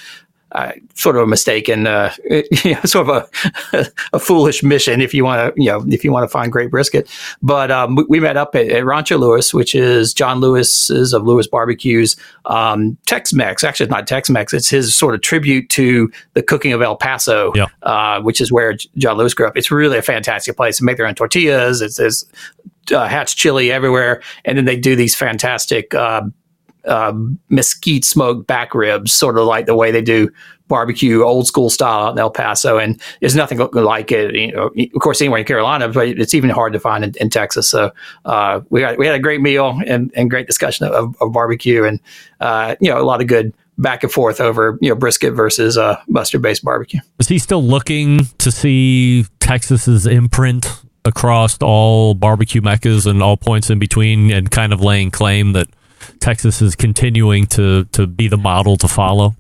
uh, 0.55 0.73
sort 0.95 1.17
of 1.17 1.23
a 1.23 1.27
mistaken, 1.27 1.87
uh, 1.87 2.13
you 2.31 2.75
know, 2.75 2.81
sort 2.85 3.09
of 3.09 3.29
a, 3.73 3.87
a 4.13 4.19
foolish 4.19 4.63
mission 4.63 5.01
if 5.01 5.13
you 5.13 5.25
want 5.25 5.55
to, 5.55 5.63
you 5.63 5.69
know, 5.69 5.85
if 5.89 6.05
you 6.05 6.13
want 6.13 6.23
to 6.23 6.29
find 6.29 6.53
great 6.53 6.71
brisket. 6.71 7.11
But 7.43 7.71
um, 7.71 7.97
we, 7.97 8.05
we, 8.09 8.21
met 8.21 8.37
up 8.37 8.55
at, 8.55 8.69
at, 8.69 8.85
Rancho 8.85 9.19
Lewis, 9.19 9.53
which 9.53 9.75
is 9.75 10.15
John 10.15 10.41
Lewis's 10.41 11.13
of 11.13 11.25
Lewis 11.25 11.47
Barbecues 11.47 12.17
um, 12.47 12.97
Tex-Mex. 13.07 13.65
Actually, 13.65 13.85
it's 13.85 13.91
not 13.91 14.07
Tex-Mex; 14.07 14.55
it's 14.55 14.69
his 14.69 14.95
sort 14.95 15.15
of 15.15 15.23
tribute 15.23 15.69
to 15.71 16.11
the 16.35 16.43
cooking 16.43 16.73
of 16.73 16.81
El 16.81 16.97
Paso, 16.97 17.53
yeah. 17.55 17.67
uh, 17.83 18.21
which 18.23 18.41
is 18.41 18.53
where 18.53 18.75
John 18.97 19.17
Lewis 19.17 19.35
grew 19.35 19.47
up. 19.47 19.57
It's 19.57 19.71
really 19.71 19.99
a 19.99 20.03
fantastic 20.03 20.57
place. 20.57 20.79
They 20.79 20.85
make 20.85 20.97
their 20.97 21.07
own 21.07 21.17
tortillas. 21.17 21.83
It's, 21.83 21.99
it's 21.99 22.25
uh, 22.93 23.09
hatch 23.09 23.37
chili 23.37 23.73
everywhere, 23.73 24.23
and 24.45 24.57
then 24.57 24.67
they 24.67 24.77
do 24.77 24.95
these 24.95 25.15
fantastic 25.15 25.95
uh, 25.95 26.23
uh, 26.87 27.13
mesquite 27.49 28.05
smoked 28.05 28.47
back 28.47 28.75
ribs, 28.75 29.13
sort 29.13 29.39
of 29.39 29.47
like 29.47 29.67
the 29.67 29.75
way 29.75 29.91
they 29.91 30.03
do 30.03 30.31
barbecue 30.67 31.23
old 31.23 31.47
school 31.47 31.69
style 31.69 32.11
in 32.11 32.19
El 32.19 32.31
Paso. 32.31 32.79
And 32.79 33.01
there's 33.21 33.37
nothing 33.37 33.59
like 33.59 34.11
it, 34.11 34.35
you 34.35 34.53
know, 34.53 34.71
of 34.75 35.01
course, 35.01 35.21
anywhere 35.21 35.41
in 35.41 35.47
Carolina, 35.47 35.89
but 35.89 36.09
it's 36.09 36.35
even 36.35 36.51
hard 36.51 36.73
to 36.73 36.81
find 36.81 37.05
in, 37.05 37.15
in 37.21 37.31
Texas. 37.31 37.69
So 37.69 37.93
uh, 38.25 38.61
we, 38.71 38.85
we 38.97 39.07
had 39.07 39.15
a 39.15 39.19
great 39.19 39.41
meal 39.41 39.79
and, 39.87 40.11
and 40.15 40.31
great 40.31 40.47
discussion 40.47 40.87
of, 40.87 41.17
of 41.21 41.33
barbecue 41.33 41.85
and, 41.85 42.01
uh, 42.41 42.77
you 42.81 42.91
know, 42.91 42.99
a 42.99 43.05
lot 43.05 43.21
of 43.21 43.27
good 43.27 43.53
back 43.77 44.05
and 44.05 44.13
forth 44.13 44.41
over, 44.41 44.79
you 44.81 44.89
know, 44.89 44.95
brisket 44.95 45.35
versus 45.35 45.77
uh, 45.77 46.01
mustard 46.09 46.41
based 46.41 46.65
barbecue. 46.65 47.01
Is 47.19 47.29
he 47.29 47.39
still 47.39 47.63
looking 47.63 48.21
to 48.39 48.51
see 48.51 49.27
Texas's 49.41 50.07
imprint 50.07 50.67
across 51.05 51.59
all 51.61 52.15
barbecue 52.15 52.63
meccas 52.63 53.05
and 53.05 53.23
all 53.23 53.37
points 53.37 53.69
in 53.69 53.79
between 53.79 54.31
and 54.31 54.51
kind 54.51 54.73
of 54.73 54.81
laying 54.81 55.11
claim 55.11 55.53
that– 55.53 55.69
Texas 56.21 56.63
is 56.63 56.75
continuing 56.75 57.47
to 57.47 57.85
to 57.87 58.07
be 58.07 58.29
the 58.29 58.37
model 58.37 58.77
to 58.79 58.89
follow? 58.89 59.35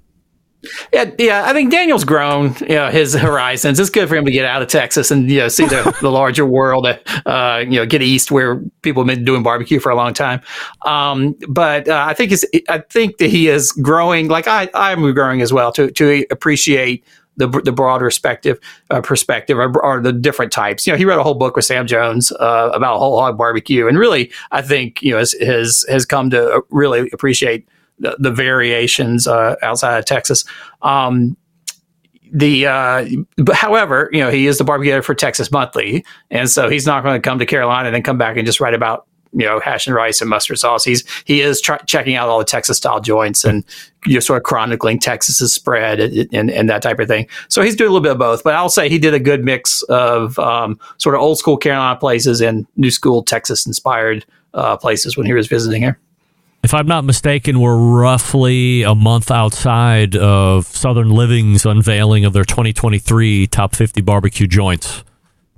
Yeah, 0.92 1.10
yeah. 1.18 1.44
I 1.44 1.52
think 1.52 1.70
Daniel's 1.70 2.04
grown, 2.04 2.54
you 2.60 2.76
know, 2.76 2.90
his 2.90 3.14
horizons. 3.14 3.78
It's 3.78 3.90
good 3.90 4.08
for 4.08 4.16
him 4.16 4.24
to 4.24 4.30
get 4.30 4.44
out 4.44 4.62
of 4.62 4.68
Texas 4.68 5.10
and 5.10 5.30
you 5.30 5.38
know 5.38 5.48
see 5.48 5.66
the, 5.66 5.96
the 6.00 6.10
larger 6.10 6.46
world. 6.46 6.86
Uh, 6.86 7.64
you 7.64 7.78
know, 7.78 7.86
get 7.86 8.02
east 8.02 8.30
where 8.30 8.60
people 8.82 9.02
have 9.02 9.14
been 9.14 9.24
doing 9.24 9.42
barbecue 9.42 9.80
for 9.80 9.90
a 9.90 9.96
long 9.96 10.14
time. 10.14 10.40
Um, 10.84 11.36
but 11.48 11.88
uh, 11.88 12.04
I 12.06 12.14
think 12.14 12.32
I 12.68 12.78
think 12.78 13.18
that 13.18 13.28
he 13.28 13.48
is 13.48 13.72
growing, 13.72 14.28
like 14.28 14.48
I 14.48 14.68
I'm 14.74 15.12
growing 15.12 15.42
as 15.42 15.52
well 15.52 15.72
to 15.72 15.90
to 15.90 16.26
appreciate 16.30 17.04
the 17.36 17.48
the 17.48 17.72
broader 17.72 18.06
perspective 18.06 18.58
uh, 18.90 19.00
perspective 19.00 19.58
or, 19.58 19.84
or, 19.84 20.00
the 20.00 20.12
different 20.12 20.52
types. 20.52 20.86
You 20.86 20.92
know, 20.92 20.96
he 20.96 21.04
wrote 21.04 21.18
a 21.18 21.22
whole 21.22 21.34
book 21.34 21.56
with 21.56 21.64
Sam 21.64 21.86
Jones 21.86 22.32
uh, 22.32 22.70
about 22.72 22.98
whole 22.98 23.18
hog 23.18 23.36
barbecue, 23.36 23.88
and 23.88 23.98
really, 23.98 24.32
I 24.52 24.62
think 24.62 25.02
you 25.02 25.12
know 25.12 25.18
has 25.18 25.32
has, 25.40 25.84
has 25.88 26.06
come 26.06 26.30
to 26.30 26.62
really 26.70 27.08
appreciate 27.12 27.68
the, 27.98 28.16
the 28.18 28.30
variations 28.30 29.26
uh, 29.26 29.56
outside 29.62 29.98
of 29.98 30.04
Texas. 30.04 30.44
Um, 30.82 31.36
the 32.32 32.66
uh, 32.66 33.06
but 33.36 33.54
however, 33.54 34.10
you 34.12 34.20
know, 34.20 34.30
he 34.30 34.46
is 34.46 34.58
the 34.58 34.64
barbecue 34.64 34.92
editor 34.92 35.02
for 35.02 35.14
Texas 35.14 35.50
Monthly, 35.50 36.04
and 36.30 36.50
so 36.50 36.68
he's 36.68 36.86
not 36.86 37.02
going 37.02 37.14
to 37.14 37.20
come 37.20 37.38
to 37.38 37.46
Carolina 37.46 37.88
and 37.88 37.94
then 37.94 38.02
come 38.02 38.18
back 38.18 38.36
and 38.36 38.44
just 38.44 38.60
write 38.60 38.74
about 38.74 39.06
you 39.34 39.44
know 39.46 39.60
hash 39.60 39.86
and 39.86 39.94
rice 39.94 40.20
and 40.20 40.30
mustard 40.30 40.58
sauce. 40.58 40.84
He's 40.84 41.04
he 41.24 41.40
is 41.40 41.60
checking 41.60 42.14
out 42.14 42.28
all 42.28 42.38
the 42.38 42.44
Texas 42.44 42.78
style 42.78 43.00
joints 43.00 43.44
and 43.44 43.64
you 44.06 44.14
know, 44.14 44.20
sort 44.20 44.36
of 44.36 44.42
chronicling 44.42 44.98
Texas's 44.98 45.52
spread 45.52 46.00
and, 46.00 46.28
and, 46.32 46.50
and, 46.50 46.68
that 46.68 46.82
type 46.82 46.98
of 46.98 47.08
thing. 47.08 47.26
So 47.48 47.62
he's 47.62 47.74
doing 47.74 47.88
a 47.88 47.92
little 47.92 48.02
bit 48.02 48.12
of 48.12 48.18
both. 48.18 48.44
But 48.44 48.54
I'll 48.54 48.68
say 48.68 48.90
he 48.90 48.98
did 48.98 49.14
a 49.14 49.18
good 49.18 49.42
mix 49.42 49.82
of 49.84 50.38
um, 50.38 50.78
sort 50.98 51.14
of 51.14 51.22
old 51.22 51.38
school 51.38 51.56
Carolina 51.56 51.98
places 51.98 52.42
and 52.42 52.66
new 52.76 52.90
school 52.90 53.22
Texas 53.22 53.66
inspired 53.66 54.26
uh, 54.52 54.76
places 54.76 55.16
when 55.16 55.26
he 55.26 55.32
was 55.32 55.46
visiting 55.46 55.82
here. 55.82 55.98
If 56.62 56.72
I'm 56.72 56.86
not 56.86 57.04
mistaken, 57.04 57.60
we're 57.60 57.76
roughly 57.76 58.82
a 58.82 58.94
month 58.94 59.30
outside 59.30 60.16
of 60.16 60.66
Southern 60.66 61.10
Living's 61.10 61.66
unveiling 61.66 62.24
of 62.24 62.32
their 62.32 62.44
2023 62.44 63.46
top 63.48 63.74
50 63.74 64.00
barbecue 64.00 64.46
joints. 64.46 65.04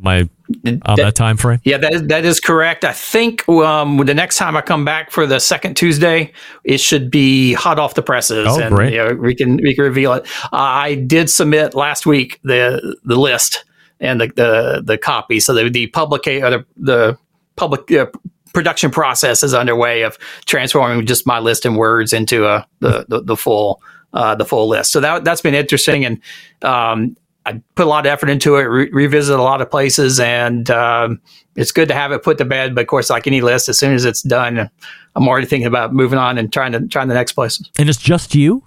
My 0.01 0.29
on 0.49 0.81
that, 0.83 0.97
that, 0.97 1.15
time 1.15 1.37
frame? 1.37 1.61
Yeah, 1.65 1.79
that 1.79 1.95
is, 1.95 2.03
that 2.05 2.25
is 2.25 2.41
correct. 2.41 2.85
I 2.85 2.93
think 2.93 3.49
um, 3.49 3.99
the 3.99 4.15
next 4.15 4.37
time 4.37 4.57
I 4.57 4.63
come 4.63 4.85
back 4.85 5.11
for 5.11 5.27
the 5.27 5.39
second 5.39 5.77
Tuesday, 5.77 6.33
it 6.65 6.79
should 6.79 7.11
be 7.11 7.53
hot 7.55 7.79
off 7.79 7.95
the 7.95 8.03
presses, 8.03 8.47
oh, 8.49 8.61
and 8.61 8.75
great. 8.75 8.93
You 8.93 8.99
know, 8.99 9.15
we 9.15 9.35
can 9.35 9.57
we 9.57 9.75
can 9.75 9.85
reveal 9.85 10.13
it. 10.15 10.27
Uh, 10.45 10.57
I 10.57 10.95
did 10.95 11.31
submit 11.31 11.75
last 11.75 12.07
week 12.07 12.41
the 12.43 12.97
the 13.05 13.17
list 13.17 13.65
and 14.01 14.21
the 14.21 14.29
the, 14.29 14.83
the 14.85 14.99
copy, 14.99 15.41
so 15.41 15.55
the 15.55 15.69
the 15.69 15.87
public 15.89 16.27
or 16.27 16.51
the 16.51 16.67
the 16.77 17.19
public. 17.57 17.91
Uh, 17.91 18.07
production 18.53 18.91
process 18.91 19.43
is 19.43 19.53
underway 19.53 20.01
of 20.01 20.17
transforming 20.47 21.05
just 21.05 21.27
my 21.27 21.39
list 21.39 21.67
in 21.67 21.75
words 21.75 22.15
into 22.15 22.47
a 22.47 22.67
the 22.81 23.05
the, 23.07 23.23
the 23.23 23.37
full 23.37 23.83
uh, 24.15 24.35
the 24.35 24.47
full 24.47 24.67
list. 24.67 24.93
So 24.93 25.01
that 25.01 25.25
that's 25.25 25.43
been 25.43 25.55
interesting, 25.55 26.07
and 26.07 26.23
um, 26.63 27.17
I 27.47 27.63
put 27.77 27.87
a 27.87 27.89
lot 27.89 28.05
of 28.05 28.11
effort 28.11 28.29
into 28.29 28.57
it, 28.57 28.65
re- 28.65 28.91
revisit 28.91 29.39
a 29.39 29.43
lot 29.43 29.61
of 29.61 29.71
places, 29.71 30.19
and 30.19 30.69
um, 30.71 31.21
it's 31.55 31.71
good 31.71 31.87
to 31.89 31.95
have 31.95 32.11
it 32.11 32.25
put 32.25 32.39
to 32.39 32.45
bed. 32.45 32.75
But 32.75 32.83
of 32.83 32.87
course, 32.89 33.09
like 33.09 33.27
any 33.29 33.41
list, 33.41 33.69
as 33.69 33.79
soon 33.79 33.95
as 33.95 34.05
it's 34.05 34.21
done, 34.23 34.69
I'm 35.15 35.29
already 35.29 35.47
thinking 35.47 35.69
about 35.69 35.95
moving 35.95 36.19
on 36.19 36.39
and 36.39 36.53
trying 36.53 36.73
to 36.73 36.87
trying 36.89 37.07
the 37.07 37.15
next 37.15 37.33
places. 37.33 37.71
And 37.79 37.89
it's 37.89 37.99
just 37.99 38.35
you. 38.35 38.65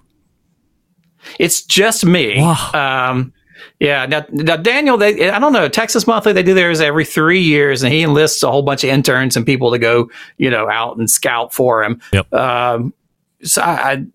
It's 1.38 1.62
just 1.62 2.06
me. 2.06 2.38
Wow. 2.38 3.10
Um, 3.10 3.34
yeah. 3.78 4.06
Now, 4.06 4.24
now, 4.30 4.56
Daniel, 4.56 4.96
they, 4.96 5.28
I 5.28 5.38
don't 5.38 5.52
know, 5.52 5.68
Texas 5.68 6.06
Monthly, 6.06 6.32
they 6.32 6.42
do 6.42 6.54
theirs 6.54 6.80
every 6.80 7.04
three 7.04 7.40
years, 7.40 7.82
and 7.82 7.92
he 7.92 8.02
enlists 8.02 8.42
a 8.42 8.50
whole 8.50 8.62
bunch 8.62 8.84
of 8.84 8.90
interns 8.90 9.36
and 9.36 9.44
people 9.44 9.70
to 9.70 9.78
go, 9.78 10.10
you 10.38 10.48
know, 10.48 10.70
out 10.70 10.96
and 10.96 11.10
scout 11.10 11.52
for 11.52 11.84
him. 11.84 12.00
Yep. 12.12 12.32
Um, 12.32 12.94
so 13.42 13.60
I, 13.60 14.06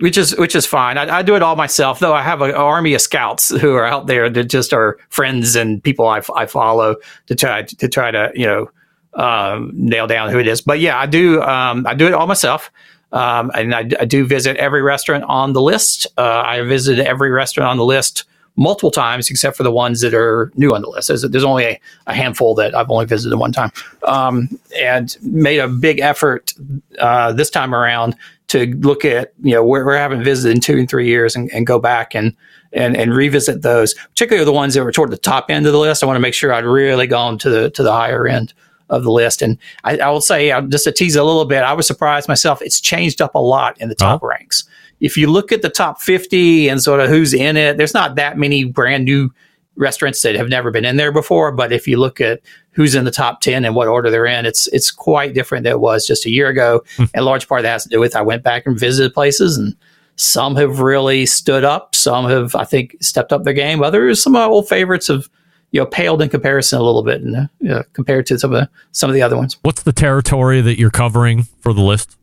which 0.00 0.18
is 0.18 0.36
which 0.36 0.54
is 0.54 0.66
fine. 0.66 0.98
I, 0.98 1.18
I, 1.18 1.22
do 1.22 1.36
it 1.36 1.42
all 1.42 1.56
myself, 1.56 2.00
though. 2.00 2.14
I 2.14 2.22
have 2.22 2.42
an 2.42 2.52
army 2.52 2.94
of 2.94 3.00
scouts 3.00 3.48
who 3.60 3.74
are 3.74 3.84
out 3.84 4.06
there 4.06 4.28
that 4.28 4.44
just 4.44 4.72
are 4.72 4.98
friends 5.08 5.54
and 5.54 5.82
people 5.82 6.06
I, 6.08 6.20
I 6.34 6.46
follow 6.46 6.96
to 7.26 7.34
try 7.34 7.62
to 7.62 7.88
try 7.88 8.10
to 8.10 8.32
you 8.34 8.46
know 8.46 8.70
um, 9.14 9.70
nail 9.74 10.06
down 10.06 10.30
who 10.30 10.38
it 10.38 10.48
is. 10.48 10.60
But 10.60 10.80
yeah, 10.80 10.98
I 10.98 11.06
do 11.06 11.40
um, 11.42 11.86
I 11.86 11.94
do 11.94 12.06
it 12.06 12.14
all 12.14 12.26
myself, 12.26 12.72
um, 13.12 13.50
and 13.54 13.74
I, 13.74 13.88
I, 14.00 14.04
do 14.04 14.26
visit 14.26 14.56
every 14.56 14.82
restaurant 14.82 15.24
on 15.24 15.52
the 15.52 15.62
list. 15.62 16.06
Uh, 16.18 16.42
I 16.44 16.62
visited 16.62 17.06
every 17.06 17.30
restaurant 17.30 17.70
on 17.70 17.76
the 17.76 17.84
list 17.84 18.24
multiple 18.56 18.90
times, 18.90 19.30
except 19.30 19.56
for 19.56 19.62
the 19.62 19.70
ones 19.70 20.00
that 20.00 20.14
are 20.14 20.52
new 20.54 20.74
on 20.74 20.82
the 20.82 20.88
list. 20.88 21.08
There's, 21.08 21.22
there's 21.22 21.44
only 21.44 21.64
a, 21.64 21.80
a, 22.06 22.14
handful 22.14 22.54
that 22.54 22.74
I've 22.74 22.90
only 22.90 23.04
visited 23.04 23.36
one 23.36 23.52
time, 23.52 23.72
um, 24.04 24.48
and 24.78 25.16
made 25.22 25.58
a 25.58 25.68
big 25.68 26.00
effort 26.00 26.52
uh, 26.98 27.32
this 27.32 27.50
time 27.50 27.74
around 27.74 28.16
to 28.54 28.66
look 28.78 29.04
at 29.04 29.32
you 29.42 29.52
know 29.54 29.64
where 29.64 29.84
we 29.84 29.94
haven't 29.94 30.24
visited 30.24 30.56
in 30.56 30.60
two 30.60 30.78
and 30.78 30.88
three 30.88 31.06
years 31.06 31.36
and, 31.36 31.50
and 31.52 31.66
go 31.66 31.78
back 31.78 32.14
and 32.14 32.34
and 32.72 32.96
and 32.96 33.14
revisit 33.14 33.62
those, 33.62 33.94
particularly 33.94 34.44
the 34.44 34.52
ones 34.52 34.74
that 34.74 34.82
were 34.82 34.90
toward 34.92 35.10
the 35.10 35.16
top 35.16 35.50
end 35.50 35.66
of 35.66 35.72
the 35.72 35.78
list. 35.78 36.02
I 36.02 36.06
want 36.06 36.16
to 36.16 36.20
make 36.20 36.34
sure 36.34 36.52
I'd 36.52 36.64
really 36.64 37.06
gone 37.06 37.38
to 37.38 37.50
the 37.50 37.70
to 37.70 37.82
the 37.82 37.92
higher 37.92 38.26
end 38.26 38.52
of 38.90 39.02
the 39.04 39.10
list. 39.10 39.40
And 39.42 39.56
I, 39.84 39.96
I 39.98 40.08
will 40.10 40.20
say, 40.20 40.50
uh, 40.50 40.60
just 40.62 40.84
to 40.84 40.92
tease 40.92 41.16
a 41.16 41.24
little 41.24 41.44
bit, 41.46 41.62
I 41.62 41.72
was 41.72 41.86
surprised 41.86 42.28
myself. 42.28 42.60
It's 42.62 42.80
changed 42.80 43.22
up 43.22 43.34
a 43.34 43.38
lot 43.38 43.80
in 43.80 43.88
the 43.88 43.94
top 43.94 44.22
Oh. 44.22 44.26
ranks. 44.28 44.64
If 45.00 45.16
you 45.16 45.30
look 45.30 45.52
at 45.52 45.62
the 45.62 45.70
top 45.70 46.00
50 46.02 46.68
and 46.68 46.82
sort 46.82 47.00
of 47.00 47.08
who's 47.08 47.32
in 47.34 47.56
it, 47.56 47.76
there's 47.78 47.94
not 47.94 48.14
that 48.16 48.36
many 48.38 48.64
brand 48.64 49.04
new 49.06 49.30
restaurants 49.76 50.20
that 50.22 50.34
have 50.36 50.48
never 50.48 50.70
been 50.70 50.84
in 50.84 50.96
there 50.96 51.12
before. 51.12 51.50
But 51.50 51.72
if 51.72 51.88
you 51.88 51.96
look 51.98 52.20
at 52.20 52.40
who's 52.74 52.94
in 52.94 53.04
the 53.04 53.10
top 53.10 53.40
10 53.40 53.64
and 53.64 53.74
what 53.74 53.88
order 53.88 54.10
they're 54.10 54.26
in, 54.26 54.46
it's 54.46 54.66
it's 54.68 54.90
quite 54.90 55.34
different 55.34 55.64
than 55.64 55.72
it 55.72 55.80
was 55.80 56.06
just 56.06 56.26
a 56.26 56.30
year 56.30 56.48
ago. 56.48 56.82
and 56.98 57.10
a 57.14 57.22
large 57.22 57.48
part 57.48 57.60
of 57.60 57.62
that 57.62 57.72
has 57.72 57.84
to 57.84 57.88
do 57.88 58.00
with 58.00 58.16
I 58.16 58.22
went 58.22 58.42
back 58.42 58.66
and 58.66 58.78
visited 58.78 59.14
places 59.14 59.56
and 59.56 59.74
some 60.16 60.56
have 60.56 60.80
really 60.80 61.26
stood 61.26 61.64
up. 61.64 61.94
Some 61.94 62.28
have, 62.28 62.54
I 62.54 62.64
think, 62.64 62.96
stepped 63.00 63.32
up 63.32 63.44
their 63.44 63.52
game. 63.52 63.82
Others, 63.82 64.22
some 64.22 64.34
of 64.34 64.40
my 64.40 64.46
old 64.46 64.68
favorites 64.68 65.08
have, 65.08 65.28
you 65.72 65.80
know, 65.80 65.86
paled 65.86 66.22
in 66.22 66.28
comparison 66.28 66.78
a 66.78 66.82
little 66.82 67.02
bit, 67.02 67.20
and 67.20 67.36
uh, 67.36 67.46
you 67.60 67.68
know, 67.68 67.82
compared 67.94 68.26
to 68.26 68.38
some 68.38 68.54
of 68.54 68.60
the, 68.60 68.70
some 68.92 69.10
of 69.10 69.14
the 69.14 69.22
other 69.22 69.36
ones. 69.36 69.56
What's 69.62 69.82
the 69.82 69.92
territory 69.92 70.60
that 70.60 70.78
you're 70.78 70.90
covering 70.90 71.44
for 71.60 71.72
the 71.72 71.80
list? 71.80 72.16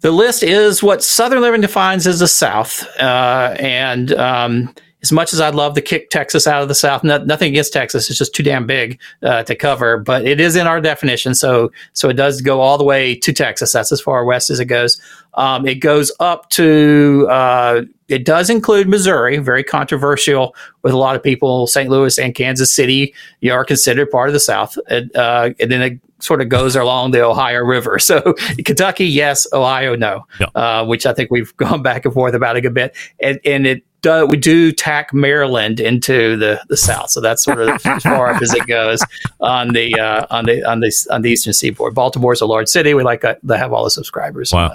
The 0.00 0.10
list 0.10 0.42
is 0.42 0.82
what 0.82 1.04
Southern 1.04 1.40
Living 1.40 1.60
defines 1.60 2.08
as 2.08 2.18
the 2.18 2.26
South, 2.26 2.84
uh, 2.98 3.54
and 3.60 4.12
um, 4.14 4.74
as 5.02 5.10
much 5.12 5.32
as 5.32 5.40
I'd 5.40 5.54
love 5.54 5.74
to 5.74 5.80
kick 5.80 6.10
Texas 6.10 6.46
out 6.46 6.62
of 6.62 6.68
the 6.68 6.74
South, 6.74 7.02
no, 7.02 7.18
nothing 7.24 7.48
against 7.48 7.72
Texas, 7.72 8.08
it's 8.08 8.18
just 8.18 8.34
too 8.34 8.42
damn 8.42 8.66
big 8.66 9.00
uh, 9.22 9.42
to 9.44 9.54
cover. 9.54 9.98
But 9.98 10.24
it 10.26 10.40
is 10.40 10.56
in 10.56 10.66
our 10.66 10.80
definition, 10.80 11.34
so 11.34 11.72
so 11.92 12.08
it 12.08 12.14
does 12.14 12.40
go 12.40 12.60
all 12.60 12.78
the 12.78 12.84
way 12.84 13.14
to 13.16 13.32
Texas. 13.32 13.72
That's 13.72 13.92
as 13.92 14.00
far 14.00 14.24
west 14.24 14.50
as 14.50 14.60
it 14.60 14.66
goes. 14.66 15.00
Um, 15.34 15.66
it 15.66 15.76
goes 15.76 16.12
up 16.20 16.50
to. 16.50 17.26
Uh, 17.30 17.82
it 18.08 18.26
does 18.26 18.50
include 18.50 18.88
Missouri, 18.88 19.38
very 19.38 19.64
controversial 19.64 20.54
with 20.82 20.92
a 20.92 20.98
lot 20.98 21.16
of 21.16 21.22
people. 21.22 21.66
St. 21.66 21.88
Louis 21.88 22.18
and 22.18 22.34
Kansas 22.34 22.70
City 22.72 23.14
you 23.40 23.48
know, 23.48 23.54
are 23.54 23.64
considered 23.64 24.10
part 24.10 24.28
of 24.28 24.34
the 24.34 24.40
South, 24.40 24.76
and, 24.88 25.14
uh, 25.16 25.50
and 25.58 25.70
then 25.70 25.80
it 25.80 26.00
sort 26.18 26.42
of 26.42 26.50
goes 26.50 26.76
along 26.76 27.12
the 27.12 27.24
Ohio 27.24 27.60
River. 27.60 27.98
So 28.02 28.34
Kentucky, 28.64 29.06
yes. 29.06 29.46
Ohio, 29.52 29.96
no. 29.96 30.26
Uh, 30.54 30.84
which 30.84 31.06
I 31.06 31.14
think 31.14 31.30
we've 31.30 31.56
gone 31.56 31.82
back 31.82 32.04
and 32.04 32.12
forth 32.12 32.34
about 32.34 32.56
a 32.56 32.60
good 32.60 32.74
bit, 32.74 32.94
and, 33.20 33.40
and 33.44 33.66
it. 33.66 33.84
Do, 34.02 34.26
we 34.26 34.36
do 34.36 34.72
tack 34.72 35.14
Maryland 35.14 35.78
into 35.78 36.36
the, 36.36 36.60
the 36.68 36.76
South, 36.76 37.10
so 37.10 37.20
that's 37.20 37.42
sort 37.44 37.60
of 37.60 37.68
as 37.86 38.02
far 38.02 38.32
up 38.34 38.42
as 38.42 38.52
it 38.52 38.66
goes 38.66 39.00
on 39.40 39.68
the 39.72 39.94
uh, 39.98 40.26
on 40.28 40.44
the 40.46 40.64
on 40.68 40.80
the 40.80 40.92
on 41.10 41.22
the 41.22 41.30
Eastern 41.30 41.52
Seaboard. 41.52 41.94
Baltimore's 41.94 42.40
a 42.40 42.46
large 42.46 42.66
city; 42.68 42.94
we 42.94 43.04
like 43.04 43.24
uh, 43.24 43.36
to 43.46 43.56
have 43.56 43.72
all 43.72 43.84
the 43.84 43.90
subscribers 43.90 44.52
Wow. 44.52 44.66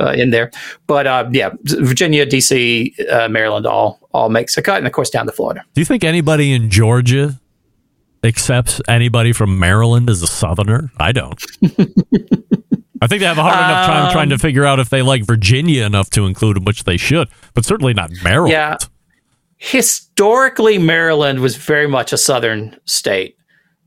uh, 0.00 0.02
uh, 0.02 0.12
in 0.12 0.30
there. 0.30 0.50
But 0.88 1.06
uh, 1.06 1.28
yeah, 1.32 1.50
Virginia, 1.62 2.26
DC, 2.26 2.92
uh, 3.10 3.28
Maryland, 3.28 3.64
all 3.66 4.00
all 4.12 4.28
makes 4.28 4.56
a 4.58 4.62
cut, 4.62 4.78
and 4.78 4.86
of 4.88 4.92
course 4.92 5.08
down 5.08 5.26
to 5.26 5.32
Florida. 5.32 5.62
Do 5.74 5.80
you 5.80 5.84
think 5.84 6.02
anybody 6.02 6.52
in 6.52 6.68
Georgia 6.68 7.38
accepts 8.24 8.80
anybody 8.88 9.32
from 9.32 9.58
Maryland 9.58 10.10
as 10.10 10.20
a 10.22 10.26
Southerner? 10.26 10.90
I 10.98 11.12
don't. 11.12 11.40
I 13.04 13.06
think 13.06 13.20
they 13.20 13.26
have 13.26 13.38
a 13.38 13.42
hard 13.42 13.54
enough 13.54 13.86
time 13.86 14.12
trying 14.12 14.30
to 14.30 14.38
figure 14.38 14.64
out 14.64 14.80
if 14.80 14.88
they 14.88 15.02
like 15.02 15.24
Virginia 15.24 15.84
enough 15.84 16.08
to 16.10 16.24
include 16.24 16.56
them, 16.56 16.64
which 16.64 16.84
they 16.84 16.96
should, 16.96 17.28
but 17.52 17.64
certainly 17.64 17.92
not 17.92 18.10
Maryland. 18.22 18.52
Yeah. 18.52 18.76
Historically, 19.58 20.78
Maryland 20.78 21.40
was 21.40 21.56
very 21.56 21.86
much 21.86 22.14
a 22.14 22.18
southern 22.18 22.78
state. 22.86 23.36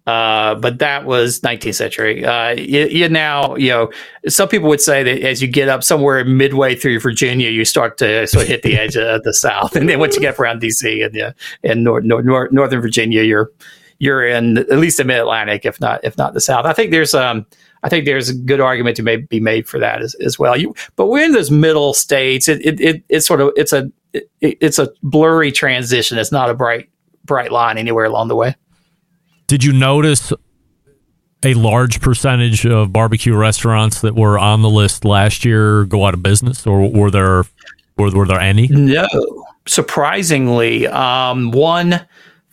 Uh, 0.05 0.55
but 0.55 0.79
that 0.79 1.03
was 1.05 1.41
19th 1.41 1.75
century. 1.75 2.23
Uh, 2.23 2.51
you, 2.51 2.85
you 2.85 3.09
now, 3.09 3.55
you 3.57 3.69
know, 3.69 3.91
some 4.27 4.47
people 4.47 4.69
would 4.69 4.79
say 4.79 5.03
that 5.03 5.21
as 5.21 5.41
you 5.41 5.49
get 5.49 5.67
up 5.67 5.83
somewhere 5.83 6.23
midway 6.23 6.75
through 6.75 6.97
Virginia, 6.99 7.49
you 7.49 7.65
start 7.65 7.97
to 7.97 8.25
sort 8.27 8.43
of 8.43 8.47
hit 8.47 8.63
the 8.63 8.77
edge 8.77 8.95
of 8.95 9.23
the 9.23 9.33
South, 9.33 9.75
and 9.75 9.89
then 9.89 9.99
once 9.99 10.15
you 10.15 10.21
get 10.21 10.39
around 10.39 10.61
DC 10.61 11.05
and 11.05 11.19
uh, 11.19 11.33
and 11.61 11.83
nor- 11.83 11.99
nor- 11.99 12.23
nor- 12.23 12.47
northern 12.53 12.79
Virginia, 12.79 13.23
you're 13.23 13.51
you're 13.99 14.25
in 14.25 14.57
at 14.57 14.77
least 14.77 14.97
the 14.97 15.03
Mid 15.03 15.19
Atlantic, 15.19 15.65
if 15.65 15.79
not 15.79 16.03
if 16.03 16.17
not 16.17 16.33
the 16.33 16.41
South. 16.41 16.65
I 16.65 16.73
think 16.73 16.91
there's 16.91 17.13
um 17.13 17.45
I 17.83 17.89
think 17.89 18.05
there's 18.05 18.29
a 18.29 18.35
good 18.35 18.59
argument 18.59 18.97
to 18.97 19.03
may, 19.03 19.17
be 19.17 19.39
made 19.39 19.67
for 19.67 19.79
that 19.79 20.01
as, 20.01 20.15
as 20.15 20.39
well. 20.39 20.57
You, 20.57 20.75
but 20.95 21.07
we're 21.07 21.23
in 21.23 21.31
those 21.31 21.51
middle 21.51 21.93
states. 21.93 22.47
It, 22.47 22.65
it, 22.65 22.79
it 22.81 23.03
it's 23.09 23.27
sort 23.27 23.41
of 23.41 23.51
it's 23.55 23.73
a 23.73 23.91
it, 24.13 24.29
it's 24.41 24.79
a 24.79 24.89
blurry 25.03 25.51
transition. 25.51 26.17
It's 26.17 26.31
not 26.31 26.49
a 26.49 26.53
bright 26.53 26.89
bright 27.25 27.51
line 27.51 27.77
anywhere 27.77 28.05
along 28.05 28.29
the 28.29 28.35
way. 28.35 28.55
Did 29.47 29.63
you 29.63 29.73
notice 29.73 30.33
a 31.43 31.53
large 31.53 32.01
percentage 32.01 32.65
of 32.65 32.91
barbecue 32.91 33.35
restaurants 33.35 34.01
that 34.01 34.15
were 34.15 34.39
on 34.39 34.63
the 34.63 34.69
list 34.69 35.05
last 35.05 35.45
year 35.45 35.85
go 35.85 36.05
out 36.05 36.13
of 36.13 36.23
business, 36.23 36.65
or 36.65 36.89
were 36.89 37.11
there 37.11 37.43
were, 37.97 38.11
were 38.11 38.25
there 38.25 38.39
any? 38.39 38.67
No, 38.67 39.07
surprisingly, 39.67 40.87
um, 40.87 41.51
one 41.51 42.05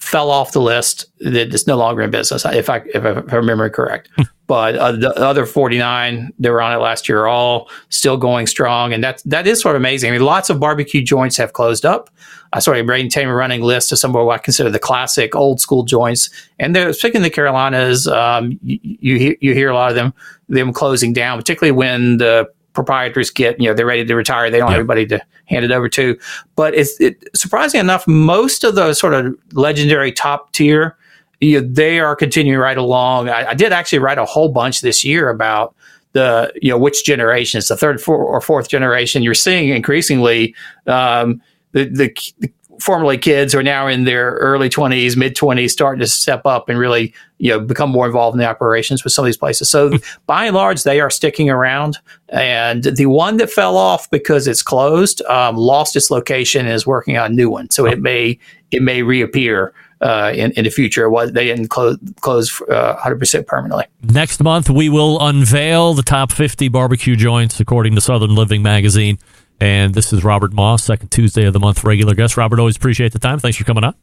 fell 0.04 0.30
off 0.30 0.52
the 0.52 0.60
list 0.60 1.06
That 1.20 1.54
it's 1.54 1.66
no 1.66 1.76
longer 1.76 2.02
in 2.02 2.10
business, 2.10 2.44
if 2.44 2.68
I 2.68 2.76
if 2.86 3.04
I, 3.04 3.12
if 3.16 3.32
I 3.32 3.36
remember 3.36 3.70
correct. 3.70 4.10
but 4.46 4.76
uh, 4.76 4.92
the 4.92 5.16
other 5.16 5.46
forty 5.46 5.78
nine 5.78 6.30
that 6.38 6.50
were 6.50 6.60
on 6.60 6.72
it 6.72 6.76
last 6.76 7.08
year 7.08 7.22
are 7.22 7.28
all 7.28 7.70
still 7.88 8.18
going 8.18 8.46
strong, 8.46 8.92
and 8.92 9.02
that 9.02 9.22
that 9.24 9.46
is 9.46 9.60
sort 9.60 9.76
of 9.76 9.80
amazing. 9.80 10.10
I 10.10 10.12
mean, 10.12 10.22
lots 10.22 10.50
of 10.50 10.60
barbecue 10.60 11.02
joints 11.02 11.38
have 11.38 11.54
closed 11.54 11.86
up. 11.86 12.10
I 12.52 12.58
sort 12.58 12.78
of 12.78 12.86
maintain 12.86 13.28
a 13.28 13.34
running 13.34 13.62
list 13.62 13.90
of 13.90 13.98
some 13.98 14.14
of 14.14 14.26
what 14.26 14.34
I 14.34 14.38
consider 14.38 14.70
the 14.70 14.78
classic 14.78 15.34
old 15.34 15.60
school 15.60 15.82
joints, 15.82 16.28
and 16.58 16.76
they're 16.76 16.92
speaking 16.92 17.18
of 17.18 17.24
the 17.24 17.30
Carolinas. 17.30 18.06
Um, 18.06 18.58
you, 18.62 18.78
you 18.82 19.18
hear 19.18 19.36
you 19.40 19.54
hear 19.54 19.70
a 19.70 19.74
lot 19.74 19.88
of 19.88 19.96
them 19.96 20.12
them 20.48 20.72
closing 20.72 21.14
down, 21.14 21.38
particularly 21.38 21.72
when 21.72 22.18
the 22.18 22.46
proprietors 22.74 23.30
get 23.30 23.58
you 23.60 23.68
know 23.68 23.74
they're 23.74 23.86
ready 23.86 24.04
to 24.04 24.14
retire 24.14 24.50
they 24.50 24.58
don't 24.58 24.70
have 24.70 24.80
anybody 24.80 25.06
to 25.06 25.24
hand 25.46 25.64
it 25.64 25.70
over 25.70 25.88
to. 25.88 26.18
But 26.56 26.74
it's 26.74 27.00
it, 27.00 27.24
surprising 27.34 27.80
enough 27.80 28.06
most 28.06 28.64
of 28.64 28.74
those 28.74 28.98
sort 28.98 29.14
of 29.14 29.36
legendary 29.52 30.12
top 30.12 30.52
tier 30.52 30.96
you 31.40 31.60
know, 31.60 31.68
they 31.68 32.00
are 32.00 32.16
continuing 32.16 32.58
right 32.58 32.78
along. 32.78 33.28
I, 33.28 33.50
I 33.50 33.54
did 33.54 33.72
actually 33.72 33.98
write 33.98 34.18
a 34.18 34.24
whole 34.24 34.48
bunch 34.48 34.80
this 34.80 35.04
year 35.04 35.28
about 35.28 35.74
the 36.12 36.52
you 36.62 36.70
know 36.70 36.78
which 36.78 37.04
generation 37.04 37.58
it's 37.58 37.68
the 37.68 37.76
third 37.76 38.00
four, 38.00 38.16
or 38.16 38.40
fourth 38.40 38.68
generation. 38.68 39.22
You're 39.22 39.34
seeing 39.34 39.68
increasingly 39.70 40.54
um, 40.86 41.42
the, 41.72 41.84
the, 41.84 42.16
the 42.38 42.50
formerly 42.80 43.18
kids 43.18 43.54
are 43.54 43.62
now 43.62 43.86
in 43.86 44.04
their 44.04 44.32
early 44.34 44.68
20s 44.68 45.16
mid 45.16 45.36
20s 45.36 45.70
starting 45.70 46.00
to 46.00 46.06
step 46.06 46.42
up 46.44 46.68
and 46.68 46.78
really 46.78 47.14
you 47.38 47.50
know 47.50 47.60
become 47.60 47.90
more 47.90 48.06
involved 48.06 48.34
in 48.34 48.38
the 48.38 48.48
operations 48.48 49.04
with 49.04 49.12
some 49.12 49.24
of 49.24 49.26
these 49.26 49.36
places. 49.36 49.70
So 49.70 49.92
by 50.26 50.46
and 50.46 50.54
large 50.54 50.82
they 50.82 51.00
are 51.00 51.10
sticking 51.10 51.50
around. 51.50 51.98
And 52.28 52.84
the 52.84 53.06
one 53.06 53.36
that 53.38 53.50
fell 53.50 53.76
off 53.76 54.10
because 54.10 54.46
it's 54.46 54.62
closed 54.62 55.22
um, 55.22 55.56
lost 55.56 55.96
its 55.96 56.10
location 56.10 56.66
and 56.66 56.74
is 56.74 56.86
working 56.86 57.16
on 57.16 57.32
a 57.32 57.34
new 57.34 57.50
one. 57.50 57.70
So 57.70 57.86
it 57.86 58.00
may 58.00 58.38
it 58.70 58.82
may 58.82 59.02
reappear 59.02 59.72
uh, 60.00 60.32
in, 60.34 60.52
in 60.52 60.64
the 60.64 60.70
future. 60.70 61.08
What 61.08 61.34
they 61.34 61.46
didn't 61.46 61.68
close 61.68 61.96
close 62.20 62.60
uh, 62.62 62.96
100% 62.96 63.46
permanently. 63.46 63.86
Next 64.02 64.42
month, 64.42 64.68
we 64.68 64.88
will 64.88 65.20
unveil 65.20 65.94
the 65.94 66.02
top 66.02 66.30
50 66.30 66.68
barbecue 66.68 67.16
joints 67.16 67.58
according 67.58 67.94
to 67.94 68.00
Southern 68.00 68.34
Living 68.34 68.62
magazine. 68.62 69.18
And 69.60 69.94
this 69.94 70.12
is 70.12 70.24
Robert 70.24 70.52
Moss, 70.52 70.84
second 70.84 71.10
Tuesday 71.10 71.44
of 71.44 71.52
the 71.52 71.60
month, 71.60 71.84
regular 71.84 72.14
guest. 72.14 72.36
Robert, 72.36 72.58
always 72.58 72.76
appreciate 72.76 73.12
the 73.12 73.18
time. 73.18 73.38
Thanks 73.38 73.56
for 73.56 73.64
coming 73.64 73.84
on. 73.84 73.94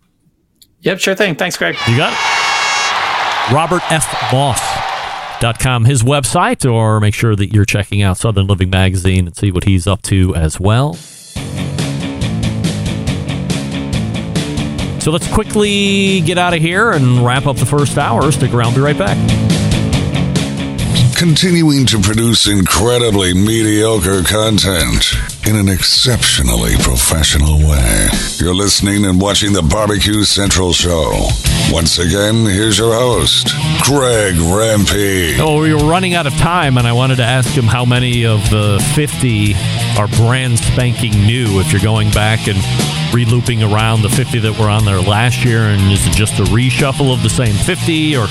yep 0.80 1.00
sure 1.00 1.16
thing 1.16 1.36
thanks 1.36 1.58
greg 1.58 1.76
You 1.88 1.98
got 1.98 2.14
it. 2.14 2.20
RobertFMoss.com, 3.52 5.86
his 5.86 6.04
website, 6.04 6.72
or 6.72 7.00
make 7.00 7.14
sure 7.14 7.36
that 7.36 7.54
you're 7.54 7.66
checking 7.66 8.02
out 8.02 8.18
Southern 8.18 8.48
Living 8.48 8.70
magazine 8.70 9.28
and 9.28 9.36
see 9.36 9.52
what 9.52 9.66
he's 9.66 9.88
up 9.88 10.02
to 10.04 10.34
as 10.36 10.60
well. 10.60 10.96
So 15.02 15.10
let's 15.10 15.28
quickly 15.34 16.22
get 16.22 16.38
out 16.38 16.54
of 16.54 16.62
here 16.62 16.92
and 16.92 17.26
wrap 17.26 17.48
up 17.48 17.58
the 17.58 17.66
first 17.66 17.98
hour. 17.98 18.32
Stick 18.32 18.54
around, 18.54 18.76
be 18.76 18.82
right 18.82 18.98
back. 18.98 19.18
Continuing 21.22 21.86
to 21.86 22.00
produce 22.00 22.48
incredibly 22.48 23.32
mediocre 23.32 24.24
content 24.24 25.14
in 25.46 25.56
an 25.56 25.70
exceptionally 25.70 26.74
professional 26.80 27.60
way. 27.60 28.08
You're 28.38 28.56
listening 28.56 29.06
and 29.06 29.22
watching 29.22 29.54
the 29.54 29.62
Barbecue 29.62 30.24
Central 30.24 30.74
Show. 30.74 31.28
Once 31.70 32.00
again, 32.00 32.44
here's 32.46 32.80
your 32.80 32.96
host, 32.96 33.50
Greg 33.84 34.34
Rempe. 34.34 35.38
Oh, 35.38 35.62
we 35.62 35.76
were 35.76 35.88
running 35.88 36.16
out 36.16 36.26
of 36.26 36.34
time, 36.38 36.80
and 36.80 36.88
I 36.88 36.94
wanted 36.94 37.18
to 37.18 37.24
ask 37.24 37.52
him 37.52 37.66
how 37.66 37.86
many 37.86 38.26
of 38.26 38.50
the 38.50 38.84
50 38.96 39.54
are 40.00 40.08
brand 40.08 40.58
spanking 40.58 41.12
new 41.12 41.60
if 41.60 41.72
you're 41.72 41.84
going 41.84 42.10
back 42.10 42.48
and 42.48 42.58
relooping 43.14 43.62
around 43.62 44.02
the 44.02 44.10
50 44.10 44.40
that 44.40 44.58
were 44.58 44.70
on 44.70 44.86
there 44.86 45.00
last 45.00 45.46
year, 45.46 45.66
and 45.66 45.92
is 45.92 46.08
it 46.08 46.14
just 46.14 46.40
a 46.40 46.44
reshuffle 46.46 47.14
of 47.14 47.22
the 47.22 47.30
same 47.30 47.54
50, 47.54 48.18
or 48.18 48.26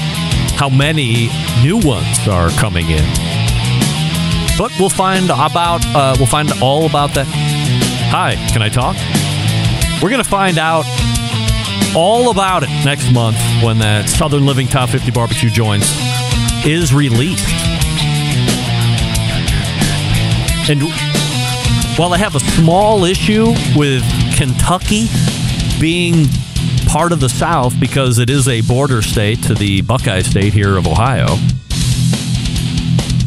how 0.60 0.68
many 0.68 1.30
new 1.62 1.78
ones 1.78 2.28
are 2.28 2.50
coming 2.50 2.90
in? 2.90 3.02
But 4.58 4.70
we'll 4.78 4.90
find 4.90 5.24
about 5.30 5.80
uh, 5.86 6.14
we'll 6.18 6.26
find 6.26 6.52
all 6.60 6.84
about 6.84 7.14
that. 7.14 7.26
Hi, 8.10 8.34
can 8.52 8.60
I 8.60 8.68
talk? 8.68 8.94
We're 10.02 10.10
gonna 10.10 10.22
find 10.22 10.58
out 10.58 10.84
all 11.96 12.30
about 12.30 12.62
it 12.62 12.68
next 12.84 13.10
month 13.10 13.38
when 13.64 13.78
that 13.78 14.10
Southern 14.10 14.44
Living 14.44 14.66
Top 14.66 14.90
50 14.90 15.10
Barbecue 15.12 15.48
Joints 15.48 15.90
is 16.66 16.92
released. 16.92 17.48
And 20.68 20.82
while 21.98 22.12
I 22.12 22.18
have 22.18 22.34
a 22.34 22.40
small 22.40 23.04
issue 23.04 23.54
with 23.74 24.04
Kentucky 24.36 25.08
being 25.80 26.26
part 26.90 27.12
of 27.12 27.20
the 27.20 27.28
South 27.28 27.78
because 27.78 28.18
it 28.18 28.28
is 28.28 28.48
a 28.48 28.62
border 28.62 29.00
state 29.00 29.40
to 29.44 29.54
the 29.54 29.80
Buckeye 29.80 30.22
state 30.22 30.52
here 30.52 30.76
of 30.76 30.88
Ohio, 30.88 31.26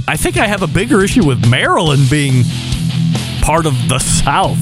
I 0.06 0.18
think 0.18 0.36
I 0.36 0.48
have 0.48 0.64
a 0.64 0.68
bigger 0.68 1.02
issue 1.02 1.26
with 1.26 1.50
Maryland 1.50 2.10
being 2.12 2.44
part 3.42 3.66
of 3.66 3.74
the 3.88 4.00
South. 4.00 4.60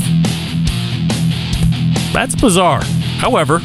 That's 2.13 2.35
bizarre. 2.35 2.83
However, 3.17 3.59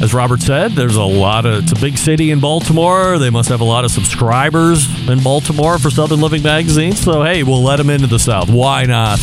as 0.00 0.14
Robert 0.14 0.42
said, 0.42 0.72
there's 0.72 0.94
a 0.94 1.02
lot 1.02 1.44
of 1.44 1.64
it's 1.64 1.72
a 1.72 1.80
big 1.80 1.98
city 1.98 2.30
in 2.30 2.38
Baltimore. 2.38 3.18
They 3.18 3.30
must 3.30 3.48
have 3.48 3.60
a 3.60 3.64
lot 3.64 3.84
of 3.84 3.90
subscribers 3.90 4.86
in 5.08 5.24
Baltimore 5.24 5.78
for 5.78 5.90
Southern 5.90 6.20
Living 6.20 6.44
magazine. 6.44 6.92
So 6.92 7.24
hey, 7.24 7.42
we'll 7.42 7.64
let 7.64 7.78
them 7.78 7.90
into 7.90 8.06
the 8.06 8.20
South. 8.20 8.48
Why 8.48 8.84
not? 8.84 9.18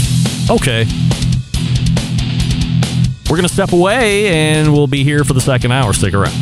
Okay. 0.49 0.85
We're 3.29 3.37
gonna 3.37 3.49
step 3.49 3.71
away 3.73 4.27
and 4.27 4.71
we'll 4.71 4.87
be 4.87 5.03
here 5.03 5.23
for 5.23 5.33
the 5.33 5.41
second 5.41 5.71
hour. 5.71 5.93
Stick 5.93 6.13
around. 6.13 6.33